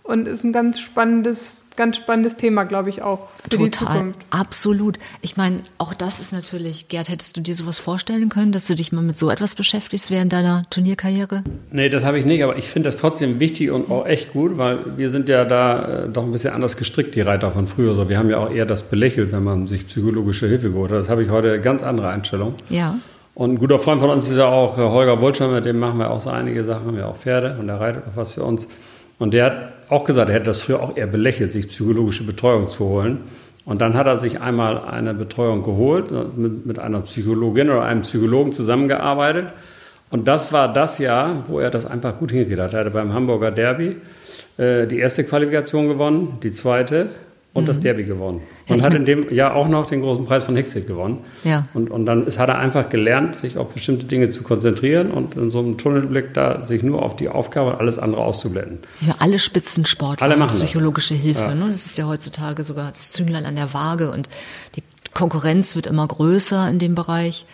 Und 0.02 0.26
ist 0.26 0.42
ein 0.42 0.52
ganz 0.52 0.80
spannendes, 0.80 1.66
ganz 1.76 1.96
spannendes 1.96 2.36
Thema, 2.36 2.64
glaube 2.64 2.90
ich, 2.90 3.02
auch 3.02 3.28
für 3.44 3.50
die 3.50 3.70
Total, 3.70 3.96
Zukunft. 3.96 4.18
absolut. 4.30 4.98
Ich 5.20 5.36
meine, 5.36 5.60
auch 5.78 5.94
das 5.94 6.18
ist 6.18 6.32
natürlich, 6.32 6.88
Gerd, 6.88 7.08
hättest 7.08 7.36
du 7.36 7.40
dir 7.40 7.54
sowas 7.54 7.78
vorstellen 7.78 8.28
können, 8.28 8.50
dass 8.50 8.66
du 8.66 8.74
dich 8.74 8.90
mal 8.90 9.02
mit 9.02 9.16
so 9.16 9.30
etwas 9.30 9.54
beschäftigst 9.54 10.10
während 10.10 10.32
deiner 10.32 10.64
Turnierkarriere? 10.70 11.44
Nee, 11.70 11.88
das 11.90 12.04
habe 12.04 12.18
ich 12.18 12.24
nicht, 12.24 12.42
aber 12.42 12.56
ich 12.56 12.68
finde 12.68 12.88
das 12.88 12.96
trotzdem 12.96 13.38
wichtig 13.38 13.70
und 13.70 13.90
auch 13.90 14.04
echt 14.04 14.32
gut, 14.32 14.58
weil 14.58 14.96
wir 14.96 15.10
sind 15.10 15.28
ja 15.28 15.44
da 15.44 16.04
äh, 16.04 16.08
doch 16.08 16.24
ein 16.24 16.32
bisschen 16.32 16.54
anders 16.54 16.76
gestrickt, 16.76 17.14
die 17.14 17.20
Reiter 17.20 17.52
von 17.52 17.68
früher. 17.68 17.94
So, 17.94 18.08
wir 18.08 18.18
haben 18.18 18.30
ja 18.30 18.38
auch 18.38 18.50
eher 18.50 18.66
das 18.66 18.90
belächelt, 18.90 19.30
wenn 19.30 19.44
man 19.44 19.68
sich 19.68 19.86
psychologische 19.86 20.48
Hilfe 20.48 20.70
geholt 20.70 20.90
hat. 20.90 20.98
Das 20.98 21.08
habe 21.08 21.22
ich 21.22 21.30
heute 21.30 21.52
eine 21.52 21.60
ganz 21.60 21.84
andere 21.84 22.08
Einstellung. 22.08 22.54
Ja. 22.68 22.98
Und 23.34 23.52
ein 23.52 23.58
guter 23.58 23.78
Freund 23.78 24.00
von 24.00 24.10
uns 24.10 24.28
ist 24.28 24.36
ja 24.36 24.46
auch 24.48 24.76
äh, 24.76 24.82
Holger 24.82 25.20
Wolscher, 25.20 25.48
mit 25.48 25.64
dem 25.64 25.78
machen 25.78 25.98
wir 25.98 26.10
auch 26.10 26.20
so 26.20 26.30
einige 26.30 26.64
Sachen, 26.64 26.86
haben 26.88 26.98
ja 26.98 27.06
auch 27.06 27.16
Pferde 27.16 27.56
und 27.60 27.68
der 27.68 27.78
reitet 27.78 28.02
auch 28.08 28.16
was 28.16 28.34
für 28.34 28.42
uns. 28.42 28.68
Und 29.18 29.34
der 29.34 29.44
hat 29.44 29.79
auch 29.90 30.04
gesagt, 30.04 30.30
er 30.30 30.36
hätte 30.36 30.46
das 30.46 30.60
früher 30.60 30.82
auch 30.82 30.96
eher 30.96 31.06
belächelt, 31.06 31.52
sich 31.52 31.68
psychologische 31.68 32.24
Betreuung 32.24 32.68
zu 32.68 32.84
holen. 32.86 33.18
Und 33.64 33.80
dann 33.80 33.94
hat 33.94 34.06
er 34.06 34.16
sich 34.16 34.40
einmal 34.40 34.78
eine 34.78 35.14
Betreuung 35.14 35.62
geholt, 35.62 36.10
mit, 36.36 36.66
mit 36.66 36.78
einer 36.78 37.00
Psychologin 37.02 37.70
oder 37.70 37.82
einem 37.82 38.02
Psychologen 38.02 38.52
zusammengearbeitet. 38.52 39.46
Und 40.10 40.26
das 40.26 40.52
war 40.52 40.72
das 40.72 40.98
Jahr, 40.98 41.44
wo 41.46 41.60
er 41.60 41.70
das 41.70 41.86
einfach 41.86 42.18
gut 42.18 42.30
hingekriegt 42.32 42.60
hat. 42.60 42.72
Er 42.72 42.80
hatte 42.80 42.90
beim 42.90 43.12
Hamburger 43.12 43.50
Derby 43.50 43.96
äh, 44.56 44.86
die 44.86 44.98
erste 44.98 45.24
Qualifikation 45.24 45.88
gewonnen, 45.88 46.38
die 46.42 46.52
zweite 46.52 47.10
und 47.52 47.68
das 47.68 47.80
Derby 47.80 48.04
gewonnen. 48.04 48.38
Mhm. 48.38 48.42
Ja, 48.66 48.72
Und 48.74 48.78
ich 48.78 48.84
hat 48.84 48.94
in 48.94 49.04
dem 49.06 49.32
Jahr 49.32 49.54
auch 49.56 49.66
noch 49.68 49.86
den 49.86 50.02
großen 50.02 50.24
Preis 50.24 50.44
von 50.44 50.54
Hicksit 50.54 50.86
gewonnen. 50.86 51.18
Ja. 51.42 51.66
Und, 51.74 51.90
und 51.90 52.06
dann 52.06 52.26
ist, 52.26 52.38
hat 52.38 52.48
er 52.48 52.58
einfach 52.58 52.88
gelernt, 52.88 53.34
sich 53.34 53.58
auf 53.58 53.72
bestimmte 53.74 54.06
Dinge 54.06 54.28
zu 54.28 54.42
konzentrieren 54.44 55.10
und 55.10 55.34
in 55.36 55.50
so 55.50 55.58
einem 55.58 55.76
Tunnelblick 55.76 56.32
da 56.34 56.62
sich 56.62 56.82
nur 56.84 57.02
auf 57.02 57.16
die 57.16 57.28
Aufgabe 57.28 57.70
und 57.70 57.80
alles 57.80 57.98
andere 57.98 58.22
auszublenden. 58.22 58.78
Ja, 59.00 59.16
alle 59.18 59.38
Spitzensportler 59.40 60.22
Alle 60.24 60.36
machen 60.36 60.50
das. 60.50 60.62
psychologische 60.62 61.14
Hilfe. 61.14 61.40
Ja. 61.40 61.54
Ne? 61.54 61.66
Das 61.68 61.86
ist 61.86 61.98
ja 61.98 62.06
heutzutage 62.06 62.62
sogar 62.62 62.90
das 62.90 63.10
Zünglein 63.12 63.44
an 63.46 63.56
der 63.56 63.74
Waage 63.74 64.12
und 64.12 64.28
die 64.76 64.82
Konkurrenz 65.12 65.74
wird 65.74 65.86
immer 65.88 66.06
größer 66.06 66.68
in 66.70 66.78
dem 66.78 66.94
Bereich. 66.94 67.46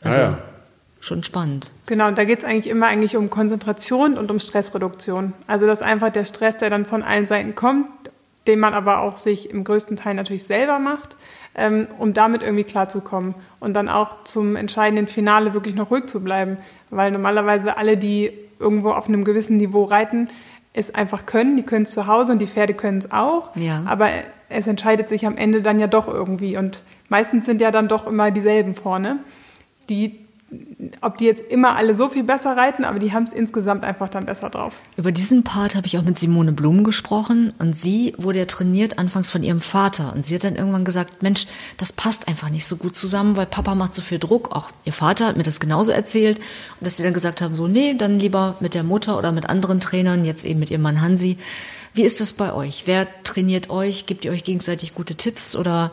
Also 0.00 0.18
Ja, 0.20 0.24
ja. 0.30 0.38
schon 1.00 1.24
spannend. 1.24 1.72
Genau, 1.86 2.06
und 2.06 2.16
da 2.18 2.24
geht 2.24 2.38
es 2.38 2.44
eigentlich 2.44 2.68
immer 2.68 2.86
eigentlich 2.86 3.16
um 3.16 3.30
Konzentration 3.30 4.16
und 4.16 4.30
um 4.30 4.38
Stressreduktion. 4.38 5.32
Also 5.48 5.66
dass 5.66 5.82
einfach 5.82 6.12
der 6.12 6.24
Stress, 6.24 6.56
der 6.58 6.70
dann 6.70 6.86
von 6.86 7.02
allen 7.02 7.26
Seiten 7.26 7.56
kommt, 7.56 7.86
den 8.50 8.58
man 8.58 8.74
aber 8.74 9.00
auch 9.00 9.16
sich 9.16 9.48
im 9.48 9.62
größten 9.62 9.96
Teil 9.96 10.14
natürlich 10.14 10.42
selber 10.42 10.80
macht, 10.80 11.16
ähm, 11.54 11.86
um 11.98 12.12
damit 12.12 12.42
irgendwie 12.42 12.64
klarzukommen 12.64 13.34
und 13.60 13.74
dann 13.74 13.88
auch 13.88 14.24
zum 14.24 14.56
entscheidenden 14.56 15.06
Finale 15.06 15.54
wirklich 15.54 15.76
noch 15.76 15.92
ruhig 15.92 16.06
zu 16.06 16.22
bleiben. 16.22 16.56
Weil 16.90 17.12
normalerweise 17.12 17.76
alle, 17.76 17.96
die 17.96 18.32
irgendwo 18.58 18.90
auf 18.90 19.08
einem 19.08 19.22
gewissen 19.22 19.56
Niveau 19.56 19.84
reiten, 19.84 20.28
es 20.72 20.92
einfach 20.92 21.26
können. 21.26 21.56
Die 21.56 21.62
können 21.62 21.84
es 21.84 21.92
zu 21.92 22.08
Hause 22.08 22.32
und 22.32 22.40
die 22.40 22.48
Pferde 22.48 22.74
können 22.74 22.98
es 22.98 23.12
auch. 23.12 23.54
Ja. 23.54 23.84
Aber 23.86 24.10
es 24.48 24.66
entscheidet 24.66 25.08
sich 25.08 25.26
am 25.26 25.36
Ende 25.36 25.62
dann 25.62 25.78
ja 25.78 25.86
doch 25.86 26.08
irgendwie. 26.08 26.56
Und 26.56 26.82
meistens 27.08 27.46
sind 27.46 27.60
ja 27.60 27.70
dann 27.70 27.86
doch 27.86 28.06
immer 28.06 28.32
dieselben 28.32 28.74
vorne, 28.74 29.18
die 29.88 30.19
ob 31.00 31.18
die 31.18 31.26
jetzt 31.26 31.42
immer 31.48 31.76
alle 31.76 31.94
so 31.94 32.08
viel 32.08 32.24
besser 32.24 32.56
reiten, 32.56 32.84
aber 32.84 32.98
die 32.98 33.12
haben 33.12 33.22
es 33.22 33.32
insgesamt 33.32 33.84
einfach 33.84 34.08
dann 34.08 34.26
besser 34.26 34.50
drauf. 34.50 34.74
Über 34.96 35.12
diesen 35.12 35.44
Part 35.44 35.76
habe 35.76 35.86
ich 35.86 35.96
auch 35.96 36.02
mit 36.02 36.18
Simone 36.18 36.52
Blum 36.52 36.82
gesprochen 36.82 37.52
und 37.58 37.76
sie 37.76 38.14
wurde 38.18 38.40
ja 38.40 38.44
trainiert 38.46 38.98
anfangs 38.98 39.30
von 39.30 39.42
ihrem 39.42 39.60
Vater 39.60 40.12
und 40.12 40.24
sie 40.24 40.34
hat 40.34 40.44
dann 40.44 40.56
irgendwann 40.56 40.84
gesagt, 40.84 41.22
Mensch, 41.22 41.46
das 41.76 41.92
passt 41.92 42.26
einfach 42.26 42.48
nicht 42.48 42.66
so 42.66 42.76
gut 42.76 42.96
zusammen, 42.96 43.36
weil 43.36 43.46
Papa 43.46 43.74
macht 43.74 43.94
so 43.94 44.02
viel 44.02 44.18
Druck. 44.18 44.54
Auch 44.54 44.70
ihr 44.84 44.92
Vater 44.92 45.26
hat 45.26 45.36
mir 45.36 45.44
das 45.44 45.60
genauso 45.60 45.92
erzählt 45.92 46.38
und 46.38 46.84
dass 46.86 46.96
sie 46.96 47.04
dann 47.04 47.14
gesagt 47.14 47.40
haben, 47.40 47.54
so 47.54 47.68
nee, 47.68 47.94
dann 47.94 48.18
lieber 48.18 48.56
mit 48.60 48.74
der 48.74 48.82
Mutter 48.82 49.16
oder 49.16 49.30
mit 49.30 49.48
anderen 49.48 49.80
Trainern, 49.80 50.24
jetzt 50.24 50.44
eben 50.44 50.58
mit 50.58 50.70
ihrem 50.70 50.82
Mann 50.82 51.00
Hansi. 51.00 51.38
Wie 51.94 52.02
ist 52.02 52.20
das 52.20 52.32
bei 52.32 52.52
euch? 52.52 52.82
Wer 52.86 53.06
trainiert 53.22 53.70
euch? 53.70 54.06
Gebt 54.06 54.24
ihr 54.24 54.32
euch 54.32 54.44
gegenseitig 54.44 54.94
gute 54.94 55.14
Tipps 55.14 55.54
oder 55.54 55.92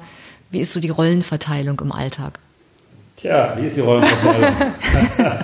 wie 0.50 0.62
ist 0.62 0.74
so 0.74 0.80
die 0.80 0.90
Rollenverteilung 0.90 1.80
im 1.80 1.92
Alltag? 1.92 2.40
Tja, 3.18 3.58
wie 3.60 3.66
ist 3.66 3.76
die 3.76 3.82
Rollenverteilung? 3.82 4.56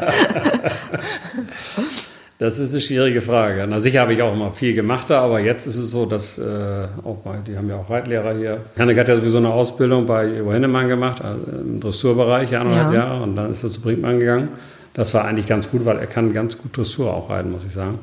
das 2.37 2.59
ist 2.59 2.71
eine 2.71 2.81
schwierige 2.81 3.19
Frage. 3.21 3.65
Na 3.67 3.79
sicher 3.79 4.01
habe 4.01 4.13
ich 4.13 4.21
auch 4.21 4.33
immer 4.33 4.51
viel 4.51 4.75
gemacht, 4.75 5.09
da, 5.09 5.21
aber 5.21 5.39
jetzt 5.39 5.65
ist 5.65 5.77
es 5.77 5.89
so, 5.89 6.05
dass 6.05 6.37
äh, 6.37 6.87
auch 7.03 7.25
mal, 7.25 7.41
die 7.45 7.57
haben 7.57 7.67
ja 7.69 7.77
auch 7.77 7.89
Reitlehrer 7.89 8.35
hier. 8.35 8.61
Janik 8.77 8.99
hat 8.99 9.07
ja 9.07 9.15
sowieso 9.15 9.37
eine 9.37 9.49
Ausbildung 9.49 10.05
bei 10.05 10.27
Ivo 10.27 10.53
Hennemann 10.53 10.87
gemacht, 10.87 11.23
also 11.23 11.45
im 11.51 11.79
Dressurbereich, 11.79 12.55
anderthalb 12.55 12.93
Ja. 12.93 12.99
Jahre, 12.99 13.23
und 13.23 13.35
dann 13.35 13.51
ist 13.51 13.63
er 13.63 13.71
zu 13.71 13.81
Brinkmann 13.81 14.19
gegangen. 14.19 14.49
Das 14.93 15.15
war 15.15 15.25
eigentlich 15.25 15.47
ganz 15.47 15.71
gut, 15.71 15.83
weil 15.85 15.97
er 15.97 16.05
kann 16.05 16.31
ganz 16.33 16.55
gut 16.59 16.77
Dressur 16.77 17.11
auch 17.11 17.31
reiten, 17.31 17.49
muss 17.51 17.65
ich 17.65 17.73
sagen. 17.73 17.97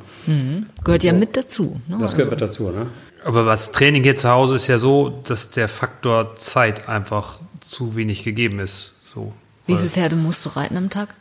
Gehört 0.82 1.04
ja 1.04 1.12
mit 1.12 1.36
dazu. 1.36 1.80
Ne? 1.86 1.98
Das 2.00 2.16
gehört 2.16 2.32
mit 2.32 2.40
dazu, 2.40 2.70
ne? 2.70 2.86
Aber 3.22 3.46
was 3.46 3.70
Training 3.70 4.02
hier 4.02 4.16
zu 4.16 4.28
Hause 4.30 4.56
ist 4.56 4.66
ja 4.66 4.78
so, 4.78 5.10
dass 5.24 5.50
der 5.50 5.68
Faktor 5.68 6.34
Zeit 6.34 6.88
einfach 6.88 7.36
zu 7.60 7.94
wenig 7.94 8.24
gegeben 8.24 8.58
ist. 8.58 8.94
Wie 9.70 9.76
viele 9.76 9.90
Pferde 9.90 10.16
musst 10.16 10.44
du 10.46 10.50
reiten 10.50 10.76
am 10.76 10.90
Tag? 10.90 11.14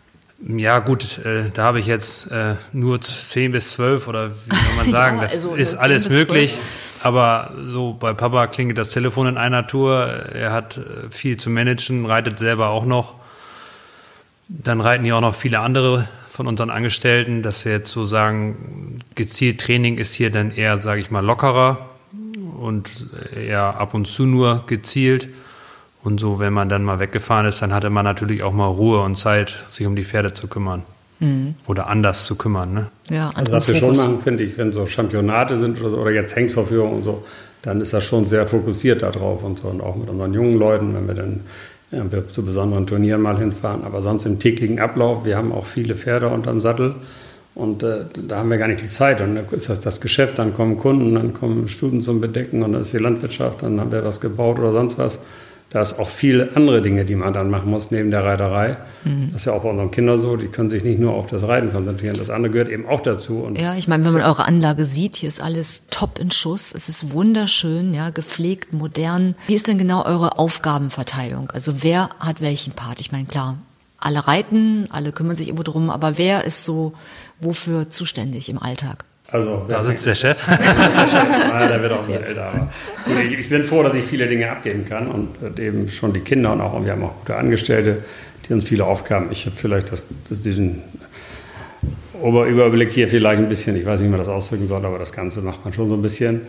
Ja, 0.47 0.79
gut, 0.79 1.19
äh, 1.25 1.49
da 1.53 1.63
habe 1.63 1.79
ich 1.79 1.85
jetzt 1.85 2.31
äh, 2.31 2.55
nur 2.71 3.01
10 3.01 3.51
bis 3.51 3.71
12 3.71 4.07
oder 4.07 4.31
wie 4.31 4.55
soll 4.55 4.75
man 4.77 4.85
Ja, 4.85 4.91
sagen, 4.91 5.21
das 5.21 5.33
also, 5.33 5.55
ist 5.55 5.71
10 5.71 5.79
alles 5.79 6.09
möglich. 6.09 6.57
Aber 7.01 7.51
so 7.71 7.93
bei 7.93 8.13
Papa 8.13 8.47
klingelt 8.47 8.77
das 8.77 8.89
Telefon 8.89 9.27
in 9.27 9.37
einer 9.37 9.67
Tour. 9.67 10.05
Er 10.33 10.51
hat 10.51 10.77
äh, 10.77 11.09
viel 11.09 11.37
zu 11.37 11.49
managen, 11.49 12.05
reitet 12.05 12.39
selber 12.39 12.69
auch 12.69 12.85
noch. 12.85 13.15
Dann 14.47 14.81
reiten 14.81 15.03
hier 15.03 15.17
auch 15.17 15.21
noch 15.21 15.35
viele 15.35 15.59
andere 15.59 16.07
von 16.29 16.47
unseren 16.47 16.69
Angestellten, 16.69 17.43
dass 17.43 17.65
wir 17.65 17.73
jetzt 17.73 17.91
so 17.91 18.05
sagen, 18.05 19.01
gezielt 19.15 19.59
Training 19.59 19.97
ist 19.97 20.13
hier 20.13 20.31
dann 20.31 20.51
eher, 20.51 20.79
sage 20.79 21.01
ich 21.01 21.11
mal, 21.11 21.23
lockerer 21.23 21.89
und 22.57 22.89
eher 23.35 23.77
ab 23.77 23.93
und 23.93 24.07
zu 24.07 24.23
nur 24.25 24.63
gezielt. 24.65 25.27
Und 26.03 26.19
so, 26.19 26.39
wenn 26.39 26.53
man 26.53 26.69
dann 26.69 26.83
mal 26.83 26.99
weggefahren 26.99 27.45
ist, 27.45 27.61
dann 27.61 27.73
hatte 27.73 27.89
man 27.89 28.05
natürlich 28.05 28.43
auch 28.43 28.53
mal 28.53 28.67
Ruhe 28.67 29.01
und 29.01 29.17
Zeit, 29.17 29.53
sich 29.67 29.85
um 29.85 29.95
die 29.95 30.05
Pferde 30.05 30.33
zu 30.33 30.47
kümmern. 30.47 30.83
Oder 31.67 31.87
anders 31.87 32.23
zu 32.23 32.35
kümmern. 32.35 32.73
Ne? 32.73 32.87
Ja, 33.09 33.25
Also 33.27 33.39
anderen 33.39 33.57
was 33.59 33.67
wir 33.67 33.75
schon 33.75 33.97
machen, 33.97 34.21
finde 34.21 34.45
ich, 34.45 34.57
wenn 34.57 34.71
so 34.71 34.85
Championate 34.85 35.57
sind 35.57 35.81
oder, 35.81 35.89
so, 35.89 35.97
oder 35.97 36.11
jetzt 36.11 36.33
Hengstverführung 36.33 36.93
und 36.93 37.03
so, 37.03 37.25
dann 37.61 37.81
ist 37.81 37.91
das 37.91 38.05
schon 38.05 38.25
sehr 38.25 38.47
fokussiert 38.47 39.01
darauf 39.01 39.43
und 39.43 39.59
so. 39.59 39.67
Und 39.67 39.81
auch 39.81 39.97
mit 39.97 40.09
unseren 40.09 40.33
jungen 40.33 40.57
Leuten, 40.57 40.95
wenn 40.95 41.07
wir 41.07 41.15
dann 41.15 41.41
ja, 41.91 42.09
wir 42.09 42.27
zu 42.27 42.45
besonderen 42.45 42.87
Turnieren 42.87 43.21
mal 43.21 43.37
hinfahren. 43.37 43.83
Aber 43.83 44.01
sonst 44.01 44.25
im 44.25 44.39
täglichen 44.39 44.79
Ablauf, 44.79 45.25
wir 45.25 45.35
haben 45.35 45.51
auch 45.51 45.65
viele 45.65 45.95
Pferde 45.95 46.29
unterm 46.29 46.61
Sattel. 46.61 46.95
Und 47.53 47.83
äh, 47.83 48.05
da 48.27 48.37
haben 48.37 48.49
wir 48.49 48.57
gar 48.57 48.69
nicht 48.69 48.81
die 48.81 48.87
Zeit. 48.87 49.19
Und 49.19 49.35
dann 49.35 49.45
ist 49.51 49.69
das 49.69 49.81
das 49.81 49.99
Geschäft, 49.99 50.39
dann 50.39 50.53
kommen 50.53 50.77
Kunden, 50.77 51.15
dann 51.15 51.33
kommen 51.33 51.67
Studien 51.67 51.99
zum 51.99 52.21
Bedecken 52.21 52.63
und 52.63 52.73
dann 52.73 52.81
ist 52.81 52.93
die 52.93 52.99
Landwirtschaft, 52.99 53.63
dann 53.63 53.81
haben 53.81 53.91
wir 53.91 54.05
was 54.05 54.21
gebaut 54.21 54.59
oder 54.59 54.71
sonst 54.71 54.97
was. 54.97 55.23
Da 55.71 55.81
ist 55.81 55.99
auch 55.99 56.09
viele 56.09 56.49
andere 56.55 56.81
Dinge, 56.81 57.05
die 57.05 57.15
man 57.15 57.31
dann 57.33 57.51
machen 57.51 57.69
muss 57.69 57.91
neben 57.91 58.09
der 58.09 58.23
Reiterei. 58.23 58.77
Das 59.03 59.41
ist 59.41 59.45
ja 59.45 59.53
auch 59.53 59.61
bei 59.63 59.69
unseren 59.69 59.91
Kindern 59.91 60.17
so, 60.17 60.35
die 60.35 60.47
können 60.47 60.69
sich 60.69 60.83
nicht 60.83 60.99
nur 60.99 61.13
auf 61.13 61.27
das 61.27 61.43
Reiten 61.43 61.71
konzentrieren. 61.71 62.15
Das 62.17 62.31
andere 62.31 62.51
gehört 62.51 62.69
eben 62.69 62.87
auch 62.87 63.01
dazu. 63.01 63.39
Und 63.39 63.57
Ja, 63.57 63.75
ich 63.75 63.87
meine, 63.87 64.03
wenn 64.03 64.13
man 64.13 64.23
eure 64.23 64.47
Anlage 64.47 64.85
sieht, 64.85 65.15
hier 65.15 65.29
ist 65.29 65.41
alles 65.41 65.83
top 65.91 66.17
in 66.19 66.31
Schuss. 66.31 66.73
Es 66.73 66.89
ist 66.89 67.11
wunderschön, 67.13 67.93
ja, 67.93 68.09
gepflegt, 68.09 68.73
modern. 68.73 69.35
Wie 69.47 69.53
ist 69.55 69.67
denn 69.67 69.77
genau 69.77 70.03
eure 70.03 70.39
Aufgabenverteilung? 70.39 71.51
Also 71.51 71.83
wer 71.83 72.09
hat 72.19 72.41
welchen 72.41 72.73
Part? 72.73 72.99
Ich 72.99 73.11
meine, 73.11 73.25
klar, 73.25 73.57
alle 73.99 74.27
reiten, 74.27 74.87
alle 74.89 75.11
kümmern 75.11 75.35
sich 75.35 75.47
irgendwo 75.47 75.63
drum, 75.63 75.89
aber 75.89 76.17
wer 76.17 76.45
ist 76.45 76.65
so 76.65 76.93
wofür 77.39 77.89
zuständig 77.89 78.49
im 78.49 78.59
Alltag? 78.59 79.05
Also, 79.31 79.65
Da 79.67 79.83
sitzt 79.83 80.05
der 80.05 80.15
Chef. 80.15 80.37
Ja, 80.47 81.67
der 81.67 81.81
wird 81.81 81.91
auch 81.91 82.01
ein 82.01 82.07
bisschen 82.07 82.23
älter. 82.23 82.69
Aber 83.05 83.21
ich, 83.23 83.37
ich 83.37 83.49
bin 83.49 83.63
froh, 83.63 83.83
dass 83.83 83.93
ich 83.93 84.03
viele 84.03 84.27
Dinge 84.27 84.49
abgeben 84.49 84.85
kann 84.85 85.07
und 85.07 85.59
äh, 85.59 85.67
eben 85.67 85.89
schon 85.89 86.13
die 86.13 86.21
Kinder 86.21 86.53
und 86.53 86.61
auch, 86.61 86.73
und 86.73 86.85
wir 86.85 86.93
haben 86.93 87.03
auch 87.03 87.17
gute 87.19 87.35
Angestellte, 87.35 88.03
die 88.47 88.53
uns 88.53 88.63
viele 88.63 88.85
Aufgaben. 88.85 89.27
Ich 89.31 89.45
habe 89.45 89.55
vielleicht 89.55 89.91
das, 89.91 90.07
das, 90.29 90.39
diesen 90.39 90.81
Oberüberblick 92.21 92.91
hier 92.91 93.07
vielleicht 93.07 93.39
ein 93.39 93.49
bisschen, 93.49 93.75
ich 93.77 93.85
weiß 93.85 93.99
nicht, 93.99 94.07
wie 94.07 94.11
man 94.11 94.19
das 94.19 94.29
ausdrücken 94.29 94.67
soll, 94.67 94.83
aber 94.85 94.99
das 94.99 95.13
Ganze 95.13 95.41
macht 95.41 95.63
man 95.63 95.73
schon 95.73 95.89
so 95.89 95.95
ein 95.95 96.01
bisschen. 96.01 96.41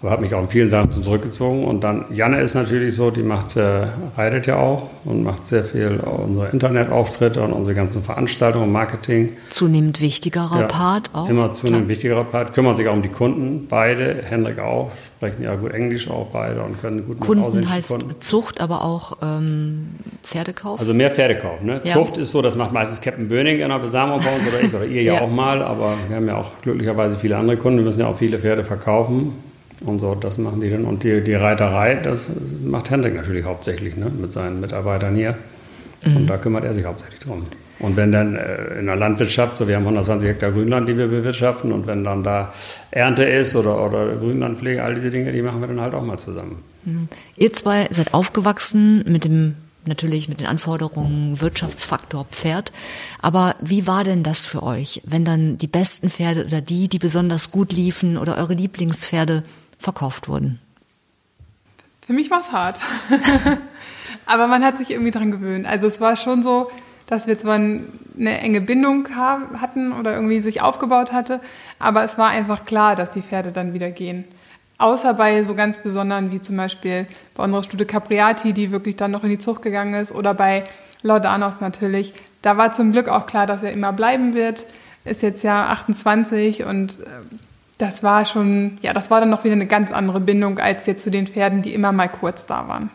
Aber 0.00 0.12
habe 0.12 0.22
mich 0.22 0.32
auch 0.32 0.42
in 0.42 0.48
vielen 0.48 0.68
Sachen 0.70 0.92
zurückgezogen. 0.92 1.64
Und 1.64 1.82
dann, 1.82 2.04
Janne 2.12 2.40
ist 2.40 2.54
natürlich 2.54 2.94
so, 2.94 3.10
die 3.10 3.24
macht, 3.24 3.56
äh, 3.56 3.86
reitet 4.16 4.46
ja 4.46 4.56
auch 4.56 4.88
und 5.04 5.24
macht 5.24 5.44
sehr 5.44 5.64
viel 5.64 5.98
unsere 5.98 6.50
Internetauftritte 6.50 7.42
und 7.42 7.52
unsere 7.52 7.74
ganzen 7.74 8.04
Veranstaltungen, 8.04 8.70
Marketing. 8.70 9.30
Zunehmend 9.50 10.00
wichtigerer 10.00 10.60
Ja, 10.60 10.66
Part 10.66 11.10
auch. 11.14 11.28
Immer 11.28 11.52
zunehmend 11.52 11.86
Klar. 11.86 11.88
wichtigerer 11.88 12.24
Part. 12.24 12.52
Kümmern 12.54 12.76
sich 12.76 12.86
auch 12.86 12.92
um 12.92 13.02
die 13.02 13.08
Kunden, 13.08 13.66
beide. 13.68 14.22
Hendrik 14.22 14.60
auch, 14.60 14.92
sprechen 15.16 15.42
ja 15.42 15.56
gut 15.56 15.72
Englisch 15.72 16.08
auch 16.08 16.28
beide 16.32 16.62
und 16.62 16.80
können 16.80 17.04
gut 17.04 17.18
Kunden 17.18 17.68
heißt 17.68 17.88
Kunden. 17.90 18.20
Zucht, 18.20 18.60
aber 18.60 18.84
auch 18.84 19.16
ähm, 19.20 19.88
Pferdekauf. 20.22 20.78
Also 20.78 20.94
mehr 20.94 21.10
Pferdekauf. 21.10 21.60
Ne? 21.60 21.80
Ja. 21.82 21.94
Zucht 21.94 22.18
ist 22.18 22.30
so, 22.30 22.40
das 22.40 22.54
macht 22.54 22.72
meistens 22.72 23.00
Captain 23.00 23.26
Böning 23.28 23.58
in 23.58 23.68
der 23.68 23.78
Besamung 23.80 24.20
bei 24.20 24.32
uns 24.32 24.46
oder 24.46 24.60
ich 24.62 24.72
oder 24.72 24.84
ihr 24.84 25.02
ja, 25.02 25.14
Ja. 25.18 25.20
auch 25.22 25.30
mal, 25.30 25.60
aber 25.60 25.94
wir 26.06 26.14
haben 26.14 26.28
ja 26.28 26.36
auch 26.36 26.52
glücklicherweise 26.62 27.18
viele 27.18 27.36
andere 27.36 27.56
Kunden, 27.56 27.78
wir 27.78 27.84
müssen 27.84 28.00
ja 28.00 28.06
auch 28.06 28.16
viele 28.16 28.38
Pferde 28.38 28.62
verkaufen 28.64 29.32
und 29.84 29.98
so, 29.98 30.14
das 30.14 30.38
machen 30.38 30.60
die 30.60 30.70
dann. 30.70 30.84
Und 30.84 31.04
die, 31.04 31.22
die 31.22 31.34
Reiterei, 31.34 31.94
das 31.94 32.28
macht 32.64 32.90
Hendrik 32.90 33.14
natürlich 33.14 33.44
hauptsächlich 33.44 33.96
ne? 33.96 34.10
mit 34.10 34.32
seinen 34.32 34.60
Mitarbeitern 34.60 35.14
hier 35.14 35.36
und 36.04 36.26
da 36.26 36.36
kümmert 36.36 36.64
er 36.64 36.74
sich 36.74 36.84
hauptsächlich 36.84 37.20
drum. 37.20 37.46
Und 37.80 37.96
wenn 37.96 38.10
dann 38.10 38.34
äh, 38.34 38.78
in 38.78 38.86
der 38.86 38.96
Landwirtschaft, 38.96 39.56
so 39.56 39.68
wir 39.68 39.76
haben 39.76 39.84
120 39.84 40.28
Hektar 40.28 40.50
Grünland, 40.50 40.88
die 40.88 40.96
wir 40.96 41.06
bewirtschaften 41.06 41.70
und 41.72 41.86
wenn 41.86 42.02
dann 42.02 42.24
da 42.24 42.52
Ernte 42.90 43.24
ist 43.24 43.54
oder, 43.54 43.84
oder 43.84 44.16
Grünlandpflege, 44.16 44.82
all 44.82 44.94
diese 44.94 45.10
Dinge, 45.10 45.32
die 45.32 45.42
machen 45.42 45.60
wir 45.60 45.68
dann 45.68 45.80
halt 45.80 45.94
auch 45.94 46.02
mal 46.02 46.18
zusammen. 46.18 46.62
Ihr 47.36 47.52
zwei 47.52 47.86
seid 47.90 48.14
aufgewachsen 48.14 49.04
mit 49.06 49.24
dem 49.24 49.54
natürlich 49.86 50.28
mit 50.28 50.40
den 50.40 50.46
Anforderungen 50.46 51.40
Wirtschaftsfaktor 51.40 52.26
Pferd. 52.30 52.72
Aber 53.20 53.54
wie 53.60 53.86
war 53.86 54.04
denn 54.04 54.22
das 54.22 54.44
für 54.44 54.62
euch, 54.62 55.02
wenn 55.06 55.24
dann 55.24 55.56
die 55.56 55.66
besten 55.66 56.10
Pferde 56.10 56.44
oder 56.44 56.60
die, 56.60 56.88
die 56.88 56.98
besonders 56.98 57.50
gut 57.52 57.72
liefen 57.72 58.18
oder 58.18 58.36
eure 58.36 58.54
Lieblingspferde 58.54 59.44
verkauft 59.78 60.28
wurden? 60.28 60.60
Für 62.06 62.12
mich 62.12 62.30
war 62.30 62.40
es 62.40 62.52
hart. 62.52 62.80
Aber 64.26 64.46
man 64.46 64.64
hat 64.64 64.78
sich 64.78 64.90
irgendwie 64.90 65.10
dran 65.10 65.30
gewöhnt. 65.30 65.66
Also 65.66 65.86
es 65.86 66.00
war 66.00 66.16
schon 66.16 66.42
so, 66.42 66.70
dass 67.06 67.26
wir 67.26 67.38
zwar 67.38 67.54
eine 67.54 68.40
enge 68.40 68.60
Bindung 68.60 69.08
hatten 69.16 69.92
oder 69.92 70.14
irgendwie 70.14 70.40
sich 70.40 70.60
aufgebaut 70.60 71.12
hatte, 71.12 71.40
aber 71.78 72.04
es 72.04 72.18
war 72.18 72.28
einfach 72.28 72.66
klar, 72.66 72.96
dass 72.96 73.10
die 73.10 73.22
Pferde 73.22 73.50
dann 73.50 73.72
wieder 73.72 73.90
gehen. 73.90 74.24
Außer 74.76 75.14
bei 75.14 75.42
so 75.42 75.54
ganz 75.54 75.78
besonderen, 75.78 76.30
wie 76.30 76.40
zum 76.40 76.56
Beispiel 76.56 77.06
bei 77.34 77.44
unserer 77.44 77.62
Stute 77.62 77.86
Capriati, 77.86 78.52
die 78.52 78.70
wirklich 78.70 78.96
dann 78.96 79.10
noch 79.10 79.24
in 79.24 79.30
die 79.30 79.38
Zucht 79.38 79.62
gegangen 79.62 79.94
ist, 79.94 80.12
oder 80.12 80.34
bei 80.34 80.64
Laudanos 81.02 81.60
natürlich. 81.60 82.12
Da 82.42 82.56
war 82.56 82.72
zum 82.72 82.92
Glück 82.92 83.08
auch 83.08 83.26
klar, 83.26 83.46
dass 83.46 83.62
er 83.62 83.72
immer 83.72 83.92
bleiben 83.92 84.34
wird. 84.34 84.66
Ist 85.04 85.22
jetzt 85.22 85.42
ja 85.42 85.66
28 85.68 86.64
und 86.64 87.00
äh, 87.00 87.06
das 87.78 88.02
war 88.02 88.26
schon, 88.26 88.78
ja, 88.82 88.92
das 88.92 89.10
war 89.10 89.20
dann 89.20 89.30
noch 89.30 89.44
wieder 89.44 89.54
eine 89.54 89.66
ganz 89.66 89.92
andere 89.92 90.20
Bindung 90.20 90.58
als 90.58 90.86
jetzt 90.86 91.02
zu 91.02 91.10
den 91.10 91.26
Pferden, 91.26 91.62
die 91.62 91.72
immer 91.72 91.92
mal 91.92 92.08
kurz 92.08 92.44
da 92.44 92.68
waren. 92.68 92.90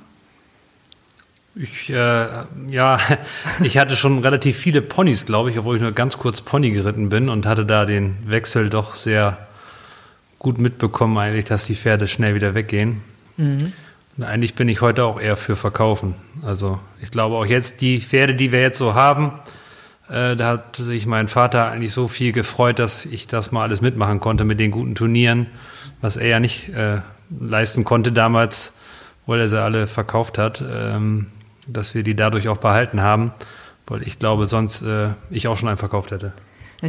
Ich, 1.55 1.89
äh, 1.89 2.27
ja, 2.69 2.99
ich 3.63 3.77
hatte 3.77 3.95
schon 3.95 4.19
relativ 4.19 4.57
viele 4.57 4.81
Ponys, 4.81 5.25
glaube 5.25 5.51
ich, 5.51 5.57
obwohl 5.57 5.77
ich 5.77 5.81
nur 5.81 5.91
ganz 5.93 6.17
kurz 6.17 6.41
Pony 6.41 6.71
geritten 6.71 7.09
bin 7.09 7.29
und 7.29 7.45
hatte 7.45 7.65
da 7.65 7.85
den 7.85 8.17
Wechsel 8.25 8.69
doch 8.69 8.95
sehr 8.95 9.37
gut 10.39 10.57
mitbekommen, 10.57 11.17
eigentlich, 11.17 11.45
dass 11.45 11.65
die 11.65 11.75
Pferde 11.75 12.07
schnell 12.07 12.35
wieder 12.35 12.53
weggehen. 12.53 13.01
Und 14.17 14.23
eigentlich 14.23 14.55
bin 14.55 14.67
ich 14.67 14.81
heute 14.81 15.05
auch 15.05 15.19
eher 15.19 15.37
für 15.37 15.55
Verkaufen. 15.55 16.15
Also 16.43 16.79
ich 17.01 17.11
glaube 17.11 17.35
auch 17.35 17.45
jetzt 17.45 17.81
die 17.81 17.99
Pferde, 17.99 18.35
die 18.35 18.51
wir 18.51 18.61
jetzt 18.61 18.77
so 18.77 18.93
haben, 18.93 19.31
äh, 20.13 20.35
da 20.35 20.49
hat 20.49 20.75
sich 20.75 21.05
mein 21.05 21.27
Vater 21.27 21.71
eigentlich 21.71 21.91
so 21.91 22.07
viel 22.07 22.31
gefreut, 22.31 22.79
dass 22.79 23.05
ich 23.05 23.27
das 23.27 23.51
mal 23.51 23.63
alles 23.63 23.81
mitmachen 23.81 24.19
konnte 24.19 24.45
mit 24.45 24.59
den 24.59 24.71
guten 24.71 24.95
Turnieren, 24.95 25.47
was 26.01 26.15
er 26.15 26.27
ja 26.27 26.39
nicht 26.39 26.69
äh, 26.69 27.01
leisten 27.39 27.83
konnte 27.83 28.11
damals, 28.11 28.73
weil 29.25 29.39
er 29.39 29.49
sie 29.49 29.61
alle 29.61 29.87
verkauft 29.87 30.37
hat, 30.37 30.61
ähm, 30.61 31.27
dass 31.67 31.95
wir 31.95 32.03
die 32.03 32.15
dadurch 32.15 32.47
auch 32.47 32.57
behalten 32.57 33.01
haben, 33.01 33.31
weil 33.87 34.03
ich 34.03 34.19
glaube, 34.19 34.45
sonst 34.45 34.81
äh, 34.83 35.09
ich 35.29 35.47
auch 35.47 35.57
schon 35.57 35.69
einen 35.69 35.77
verkauft 35.77 36.11
hätte. 36.11 36.33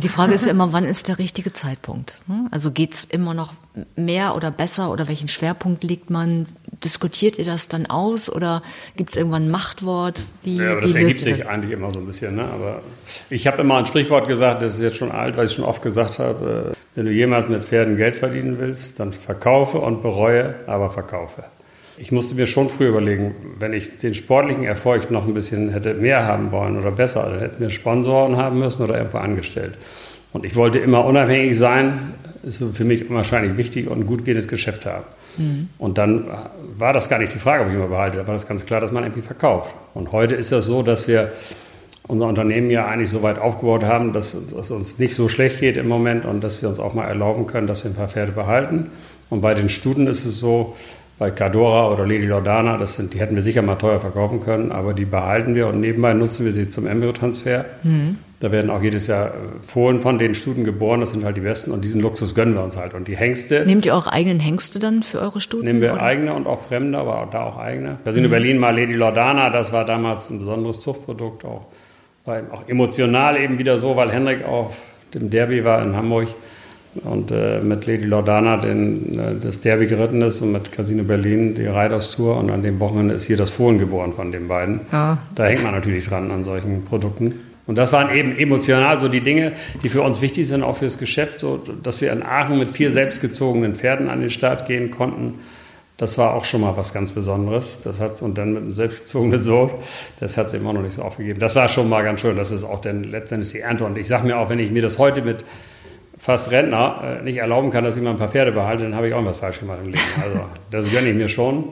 Die 0.02 0.08
Frage 0.08 0.34
ist 0.34 0.48
immer, 0.48 0.72
wann 0.72 0.84
ist 0.84 1.06
der 1.06 1.18
richtige 1.18 1.52
Zeitpunkt? 1.52 2.20
ne? 2.26 2.48
Also 2.50 2.72
geht's 2.72 3.04
immer 3.04 3.32
noch 3.32 3.52
mehr 3.94 4.34
oder 4.34 4.50
besser 4.50 4.90
oder 4.90 5.06
welchen 5.06 5.28
Schwerpunkt 5.28 5.84
legt 5.84 6.10
man? 6.10 6.46
Diskutiert 6.85 7.38
ihr 7.38 7.44
das 7.44 7.68
dann 7.68 7.87
aus 7.87 8.31
oder 8.31 8.62
gibt's 8.97 9.16
irgendwann 9.16 9.44
ein 9.44 9.51
Machtwort? 9.51 10.20
Wie, 10.42 10.59
Ja, 10.59 10.73
aber 10.73 10.83
das 10.83 10.94
ergibt 10.94 11.18
sich 11.18 11.38
das? 11.38 11.47
eigentlich 11.47 11.73
immer 11.73 11.90
so 11.92 11.99
ein 11.99 12.07
bisschen. 12.07 12.37
Ne? 12.37 12.44
Aber 12.44 12.83
ich 13.31 13.47
habe 13.47 13.62
immer 13.62 13.77
ein 13.79 13.87
Sprichwort 13.87 14.29
gesagt, 14.29 14.62
das 14.62 14.75
ist 14.75 14.83
jetzt 14.83 14.97
schon 14.97 15.11
alt, 15.11 15.37
weil 15.37 15.47
ich 15.47 15.53
schon 15.53 15.64
oft 15.64 15.83
gesagt 15.83 16.18
habe, 16.18 16.73
äh, 16.73 16.77
wenn 16.94 17.07
du 17.07 17.12
jemals 17.12 17.49
mit 17.49 17.64
Pferden 17.64 17.97
Geld 17.97 18.16
verdienen 18.16 18.59
willst, 18.59 19.01
dann 19.01 19.12
verkaufe 19.12 19.79
und 19.79 20.03
bereue, 20.03 20.55
aber 20.66 20.90
verkaufe. 20.90 21.44
Ich 21.97 22.12
musste 22.12 22.35
mir 22.35 22.47
schon 22.47 22.68
früh 22.68 22.88
überlegen, 22.88 23.35
wenn 23.59 23.73
ich 23.73 23.99
den 24.01 24.14
sportlichen 24.14 24.64
Erfolg 24.64 25.11
noch 25.11 25.27
ein 25.27 25.35
bisschen 25.35 25.70
hätte 25.70 25.94
mehr 25.94 26.25
haben 26.25 26.51
wollen 26.53 26.79
oder 26.79 26.90
besser, 26.90 27.23
dann 27.31 27.38
hätten 27.38 27.61
wir 27.61 27.70
Sponsoren 27.70 28.37
haben 28.37 28.59
müssen 28.59 28.83
oder 28.83 28.97
irgendwo 28.99 29.18
angestellt. 29.18 29.75
Und 30.33 30.44
ich 30.44 30.57
wollte 30.57 30.81
immer 30.81 31.05
unabhängig 31.05 31.57
sein, 31.57 32.12
ist 32.42 32.62
für 32.75 32.85
mich 32.85 33.09
wahrscheinlich 33.11 33.57
wichtig 33.57 33.88
und 33.88 34.01
ein 34.01 34.07
gut 34.07 34.25
gehendes 34.25 34.49
Geschäft 34.49 34.87
haben. 34.87 35.05
Und 35.79 35.99
dann 35.99 36.27
war 36.76 36.92
das 36.92 37.08
gar 37.08 37.18
nicht 37.18 37.34
die 37.34 37.38
Frage, 37.38 37.64
ob 37.64 37.68
ich 37.68 37.74
immer 37.74 37.88
behalte. 37.88 38.18
Da 38.18 38.26
war 38.26 38.34
das 38.34 38.46
ganz 38.46 38.64
klar, 38.66 38.80
dass 38.80 38.92
man 38.92 39.04
irgendwie 39.04 39.22
verkauft. 39.22 39.74
Und 39.94 40.12
heute 40.12 40.34
ist 40.34 40.52
das 40.52 40.66
so, 40.66 40.82
dass 40.82 41.08
wir 41.08 41.32
unser 42.06 42.26
Unternehmen 42.26 42.70
ja 42.70 42.87
eigentlich 42.87 43.10
so 43.10 43.22
weit 43.22 43.38
aufgebaut 43.38 43.84
haben, 43.84 44.12
dass 44.12 44.34
es 44.34 44.70
uns 44.70 44.98
nicht 44.98 45.14
so 45.14 45.28
schlecht 45.28 45.60
geht 45.60 45.76
im 45.76 45.88
Moment 45.88 46.24
und 46.24 46.42
dass 46.42 46.60
wir 46.60 46.68
uns 46.68 46.78
auch 46.78 46.94
mal 46.94 47.06
erlauben 47.06 47.46
können, 47.46 47.66
dass 47.66 47.84
wir 47.84 47.90
ein 47.90 47.94
paar 47.94 48.08
Pferde 48.08 48.32
behalten. 48.32 48.90
Und 49.30 49.40
bei 49.40 49.54
den 49.54 49.68
Stuten 49.68 50.06
ist 50.06 50.24
es 50.24 50.38
so, 50.38 50.76
bei 51.18 51.30
Cadora 51.30 51.92
oder 51.92 52.06
Lady 52.06 52.26
Lordana, 52.26 52.76
das 52.76 52.96
sind, 52.96 53.14
die 53.14 53.20
hätten 53.20 53.37
wir 53.37 53.42
sicher 53.42 53.62
mal 53.62 53.76
teuer 53.76 54.00
verkaufen 54.00 54.40
können, 54.40 54.72
aber 54.72 54.94
die 54.94 55.04
behalten 55.04 55.54
wir 55.54 55.68
und 55.68 55.80
nebenbei 55.80 56.12
nutzen 56.12 56.44
wir 56.44 56.52
sie 56.52 56.68
zum 56.68 56.87
Embryotransfer. 56.87 57.64
Da 58.44 58.52
werden 58.52 58.70
auch 58.70 58.83
jedes 58.83 59.07
Jahr 59.07 59.28
äh, 59.28 59.30
Fohlen 59.66 60.02
von 60.02 60.18
den 60.18 60.35
Stuten 60.35 60.64
geboren, 60.64 61.00
das 61.00 61.12
sind 61.12 61.24
halt 61.24 61.38
die 61.38 61.40
besten 61.40 61.70
und 61.70 61.83
diesen 61.83 62.02
Luxus 62.02 62.35
gönnen 62.35 62.52
wir 62.52 62.62
uns 62.62 62.76
halt. 62.76 62.92
Und 62.92 63.09
die 63.09 63.16
Hengste 63.16 63.64
Nehmt 63.64 63.87
ihr 63.87 63.94
eure 63.94 64.12
eigenen 64.12 64.38
Hengste 64.38 64.78
dann 64.78 65.02
für 65.02 65.18
eure 65.18 65.40
Stuten? 65.40 65.64
nehmen 65.64 65.80
wir 65.80 65.94
oder? 65.94 66.02
eigene 66.02 66.35
und 66.35 66.46
auch 66.46 66.61
fremde, 66.61 66.98
aber 66.98 67.22
auch 67.22 67.30
da 67.30 67.44
auch 67.44 67.57
eigene. 67.57 67.96
Wir 68.04 68.12
sind 68.12 68.22
in 68.22 68.30
Berlin 68.30 68.59
mal 68.59 68.78
Lady 68.78 68.92
Lordana, 68.92 69.48
das 69.48 69.72
war 69.72 69.87
damals 69.87 70.28
ein 70.28 70.40
besonderes 70.40 70.83
Zuchtprodukt, 70.83 71.46
auch, 71.46 71.68
war 72.26 72.38
eben 72.38 72.50
auch 72.50 72.68
emotional 72.68 73.40
eben 73.40 73.59
wieder 73.59 73.78
so, 73.78 73.96
weil 73.96 74.12
Henrik 74.12 74.46
auf 74.46 74.76
dem 75.14 75.30
Derby 75.30 75.64
war 75.64 75.83
in 75.83 75.96
Hamburg 75.96 76.28
und 77.02 77.30
äh, 77.30 77.61
mit 77.61 77.87
Lady 77.87 78.04
Lordana 78.04 78.59
den, 78.59 79.18
äh, 79.18 79.35
das 79.42 79.62
Derby 79.62 79.87
geritten 79.87 80.20
ist 80.20 80.42
und 80.42 80.52
mit 80.52 80.70
Casino 80.70 81.02
Berlin 81.02 81.54
die 81.54 81.64
Riders-Tour 81.64 82.37
und 82.37 82.50
an 82.50 82.62
dem 82.62 82.78
Wochenende 82.78 83.14
ist 83.14 83.24
hier 83.24 83.38
das 83.38 83.48
Fohlen 83.48 83.78
geboren 83.78 84.12
von 84.12 84.33
den 84.33 84.48
beiden. 84.48 84.80
Ja. 84.92 85.16
Da 85.35 85.46
hängt 85.46 85.62
man 85.62 85.72
natürlich 85.72 86.07
dran 86.07 86.30
an 86.30 86.44
solchen 86.44 86.85
Produkten. 86.85 87.33
Und 87.66 87.77
das 87.77 87.92
waren 87.92 88.14
eben 88.14 88.37
emotional 88.37 89.00
so 89.00 89.09
die 89.09 89.20
Dinge, 89.20 89.53
die 89.83 89.88
für 89.88 90.03
uns 90.03 90.20
wichtig 90.20 90.46
sind, 90.46 90.62
auch 90.62 90.77
fürs 90.77 90.98
Geschäft, 90.98 91.40
so, 91.40 91.57
dass 91.83 92.00
wir 92.00 92.12
in 92.12 92.22
Aachen 92.22 92.59
mit 92.59 92.70
vier 92.70 92.90
selbstgezogenen 92.90 93.74
Pferden 93.77 94.09
an 94.09 94.20
den 94.20 94.31
Start 94.31 94.66
gehen 94.66 94.90
konnten. 94.90 95.38
Das 95.96 96.18
war 96.18 96.35
auch 96.35 96.44
schon 96.44 96.61
mal 96.61 96.77
was 96.77 96.92
ganz 96.92 97.12
Besonderes. 97.12 97.81
Das 97.83 98.00
hat's, 98.00 98.20
und 98.20 98.37
dann 98.37 98.53
mit 98.53 98.62
einem 98.62 98.72
selbstgezogenen 98.72 99.42
Sohn, 99.42 99.70
das 100.20 100.37
hat 100.37 100.48
es 100.48 100.55
eben 100.55 100.66
auch 100.66 100.72
noch 100.72 100.83
nicht 100.83 100.94
so 100.94 101.03
aufgegeben. 101.03 101.38
Das 101.38 101.55
war 101.55 101.68
schon 101.68 101.88
mal 101.88 102.03
ganz 102.03 102.20
schön. 102.20 102.37
Das 102.37 102.50
ist 102.50 102.64
auch 102.64 102.81
dann 102.81 103.05
letztendlich 103.05 103.53
die 103.53 103.61
Ernte. 103.61 103.85
Und 103.85 103.96
ich 103.96 104.09
sage 104.09 104.27
mir 104.27 104.38
auch, 104.38 104.50
wenn 104.50 104.59
ich 104.59 104.70
mir 104.70 104.83
das 104.83 104.98
heute 104.98 105.22
mit 105.22 105.44
fast 106.18 106.50
Rentner 106.50 107.18
äh, 107.20 107.22
nicht 107.22 107.37
erlauben 107.37 107.70
kann, 107.70 107.85
dass 107.85 107.96
ich 107.96 108.03
mal 108.03 108.11
ein 108.11 108.16
paar 108.16 108.29
Pferde 108.29 108.53
behalte, 108.53 108.83
dann 108.83 108.94
habe 108.94 109.09
ich 109.09 109.14
auch 109.14 109.24
was 109.24 109.37
falsch 109.37 109.61
gemacht 109.61 109.79
im 109.85 109.92
Leben. 109.92 110.00
Also 110.22 110.44
das 110.70 110.90
gönne 110.90 111.09
ich 111.09 111.14
mir 111.14 111.29
schon. 111.29 111.68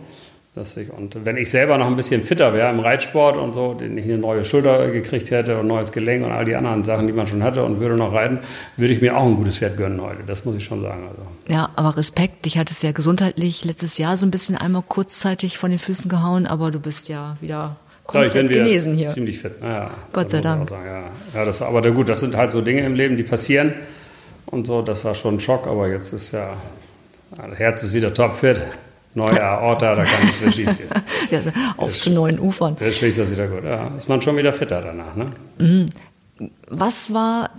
Ich, 0.54 0.92
und 0.92 1.24
wenn 1.24 1.38
ich 1.38 1.48
selber 1.48 1.78
noch 1.78 1.86
ein 1.86 1.96
bisschen 1.96 2.24
fitter 2.24 2.52
wäre 2.52 2.68
im 2.68 2.80
Reitsport 2.80 3.38
und 3.38 3.54
so, 3.54 3.72
den 3.72 3.96
ich 3.96 4.04
eine 4.04 4.18
neue 4.18 4.44
Schulter 4.44 4.90
gekriegt 4.90 5.30
hätte 5.30 5.58
und 5.58 5.66
neues 5.66 5.92
Gelenk 5.92 6.26
und 6.26 6.30
all 6.30 6.44
die 6.44 6.54
anderen 6.54 6.84
Sachen, 6.84 7.06
die 7.06 7.14
man 7.14 7.26
schon 7.26 7.42
hatte 7.42 7.64
und 7.64 7.80
würde 7.80 7.94
noch 7.94 8.12
reiten, 8.12 8.38
würde 8.76 8.92
ich 8.92 9.00
mir 9.00 9.16
auch 9.16 9.24
ein 9.24 9.36
gutes 9.36 9.58
Pferd 9.58 9.78
gönnen 9.78 10.02
heute. 10.02 10.18
Das 10.26 10.44
muss 10.44 10.54
ich 10.54 10.64
schon 10.64 10.82
sagen. 10.82 11.08
Also. 11.08 11.22
Ja, 11.48 11.70
aber 11.74 11.96
Respekt, 11.96 12.44
dich 12.44 12.58
hat 12.58 12.70
es 12.70 12.82
ja 12.82 12.92
gesundheitlich 12.92 13.64
letztes 13.64 13.96
Jahr 13.96 14.18
so 14.18 14.26
ein 14.26 14.30
bisschen 14.30 14.54
einmal 14.54 14.82
kurzzeitig 14.86 15.56
von 15.56 15.70
den 15.70 15.78
Füßen 15.78 16.10
gehauen, 16.10 16.46
aber 16.46 16.70
du 16.70 16.80
bist 16.80 17.08
ja 17.08 17.38
wieder 17.40 17.76
komplett 18.04 18.34
ich 18.34 18.40
bin 18.40 18.48
genesen 18.48 18.94
hier. 18.94 19.08
ziemlich 19.08 19.38
fit. 19.38 19.62
Naja, 19.62 19.90
Gott 20.12 20.30
sei 20.30 20.42
Dank. 20.42 20.68
Sagen, 20.68 20.84
ja. 20.86 21.04
Ja, 21.34 21.44
das, 21.46 21.62
aber 21.62 21.80
gut, 21.92 22.10
das 22.10 22.20
sind 22.20 22.36
halt 22.36 22.50
so 22.50 22.60
Dinge 22.60 22.82
im 22.82 22.94
Leben, 22.94 23.16
die 23.16 23.22
passieren 23.22 23.72
und 24.50 24.66
so. 24.66 24.82
Das 24.82 25.02
war 25.06 25.14
schon 25.14 25.36
ein 25.36 25.40
Schock, 25.40 25.66
aber 25.66 25.88
jetzt 25.88 26.12
ist 26.12 26.32
ja, 26.32 26.58
das 27.34 27.58
Herz 27.58 27.82
ist 27.84 27.94
wieder 27.94 28.12
topfit. 28.12 28.60
Neue 29.14 29.42
Aorta, 29.44 29.94
da 29.94 30.04
kann 30.04 30.24
nichts 30.24 30.40
mehr 30.40 30.52
schief 30.52 30.78
gehen. 30.78 30.88
Ja, 31.30 31.40
auf 31.76 31.96
zu 31.98 32.10
neuen 32.10 32.38
Ufern. 32.38 32.76
Jetzt 32.80 32.98
schlägt 32.98 33.18
das 33.18 33.30
wieder 33.30 33.46
gut. 33.46 33.64
Ja, 33.64 33.88
ist 33.96 34.08
man 34.08 34.22
schon 34.22 34.36
wieder 34.36 34.52
fitter 34.52 34.80
danach, 34.80 35.14
ne? 35.16 35.86
Was 36.68 37.12
war 37.12 37.50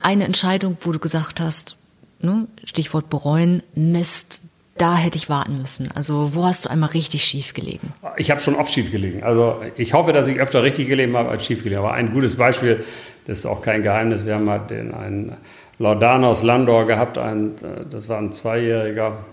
eine 0.00 0.24
Entscheidung, 0.24 0.76
wo 0.82 0.92
du 0.92 0.98
gesagt 0.98 1.40
hast, 1.40 1.76
ne, 2.20 2.46
Stichwort 2.64 3.08
bereuen, 3.08 3.62
Mist, 3.74 4.42
da 4.76 4.96
hätte 4.96 5.16
ich 5.16 5.28
warten 5.28 5.56
müssen? 5.56 5.90
Also 5.94 6.34
wo 6.34 6.44
hast 6.44 6.66
du 6.66 6.70
einmal 6.70 6.90
richtig 6.90 7.24
schief 7.24 7.54
gelegen? 7.54 7.92
Ich 8.16 8.30
habe 8.30 8.40
schon 8.40 8.54
oft 8.54 8.72
schief 8.72 8.90
gelegen. 8.90 9.22
Also 9.22 9.60
ich 9.76 9.94
hoffe, 9.94 10.12
dass 10.12 10.26
ich 10.26 10.38
öfter 10.38 10.62
richtig 10.62 10.88
gelegen 10.88 11.16
habe 11.16 11.30
als 11.30 11.46
schief 11.46 11.62
gelegen. 11.62 11.80
Aber 11.80 11.92
ein 11.92 12.12
gutes 12.12 12.36
Beispiel, 12.36 12.84
das 13.26 13.38
ist 13.38 13.46
auch 13.46 13.62
kein 13.62 13.82
Geheimnis, 13.82 14.26
wir 14.26 14.34
haben 14.34 14.44
mal 14.44 14.58
den, 14.58 14.92
einen 14.92 15.36
Laudanos 15.78 16.42
Landor 16.42 16.86
gehabt, 16.86 17.16
ein, 17.18 17.52
das 17.88 18.08
war 18.08 18.18
ein 18.18 18.32
zweijähriger 18.32 19.24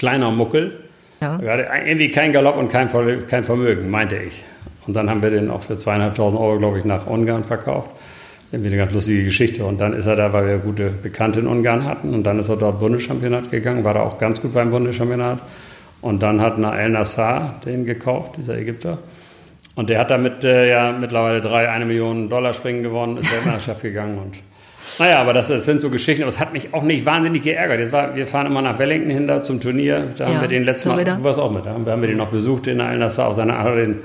kleiner 0.00 0.30
Muckel. 0.30 0.72
Ja. 1.20 1.38
Er 1.38 1.52
hatte 1.52 1.66
irgendwie 1.86 2.10
kein 2.10 2.32
Galopp 2.32 2.56
und 2.56 2.68
kein, 2.68 2.88
kein 3.26 3.44
Vermögen, 3.44 3.90
meinte 3.90 4.16
ich. 4.16 4.42
Und 4.86 4.96
dann 4.96 5.10
haben 5.10 5.22
wir 5.22 5.28
den 5.28 5.50
auch 5.50 5.60
für 5.60 5.76
zweieinhalbtausend 5.76 6.40
Euro, 6.40 6.58
glaube 6.58 6.78
ich, 6.78 6.86
nach 6.86 7.06
Ungarn 7.06 7.44
verkauft. 7.44 7.90
Irgendwie 8.50 8.70
eine 8.70 8.78
ganz 8.78 8.94
lustige 8.94 9.24
Geschichte. 9.24 9.64
Und 9.66 9.78
dann 9.80 9.92
ist 9.92 10.06
er 10.06 10.16
da, 10.16 10.32
weil 10.32 10.46
wir 10.46 10.56
gute 10.56 10.88
Bekannte 10.88 11.40
in 11.40 11.46
Ungarn 11.46 11.84
hatten. 11.84 12.14
Und 12.14 12.24
dann 12.24 12.38
ist 12.38 12.48
er 12.48 12.56
dort 12.56 12.80
Bundeschampionat 12.80 13.50
gegangen, 13.50 13.84
war 13.84 13.92
da 13.92 14.00
auch 14.00 14.16
ganz 14.16 14.40
gut 14.40 14.54
beim 14.54 14.70
Bundeschampionat. 14.70 15.38
Und 16.00 16.22
dann 16.22 16.40
hat 16.40 16.58
Nael 16.58 16.88
Nassar 16.88 17.60
den 17.66 17.84
gekauft, 17.84 18.38
dieser 18.38 18.56
Ägypter. 18.56 18.98
Und 19.74 19.90
der 19.90 19.98
hat 20.00 20.10
damit 20.10 20.44
äh, 20.44 20.70
ja 20.70 20.96
mittlerweile 20.98 21.42
drei, 21.42 21.68
eine 21.68 21.84
Million 21.84 22.30
Dollar 22.30 22.54
Springen 22.54 22.82
gewonnen, 22.82 23.18
ist 23.18 23.30
Weltmeisterschaft 23.30 23.82
gegangen. 23.82 24.16
Und 24.16 24.38
naja, 24.98 25.18
aber 25.18 25.32
das, 25.32 25.48
das, 25.48 25.64
sind 25.64 25.80
so 25.80 25.90
Geschichten. 25.90 26.22
Aber 26.22 26.28
es 26.28 26.40
hat 26.40 26.52
mich 26.52 26.72
auch 26.72 26.82
nicht 26.82 27.04
wahnsinnig 27.06 27.42
geärgert. 27.42 27.92
War, 27.92 28.14
wir 28.14 28.26
fahren 28.26 28.46
immer 28.46 28.62
nach 28.62 28.78
Wellington 28.78 29.10
hin 29.10 29.26
da 29.26 29.42
zum 29.42 29.60
Turnier. 29.60 30.08
Da 30.16 30.26
ja, 30.26 30.34
haben 30.34 30.40
wir 30.40 30.48
den 30.48 30.64
letzten 30.64 30.90
Mal, 30.90 31.04
du 31.04 31.22
warst 31.22 31.38
auch 31.38 31.50
mit, 31.50 31.66
da 31.66 31.70
haben 31.70 31.84
wir, 31.84 31.92
haben 31.92 32.00
wir 32.00 32.08
den 32.08 32.16
noch 32.16 32.30
besucht 32.30 32.66
in 32.66 32.78
Nassar 32.78 33.28
auf 33.28 33.34
seiner 33.34 33.56
Art, 33.56 33.76
den 33.76 33.98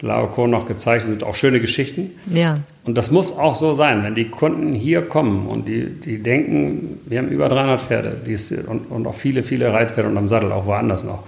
Laoco 0.00 0.46
noch 0.46 0.66
gezeigt. 0.66 1.02
Das 1.02 1.10
sind 1.10 1.24
auch 1.24 1.34
schöne 1.34 1.60
Geschichten. 1.60 2.12
Ja. 2.32 2.58
Und 2.84 2.96
das 2.96 3.10
muss 3.10 3.38
auch 3.38 3.54
so 3.54 3.74
sein, 3.74 4.02
wenn 4.04 4.14
die 4.14 4.28
Kunden 4.28 4.72
hier 4.72 5.02
kommen 5.02 5.46
und 5.46 5.68
die, 5.68 5.86
die 5.86 6.22
denken, 6.22 7.00
wir 7.06 7.18
haben 7.18 7.28
über 7.28 7.48
300 7.48 7.82
Pferde 7.82 8.16
die 8.26 8.32
ist, 8.32 8.52
und, 8.52 8.90
und 8.90 9.06
auch 9.06 9.14
viele, 9.14 9.42
viele 9.42 9.72
Reitpferde 9.72 10.08
und 10.08 10.16
am 10.16 10.28
Sattel 10.28 10.52
auch 10.52 10.66
woanders 10.66 11.04
noch 11.04 11.24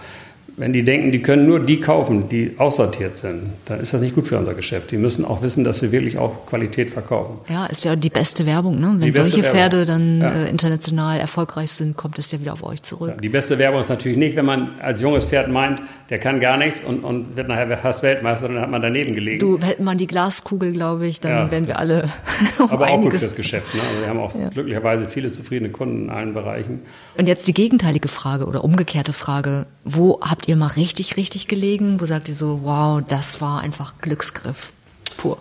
wenn 0.56 0.72
die 0.72 0.82
denken, 0.82 1.12
die 1.12 1.22
können 1.22 1.46
nur 1.46 1.60
die 1.60 1.80
kaufen, 1.80 2.28
die 2.28 2.54
aussortiert 2.58 3.16
sind, 3.16 3.52
dann 3.66 3.80
ist 3.80 3.94
das 3.94 4.00
nicht 4.00 4.14
gut 4.14 4.28
für 4.28 4.38
unser 4.38 4.54
Geschäft. 4.54 4.90
Die 4.90 4.96
müssen 4.96 5.24
auch 5.24 5.42
wissen, 5.42 5.64
dass 5.64 5.80
wir 5.82 5.92
wirklich 5.92 6.18
auch 6.18 6.46
Qualität 6.46 6.90
verkaufen. 6.90 7.38
Ja, 7.48 7.66
ist 7.66 7.84
ja 7.84 7.96
die 7.96 8.10
beste 8.10 8.44
Werbung. 8.44 8.78
Ne? 8.80 8.94
Wenn 8.98 9.14
solche 9.14 9.42
Pferde 9.42 9.86
dann 9.86 10.20
ja. 10.20 10.44
äh, 10.44 10.50
international 10.50 11.18
erfolgreich 11.18 11.72
sind, 11.72 11.96
kommt 11.96 12.18
es 12.18 12.30
ja 12.32 12.40
wieder 12.40 12.52
auf 12.52 12.62
euch 12.62 12.82
zurück. 12.82 13.10
Ja, 13.10 13.16
die 13.16 13.28
beste 13.28 13.58
Werbung 13.58 13.80
ist 13.80 13.88
natürlich 13.88 14.18
nicht, 14.18 14.36
wenn 14.36 14.44
man 14.44 14.80
als 14.80 15.00
junges 15.00 15.24
Pferd 15.24 15.48
meint, 15.48 15.80
der 16.12 16.18
kann 16.18 16.40
gar 16.40 16.58
nichts 16.58 16.84
und, 16.84 17.04
und 17.04 17.38
wird 17.38 17.48
nachher 17.48 17.74
fast 17.78 18.02
Weltmeister, 18.02 18.46
dann 18.46 18.60
hat 18.60 18.70
man 18.70 18.82
daneben 18.82 19.14
gelegen. 19.14 19.38
Du, 19.38 19.58
hätten 19.58 19.82
man 19.82 19.96
die 19.96 20.06
Glaskugel, 20.06 20.72
glaube 20.72 21.06
ich, 21.06 21.22
dann 21.22 21.32
ja, 21.32 21.50
wären 21.50 21.66
wir 21.66 21.78
alle 21.78 22.02
um 22.58 22.68
Aber 22.68 22.90
auch 22.90 23.00
gut 23.00 23.14
fürs 23.14 23.34
Geschäft. 23.34 23.74
Ne? 23.74 23.80
Also 23.80 24.02
wir 24.02 24.08
haben 24.10 24.20
auch 24.20 24.34
glücklicherweise 24.50 25.08
viele 25.08 25.32
zufriedene 25.32 25.72
Kunden 25.72 26.04
in 26.04 26.10
allen 26.10 26.34
Bereichen. 26.34 26.82
Und 27.16 27.28
jetzt 27.28 27.48
die 27.48 27.54
gegenteilige 27.54 28.08
Frage 28.08 28.44
oder 28.44 28.62
umgekehrte 28.62 29.14
Frage. 29.14 29.64
Wo 29.84 30.20
habt 30.20 30.48
ihr 30.48 30.56
mal 30.56 30.66
richtig, 30.66 31.16
richtig 31.16 31.48
gelegen? 31.48 31.98
Wo 31.98 32.04
sagt 32.04 32.28
ihr 32.28 32.34
so, 32.34 32.60
wow, 32.62 33.00
das 33.08 33.40
war 33.40 33.62
einfach 33.62 33.94
Glücksgriff 34.02 34.72
pur? 35.16 35.38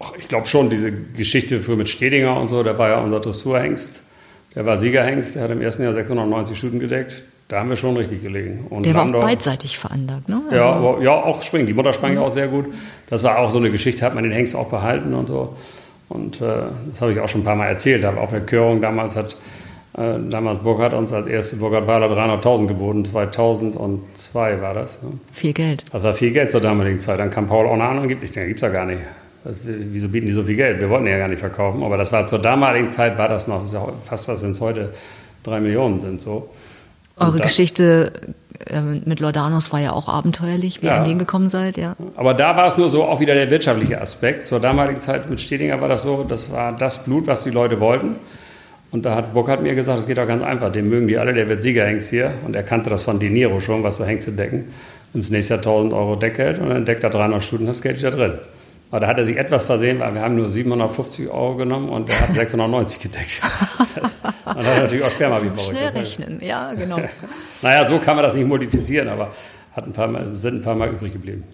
Ach, 0.00 0.12
ich 0.18 0.28
glaube 0.28 0.46
schon, 0.48 0.68
diese 0.68 0.92
Geschichte 0.92 1.60
für 1.60 1.76
mit 1.76 1.88
Stedinger 1.88 2.38
und 2.38 2.50
so, 2.50 2.62
der 2.62 2.76
war 2.76 2.90
ja 2.90 2.98
unser 2.98 3.20
Dressurhengst. 3.20 4.02
Der 4.54 4.66
war 4.66 4.76
Siegerhengst, 4.76 5.36
der 5.36 5.44
hat 5.44 5.50
im 5.50 5.62
ersten 5.62 5.82
Jahr 5.82 5.94
690 5.94 6.58
Stunden 6.58 6.78
gedeckt. 6.78 7.24
Da 7.50 7.58
haben 7.58 7.68
wir 7.68 7.74
schon 7.74 7.96
richtig 7.96 8.22
gelegen. 8.22 8.64
Und 8.70 8.86
der 8.86 8.94
war 8.94 9.04
auch 9.04 9.20
beidseitig 9.20 9.76
veranlagt, 9.76 10.28
ne? 10.28 10.40
Also 10.50 10.56
ja, 10.56 10.72
aber, 10.72 11.02
ja, 11.02 11.10
auch 11.10 11.42
springen. 11.42 11.66
Die 11.66 11.74
Mutter 11.74 11.92
sprang 11.92 12.14
ja 12.14 12.20
auch 12.20 12.30
sehr 12.30 12.46
gut. 12.46 12.66
Das 13.08 13.24
war 13.24 13.40
auch 13.40 13.50
so 13.50 13.58
eine 13.58 13.72
Geschichte, 13.72 14.06
hat 14.06 14.14
man 14.14 14.22
den 14.22 14.32
Hengst 14.32 14.54
auch 14.54 14.70
behalten 14.70 15.12
und 15.14 15.26
so. 15.26 15.56
Und 16.08 16.40
äh, 16.40 16.46
das 16.90 17.00
habe 17.00 17.10
ich 17.10 17.18
auch 17.18 17.26
schon 17.26 17.40
ein 17.40 17.44
paar 17.44 17.56
Mal 17.56 17.66
erzählt. 17.66 18.04
Aber 18.04 18.20
auf 18.20 18.30
der 18.30 18.42
Körung 18.42 18.80
damals 18.80 19.16
hat 19.16 19.36
äh, 19.98 20.14
damals 20.30 20.58
Burkhardt 20.58 20.94
uns 20.94 21.12
als 21.12 21.26
erste 21.26 21.56
Burkhardt 21.56 21.88
Weiler 21.88 22.06
300.000 22.06 22.68
geboten, 22.68 23.04
2002 23.04 24.60
war 24.60 24.74
das. 24.74 25.02
Ne? 25.02 25.10
Viel 25.32 25.52
Geld. 25.52 25.82
Das 25.90 26.04
war 26.04 26.14
viel 26.14 26.30
Geld 26.30 26.52
zur 26.52 26.60
damaligen 26.60 27.00
Zeit. 27.00 27.18
Dann 27.18 27.30
kam 27.30 27.48
Paul 27.48 27.66
auch 27.66 27.72
an 27.80 27.98
und 27.98 28.06
gibt 28.06 28.22
nicht, 28.22 28.36
den 28.36 28.46
gibt 28.46 28.58
es 28.58 28.62
ja 28.62 28.68
gar 28.68 28.86
nicht. 28.86 29.00
Das, 29.42 29.60
wieso 29.64 30.08
bieten 30.08 30.26
die 30.26 30.32
so 30.32 30.44
viel 30.44 30.54
Geld? 30.54 30.78
Wir 30.78 30.88
wollten 30.88 31.08
ja 31.08 31.18
gar 31.18 31.26
nicht 31.26 31.40
verkaufen. 31.40 31.82
Aber 31.82 31.96
das 31.96 32.12
war 32.12 32.28
zur 32.28 32.38
damaligen 32.38 32.92
Zeit 32.92 33.18
war 33.18 33.28
das 33.28 33.48
noch 33.48 33.66
fast 34.04 34.28
was 34.28 34.38
sind 34.38 34.52
es 34.52 34.60
heute 34.60 34.92
drei 35.42 35.58
Millionen 35.58 35.98
sind 35.98 36.20
so. 36.20 36.48
Eure 37.20 37.32
dann, 37.32 37.42
Geschichte 37.42 38.12
äh, 38.66 38.80
mit 38.80 39.20
Lordanos 39.20 39.72
war 39.72 39.80
ja 39.80 39.92
auch 39.92 40.08
abenteuerlich, 40.08 40.82
wie 40.82 40.86
ja. 40.86 40.94
ihr 40.94 40.98
an 40.98 41.04
den 41.04 41.18
gekommen 41.18 41.48
seid, 41.48 41.76
ja. 41.76 41.94
Aber 42.16 42.34
da 42.34 42.56
war 42.56 42.66
es 42.66 42.76
nur 42.76 42.90
so 42.90 43.04
auch 43.04 43.20
wieder 43.20 43.34
der 43.34 43.50
wirtschaftliche 43.50 44.00
Aspekt. 44.00 44.46
Zur 44.46 44.60
damaligen 44.60 45.00
Zeit 45.00 45.30
mit 45.30 45.40
Stedinger 45.40 45.80
war 45.80 45.88
das 45.88 46.02
so, 46.02 46.24
das 46.28 46.52
war 46.52 46.72
das 46.76 47.04
Blut, 47.04 47.26
was 47.26 47.44
die 47.44 47.50
Leute 47.50 47.80
wollten. 47.80 48.16
Und 48.90 49.04
da 49.04 49.14
hat 49.14 49.34
Burkhardt 49.34 49.62
mir 49.62 49.74
gesagt, 49.74 49.98
es 50.00 50.06
geht 50.06 50.18
doch 50.18 50.26
ganz 50.26 50.42
einfach, 50.42 50.72
den 50.72 50.88
mögen 50.88 51.06
die 51.06 51.16
alle, 51.16 51.32
der 51.32 51.48
wird 51.48 51.62
Siegerhengst 51.62 52.10
hier. 52.10 52.32
Und 52.44 52.56
er 52.56 52.64
kannte 52.64 52.90
das 52.90 53.04
von 53.04 53.20
Dinero 53.20 53.60
schon, 53.60 53.84
was 53.84 53.98
so 53.98 54.04
Hengste 54.04 54.32
decken. 54.32 54.72
Und 55.12 55.22
das 55.24 55.30
nächste 55.30 55.54
Jahr 55.54 55.60
1000 55.60 55.92
Euro 55.92 56.16
Deckgeld 56.16 56.58
und 56.58 56.70
dann 56.70 56.84
deckt 56.84 57.04
er 57.04 57.10
300 57.10 57.42
Stunden, 57.42 57.66
das 57.66 57.82
Geld 57.82 57.98
wieder 57.98 58.10
drin. 58.10 58.32
Aber 58.90 59.00
da 59.00 59.06
hat 59.06 59.18
er 59.18 59.24
sich 59.24 59.36
etwas 59.36 59.62
versehen, 59.62 60.00
weil 60.00 60.14
wir 60.14 60.20
haben 60.20 60.34
nur 60.34 60.50
750 60.50 61.28
Euro 61.28 61.54
genommen 61.54 61.88
und 61.88 62.10
er 62.10 62.20
hat 62.20 62.34
690 62.34 63.00
gedeckt. 63.00 63.40
und 64.44 64.56
hat 64.56 64.82
natürlich 64.82 65.04
auch 65.04 65.10
Sperma 65.12 65.40
wie. 65.40 65.62
Schnell 65.62 65.88
rechnen, 65.90 66.40
ja, 66.42 66.74
genau. 66.74 66.98
naja, 67.62 67.86
so 67.86 67.98
kann 68.00 68.16
man 68.16 68.24
das 68.24 68.34
nicht 68.34 68.48
multiplizieren, 68.48 69.08
aber 69.08 69.32
hat 69.76 69.86
ein 69.86 69.92
paar 69.92 70.08
Mal, 70.08 70.36
sind 70.36 70.56
ein 70.56 70.62
paar 70.62 70.74
Mal 70.74 70.88
übrig 70.88 71.12
geblieben. 71.12 71.44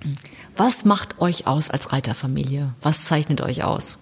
Was 0.56 0.86
macht 0.86 1.20
euch 1.20 1.46
aus 1.46 1.68
als 1.70 1.92
Reiterfamilie? 1.92 2.70
Was 2.80 3.04
zeichnet 3.04 3.42
euch 3.42 3.62
aus? 3.64 3.98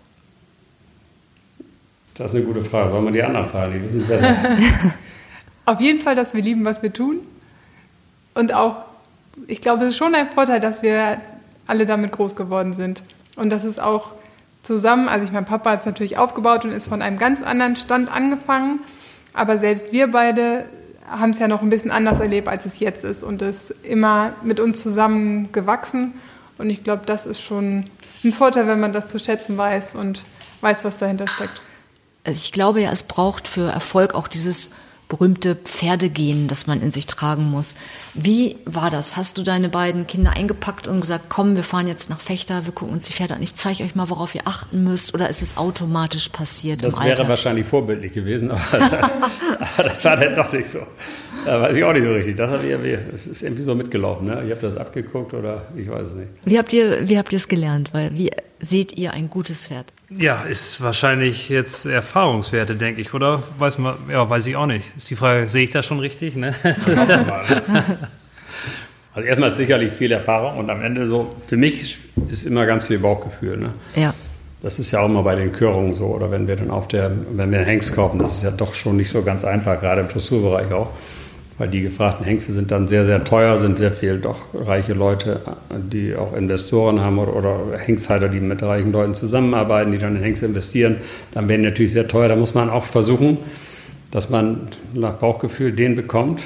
Das 2.15 2.33
ist 2.33 2.37
eine 2.37 2.45
gute 2.45 2.65
Frage. 2.65 2.91
Sollen 2.91 3.05
wir 3.05 3.13
die 3.13 3.25
anderen 3.25 3.49
fragen? 3.49 3.73
Die 3.73 3.83
wissen 3.83 4.03
es 4.03 4.07
besser. 4.07 4.37
Auf 5.65 5.81
jeden 5.81 6.01
Fall, 6.01 6.15
dass 6.15 6.35
wir 6.35 6.43
lieben, 6.43 6.65
was 6.65 6.83
wir 6.85 6.93
tun. 6.93 7.19
Und 8.35 8.55
auch, 8.55 8.83
ich 9.49 9.61
glaube, 9.61 9.85
es 9.85 9.91
ist 9.91 9.97
schon 9.97 10.15
ein 10.15 10.29
Vorteil, 10.29 10.61
dass 10.61 10.83
wir 10.83 11.21
alle 11.67 11.87
damit 11.87 12.13
groß 12.13 12.37
geworden 12.37 12.73
sind. 12.73 13.03
Und 13.37 13.51
das 13.51 13.65
ist 13.65 13.81
auch 13.81 14.13
zusammen, 14.63 15.09
also 15.09 15.25
ich 15.25 15.33
mein 15.33 15.45
Papa 15.45 15.71
hat 15.71 15.81
es 15.81 15.87
natürlich 15.87 16.17
aufgebaut 16.19 16.65
und 16.65 16.73
ist 16.73 16.89
von 16.89 17.03
einem 17.03 17.19
ganz 17.19 17.43
anderen 17.43 17.77
Stand 17.77 18.11
angefangen. 18.11 18.81
Aber 19.33 19.59
selbst 19.59 19.93
wir 19.93 20.11
beide 20.11 20.65
haben 21.09 21.31
es 21.31 21.39
ja 21.39 21.49
noch 21.49 21.63
ein 21.63 21.71
bisschen 21.71 21.91
anders 21.91 22.21
erlebt, 22.21 22.49
als 22.49 22.65
es 22.65 22.79
jetzt 22.79 23.05
ist. 23.05 23.23
Und 23.23 23.43
es 23.43 23.71
ist 23.71 23.85
immer 23.85 24.33
mit 24.43 24.61
uns 24.61 24.81
zusammen 24.81 25.53
gewachsen. 25.53 26.15
Und 26.57 26.71
ich 26.71 26.85
glaube, 26.85 27.03
das 27.05 27.27
ist 27.27 27.41
schon 27.41 27.91
ein 28.25 28.33
Vorteil, 28.33 28.67
wenn 28.67 28.81
man 28.81 28.93
das 28.93 29.09
zu 29.09 29.19
schätzen 29.19 29.59
weiß 29.59 29.97
und 29.97 30.25
weiß, 30.61 30.85
was 30.85 30.99
dahinter 30.99 31.27
steckt 31.27 31.61
also 32.25 32.39
ich 32.43 32.53
glaube 32.53 32.81
ja, 32.81 32.91
es 32.91 33.03
braucht 33.03 33.47
für 33.47 33.71
Erfolg 33.71 34.15
auch 34.15 34.29
dieses 34.29 34.73
berühmte 35.09 35.55
Pferdegehen, 35.57 36.49
das 36.49 36.67
man 36.67 36.81
in 36.81 36.91
sich 36.91 37.07
tragen 37.07 37.51
muss. 37.51 37.75
Wie 38.15 38.57
war 38.65 38.91
das? 38.91 39.17
Hast 39.17 39.39
du 39.39 39.43
deine 39.43 39.69
beiden 39.69 40.07
Kinder 40.07 40.33
eingepackt 40.33 40.89
und 40.89 41.01
gesagt, 41.01 41.27
komm, 41.29 41.57
wir 41.57 41.63
fahren 41.63 41.87
jetzt 41.87 42.11
nach 42.11 42.21
Fechter, 42.21 42.65
wir 42.65 42.73
gucken 42.73 42.95
uns 42.95 43.07
die 43.07 43.13
Pferde 43.13 43.35
an, 43.35 43.43
ich 43.43 43.55
zeige 43.55 43.85
euch 43.85 43.95
mal, 43.95 44.09
worauf 44.09 44.35
ihr 44.35 44.47
achten 44.47 44.85
müsst? 44.85 45.15
Oder 45.15 45.29
ist 45.29 45.43
es 45.43 45.57
automatisch 45.57 46.29
passiert 46.31 46.83
das 46.83 46.95
wäre 46.97 47.11
Alter? 47.11 47.29
wahrscheinlich 47.29 47.67
vorbildlich 47.67 48.13
gewesen, 48.13 48.51
aber, 48.51 48.61
aber, 49.77 49.89
das 49.89 50.05
war 50.05 50.17
dann 50.17 50.35
doch 50.35 50.53
nicht 50.53 50.69
so. 50.69 50.81
Da 51.55 51.61
weiß 51.61 51.77
ich 51.77 51.85
auch 51.85 51.93
nicht 51.93 52.05
so 52.05 52.13
richtig. 52.13 52.37
Das, 52.37 52.51
ihr, 52.63 52.99
das 53.11 53.27
ist 53.27 53.43
irgendwie 53.43 53.63
so 53.63 53.75
mitgelaufen. 53.75 54.27
Ne? 54.27 54.43
Ihr 54.47 54.53
habt 54.53 54.63
das 54.63 54.77
abgeguckt 54.77 55.35
oder 55.35 55.67
ich 55.77 55.91
weiß 55.91 56.09
es 56.09 56.15
nicht. 56.15 56.29
Wie 56.45 56.59
habt 56.59 56.73
ihr, 56.73 57.09
wie 57.09 57.19
habt 57.19 57.33
ihr 57.33 57.37
es 57.37 57.49
gelernt? 57.49 57.93
Weil 57.93 58.15
wie 58.15 58.31
seht 58.61 58.93
ihr 58.97 59.13
ein 59.13 59.29
gutes 59.31 59.67
Pferd? 59.67 59.87
Ja, 60.11 60.43
ist 60.43 60.83
wahrscheinlich 60.83 61.49
jetzt 61.49 61.87
Erfahrungswerte, 61.87 62.77
denke 62.77 63.01
ich, 63.01 63.15
oder? 63.15 63.43
Weiß 63.59 63.79
man, 63.79 63.95
ja, 64.11 64.29
weiß 64.29 64.47
ich 64.47 64.57
auch 64.57 64.67
nicht. 64.67 64.85
Ist 64.97 65.11
die 65.11 65.17
Frage, 65.17 65.49
sehe 65.49 65.65
ich 65.65 65.71
das 65.71 65.87
schon 65.87 65.99
richtig? 65.99 66.37
Ne? 66.37 66.55
also 69.15 69.27
erstmal 69.27 69.49
ist 69.49 69.57
sicherlich 69.57 69.93
viel 69.93 70.13
Erfahrung 70.13 70.59
und 70.59 70.71
am 70.71 70.83
Ende 70.83 71.07
so, 71.07 71.31
für 71.47 71.57
mich 71.57 71.99
ist 72.29 72.47
immer 72.47 72.67
ganz 72.67 72.87
viel 72.87 72.99
Bauchgefühl. 72.99 73.57
Ne? 73.57 73.71
Ja. 73.97 74.15
Das 74.63 74.79
ist 74.79 74.93
ja 74.93 75.01
auch 75.01 75.07
immer 75.07 75.23
bei 75.23 75.37
den 75.37 75.53
Körungen 75.53 75.95
so, 75.95 76.07
oder 76.07 76.31
wenn 76.31 76.49
wir 76.49 76.57
dann 76.57 76.71
auf 76.71 76.89
der, 76.89 77.11
wenn 77.33 77.53
wir 77.53 77.59
Hengst 77.61 77.95
kaufen, 77.95 78.19
das 78.19 78.37
ist 78.37 78.45
ja 78.45 78.51
doch 78.51 78.73
schon 78.73 78.97
nicht 78.97 79.11
so 79.11 79.23
ganz 79.23 79.45
einfach, 79.45 79.81
gerade 79.81 80.01
im 80.03 80.09
Dressurbereich 80.09 80.73
auch 80.73 80.91
weil 81.59 81.69
die 81.69 81.83
gefragten 81.83 82.25
Hengste 82.25 82.53
sind 82.53 82.71
dann 82.71 82.89
sehr, 82.89 83.05
sehr 83.05 83.23
teuer, 83.23 83.59
sind 83.59 83.79
sehr 83.79 83.93
viel 83.93 84.19
doch 84.19 84.47
reiche 84.55 84.93
Leute, 84.93 85.41
die 85.71 86.17
auch 86.17 86.35
Investoren 86.37 87.01
haben 87.01 87.19
oder, 87.19 87.37
oder 87.37 87.79
Hengsthalter, 87.79 88.29
die 88.29 88.41
mit 88.41 88.63
reichen 88.63 88.91
Leuten 88.91 89.15
zusammenarbeiten, 89.15 89.93
die 89.93 89.99
dann 89.99 90.17
in 90.17 90.23
Hengste 90.23 90.47
investieren. 90.47 90.97
Dann 91.33 91.49
werden 91.49 91.63
die 91.63 91.69
natürlich 91.69 91.93
sehr 91.93 92.09
teuer. 92.09 92.29
Da 92.29 92.37
muss 92.37 92.55
man 92.55 92.71
auch 92.71 92.85
versuchen, 92.85 93.39
dass 94.11 94.31
man 94.31 94.69
nach 94.95 95.15
Bauchgefühl 95.15 95.73
den 95.73 95.95
bekommt, 95.95 96.43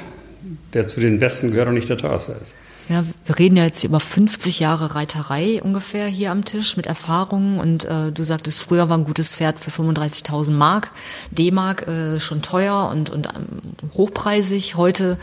der 0.75 0.87
zu 0.87 1.01
den 1.01 1.19
Besten 1.19 1.53
gehört 1.53 1.69
und 1.69 1.75
nicht 1.75 1.89
der 1.89 1.97
teuerste 1.97 2.35
ist. 2.41 2.57
Ja, 2.89 3.05
wir 3.27 3.39
reden 3.39 3.57
ja 3.57 3.65
jetzt 3.65 3.85
über 3.85 4.01
50 4.01 4.61
Jahre 4.61 4.95
Reiterei 4.95 5.61
ungefähr 5.63 6.07
hier 6.07 6.31
am 6.31 6.47
Tisch 6.47 6.77
mit 6.79 6.87
Erfahrungen 6.87 7.61
und 7.61 7.85
äh, 7.85 8.11
du 8.13 8.23
sagtest, 8.23 8.63
früher 8.63 8.89
war 8.89 8.97
ein 8.97 9.05
gutes 9.05 9.35
Pferd 9.35 9.61
für 9.61 9.71
35.000 9.71 10.53
Mark, 10.53 10.91
D-Mark 11.31 11.87
äh, 11.87 12.19
schon 12.19 12.41
teuer 12.41 12.89
und, 12.91 13.11
und 13.11 13.27
ähm, 13.27 13.93
hochpreisig. 13.93 14.77
Heute 14.77 15.19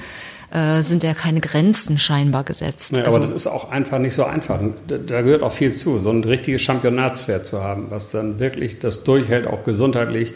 äh, 0.51 0.83
sind 0.83 1.03
ja 1.03 1.15
keine 1.15 1.41
Grenzen 1.41 1.97
scheinbar 1.97 2.43
gesetzt. 2.43 2.93
Nee, 2.93 2.99
also, 2.99 3.17
aber 3.17 3.19
das 3.25 3.31
ist 3.31 3.47
auch 3.47 3.71
einfach 3.71 3.97
nicht 3.97 4.13
so 4.13 4.25
einfach. 4.25 4.59
Da, 4.87 4.97
da 4.97 5.21
gehört 5.23 5.41
auch 5.41 5.51
viel 5.51 5.73
zu, 5.73 5.97
so 5.97 6.11
ein 6.11 6.23
richtiges 6.23 6.61
Championatspferd 6.61 7.47
zu 7.47 7.63
haben, 7.63 7.87
was 7.89 8.11
dann 8.11 8.37
wirklich 8.37 8.77
das 8.77 9.03
durchhält, 9.03 9.47
auch 9.47 9.63
gesundheitlich 9.63 10.33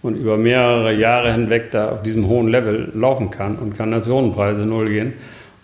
und 0.00 0.14
über 0.14 0.36
mehrere 0.36 0.94
Jahre 0.94 1.32
hinweg 1.32 1.72
da 1.72 1.90
auf 1.90 2.02
diesem 2.02 2.28
hohen 2.28 2.46
Level 2.46 2.92
laufen 2.94 3.30
kann 3.30 3.56
und 3.56 3.76
kann 3.76 3.90
Nationenpreise 3.90 4.60
null 4.60 4.88
gehen. 4.90 5.14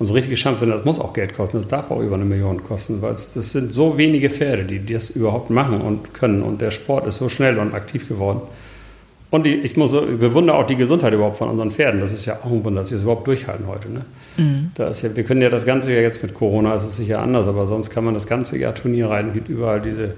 Und 0.05 0.09
so 0.09 0.13
richtige 0.13 0.37
Chancen, 0.37 0.69
das 0.69 0.85
muss 0.85 1.01
auch 1.01 1.15
Geld 1.15 1.35
kosten, 1.35 1.57
das 1.57 1.67
darf 1.67 1.91
auch 1.91 2.03
über 2.03 2.17
eine 2.17 2.27
Million 2.27 2.63
kosten, 2.63 3.01
weil 3.01 3.13
es, 3.13 3.33
das 3.33 3.53
sind 3.53 3.73
so 3.73 3.97
wenige 3.97 4.29
Pferde, 4.29 4.65
die 4.65 4.85
das 4.85 5.09
überhaupt 5.09 5.49
machen 5.49 5.81
und 5.81 6.13
können. 6.13 6.43
Und 6.43 6.61
der 6.61 6.71
Sport 6.71 7.07
ist 7.07 7.17
so 7.17 7.31
schnell 7.31 7.59
und 7.59 7.73
aktiv 7.73 8.07
geworden. 8.07 8.43
Und 9.31 9.47
die, 9.47 9.55
ich 9.55 9.79
muss 9.79 9.93
bewundere 9.93 10.59
auch 10.59 10.67
die 10.67 10.77
Gesundheit 10.77 11.15
überhaupt 11.15 11.39
von 11.39 11.49
unseren 11.49 11.71
Pferden. 11.71 12.03
Das 12.03 12.13
ist 12.13 12.27
ja 12.27 12.39
auch 12.43 12.53
ein 12.53 12.63
Wunder, 12.63 12.83
dass 12.83 12.91
sie 12.91 12.97
es 12.97 13.03
überhaupt 13.05 13.27
durchhalten 13.27 13.67
heute. 13.67 13.91
Ne? 13.91 14.05
Mhm. 14.37 14.73
Da 14.75 14.89
ist 14.89 15.01
ja, 15.01 15.17
wir 15.17 15.25
können 15.25 15.41
ja 15.41 15.49
das 15.49 15.65
ganze 15.65 15.91
Jahr 15.91 16.03
jetzt 16.03 16.23
mit 16.23 16.35
Corona, 16.35 16.75
ist 16.75 16.85
es 16.85 16.99
sicher 16.99 17.21
anders, 17.21 17.47
aber 17.47 17.67
sonst 17.67 17.89
kann 17.89 18.05
man 18.05 18.13
das 18.13 18.27
ganze 18.27 18.59
Jahr 18.59 18.75
Turnier 18.75 19.09
reiten. 19.09 19.29
Es 19.29 19.35
gibt 19.35 19.49
überall 19.49 19.81
diese 19.81 20.17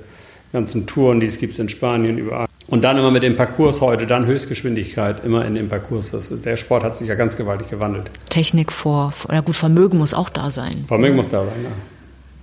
ganzen 0.52 0.88
Touren, 0.88 1.20
die 1.20 1.26
es 1.26 1.38
gibt 1.38 1.56
in 1.60 1.68
Spanien, 1.68 2.18
überall. 2.18 2.45
Und 2.68 2.82
dann 2.82 2.98
immer 2.98 3.12
mit 3.12 3.22
dem 3.22 3.36
Parcours 3.36 3.80
heute, 3.80 4.06
dann 4.06 4.26
Höchstgeschwindigkeit, 4.26 5.24
immer 5.24 5.44
in 5.44 5.54
dem 5.54 5.68
Parcours. 5.68 6.10
Das, 6.10 6.32
der 6.42 6.56
Sport 6.56 6.82
hat 6.82 6.96
sich 6.96 7.08
ja 7.08 7.14
ganz 7.14 7.36
gewaltig 7.36 7.68
gewandelt. 7.68 8.10
Technik 8.28 8.72
vor, 8.72 9.12
ja 9.30 9.40
gut, 9.40 9.54
Vermögen 9.54 9.98
muss 9.98 10.14
auch 10.14 10.28
da 10.28 10.50
sein. 10.50 10.72
Vermögen 10.88 11.14
muss 11.14 11.28
da 11.28 11.44
sein, 11.44 11.62
ja. 11.62 11.70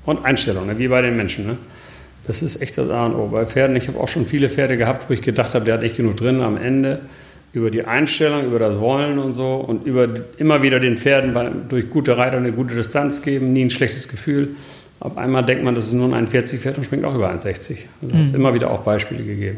Und 0.05 0.25
Einstellung, 0.25 0.67
ne? 0.67 0.77
wie 0.77 0.87
bei 0.87 1.01
den 1.01 1.17
Menschen. 1.17 1.45
Ne? 1.45 1.57
Das 2.25 2.41
ist 2.41 2.61
echt 2.61 2.77
das 2.77 2.89
A 2.89 3.05
und 3.05 3.15
O. 3.15 3.27
Bei 3.27 3.45
Pferden, 3.45 3.75
ich 3.75 3.87
habe 3.87 3.99
auch 3.99 4.07
schon 4.07 4.25
viele 4.25 4.49
Pferde 4.49 4.77
gehabt, 4.77 5.09
wo 5.09 5.13
ich 5.13 5.21
gedacht 5.21 5.53
habe, 5.55 5.65
der 5.65 5.75
hat 5.75 5.81
nicht 5.81 5.97
genug 5.97 6.17
drin. 6.17 6.41
Am 6.41 6.57
Ende 6.57 7.01
über 7.51 7.69
die 7.69 7.83
Einstellung, 7.83 8.45
über 8.45 8.59
das 8.59 8.79
Wollen 8.79 9.19
und 9.19 9.33
so 9.33 9.55
und 9.55 9.85
über 9.85 10.07
immer 10.37 10.61
wieder 10.61 10.79
den 10.79 10.97
Pferden 10.97 11.33
bei, 11.33 11.51
durch 11.69 11.89
gute 11.89 12.17
Reiter 12.17 12.37
eine 12.37 12.51
gute 12.51 12.75
Distanz 12.75 13.21
geben, 13.21 13.53
nie 13.53 13.65
ein 13.65 13.69
schlechtes 13.69 14.07
Gefühl. 14.07 14.55
Auf 14.99 15.17
einmal 15.17 15.43
denkt 15.43 15.63
man, 15.63 15.75
das 15.75 15.87
ist 15.87 15.93
nur 15.93 16.07
ein 16.07 16.13
41 16.13 16.61
Pferd 16.61 16.77
und 16.77 16.85
springt 16.85 17.03
auch 17.05 17.13
über 17.13 17.29
1,60. 17.29 17.77
Also 18.01 18.15
mhm. 18.15 18.19
hat 18.19 18.25
es 18.25 18.33
immer 18.33 18.53
wieder 18.53 18.71
auch 18.71 18.81
Beispiele 18.81 19.23
gegeben. 19.23 19.57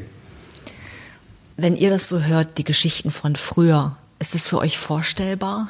Wenn 1.57 1.75
ihr 1.75 1.89
das 1.89 2.09
so 2.09 2.21
hört, 2.21 2.57
die 2.57 2.63
Geschichten 2.63 3.11
von 3.11 3.35
früher, 3.35 3.95
ist 4.19 4.35
das 4.35 4.47
für 4.47 4.59
euch 4.59 4.77
vorstellbar? 4.77 5.69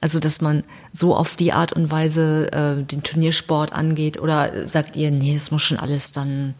Also, 0.00 0.20
dass 0.20 0.40
man 0.40 0.62
so 0.92 1.16
auf 1.16 1.34
die 1.34 1.52
Art 1.52 1.72
und 1.72 1.90
Weise 1.90 2.52
äh, 2.52 2.82
den 2.82 3.02
Turniersport 3.02 3.72
angeht? 3.72 4.20
Oder 4.20 4.68
sagt 4.68 4.96
ihr, 4.96 5.10
nee, 5.10 5.34
es 5.34 5.50
muss 5.50 5.62
schon 5.62 5.78
alles 5.78 6.12
dann 6.12 6.54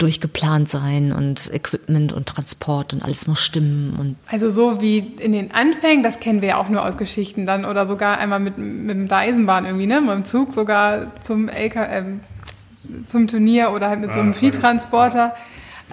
durchgeplant 0.00 0.68
sein 0.68 1.12
und 1.12 1.52
Equipment 1.52 2.12
und 2.12 2.26
Transport 2.26 2.94
und 2.94 3.02
alles 3.02 3.26
muss 3.26 3.40
stimmen. 3.40 3.96
Und 3.98 4.16
also 4.30 4.48
so 4.48 4.80
wie 4.80 4.98
in 4.98 5.32
den 5.32 5.52
Anfängen, 5.52 6.02
das 6.02 6.20
kennen 6.20 6.40
wir 6.40 6.50
ja 6.50 6.56
auch 6.56 6.68
nur 6.68 6.84
aus 6.84 6.96
Geschichten 6.96 7.44
dann 7.44 7.64
oder 7.64 7.84
sogar 7.84 8.18
einmal 8.18 8.40
mit, 8.40 8.56
mit 8.56 9.10
der 9.10 9.18
Eisenbahn 9.18 9.66
irgendwie, 9.66 9.86
ne? 9.86 10.00
mit 10.00 10.10
dem 10.10 10.24
Zug 10.24 10.52
sogar 10.52 11.20
zum 11.20 11.48
LK, 11.48 11.76
äh, 11.76 12.04
zum 13.06 13.28
Turnier 13.28 13.72
oder 13.72 13.88
halt 13.88 14.00
mit 14.00 14.12
so 14.12 14.20
einem 14.20 14.32
Viehtransporter. 14.32 15.34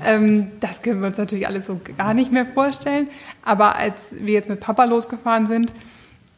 Ähm, 0.06 0.48
das 0.60 0.82
können 0.82 1.02
wir 1.02 1.08
uns 1.08 1.18
natürlich 1.18 1.48
alles 1.48 1.66
so 1.66 1.80
gar 1.98 2.14
nicht 2.14 2.32
mehr 2.32 2.46
vorstellen. 2.46 3.08
Aber 3.44 3.76
als 3.76 4.16
wir 4.20 4.34
jetzt 4.34 4.50
mit 4.50 4.60
Papa 4.60 4.86
losgefahren 4.86 5.48
sind, 5.48 5.74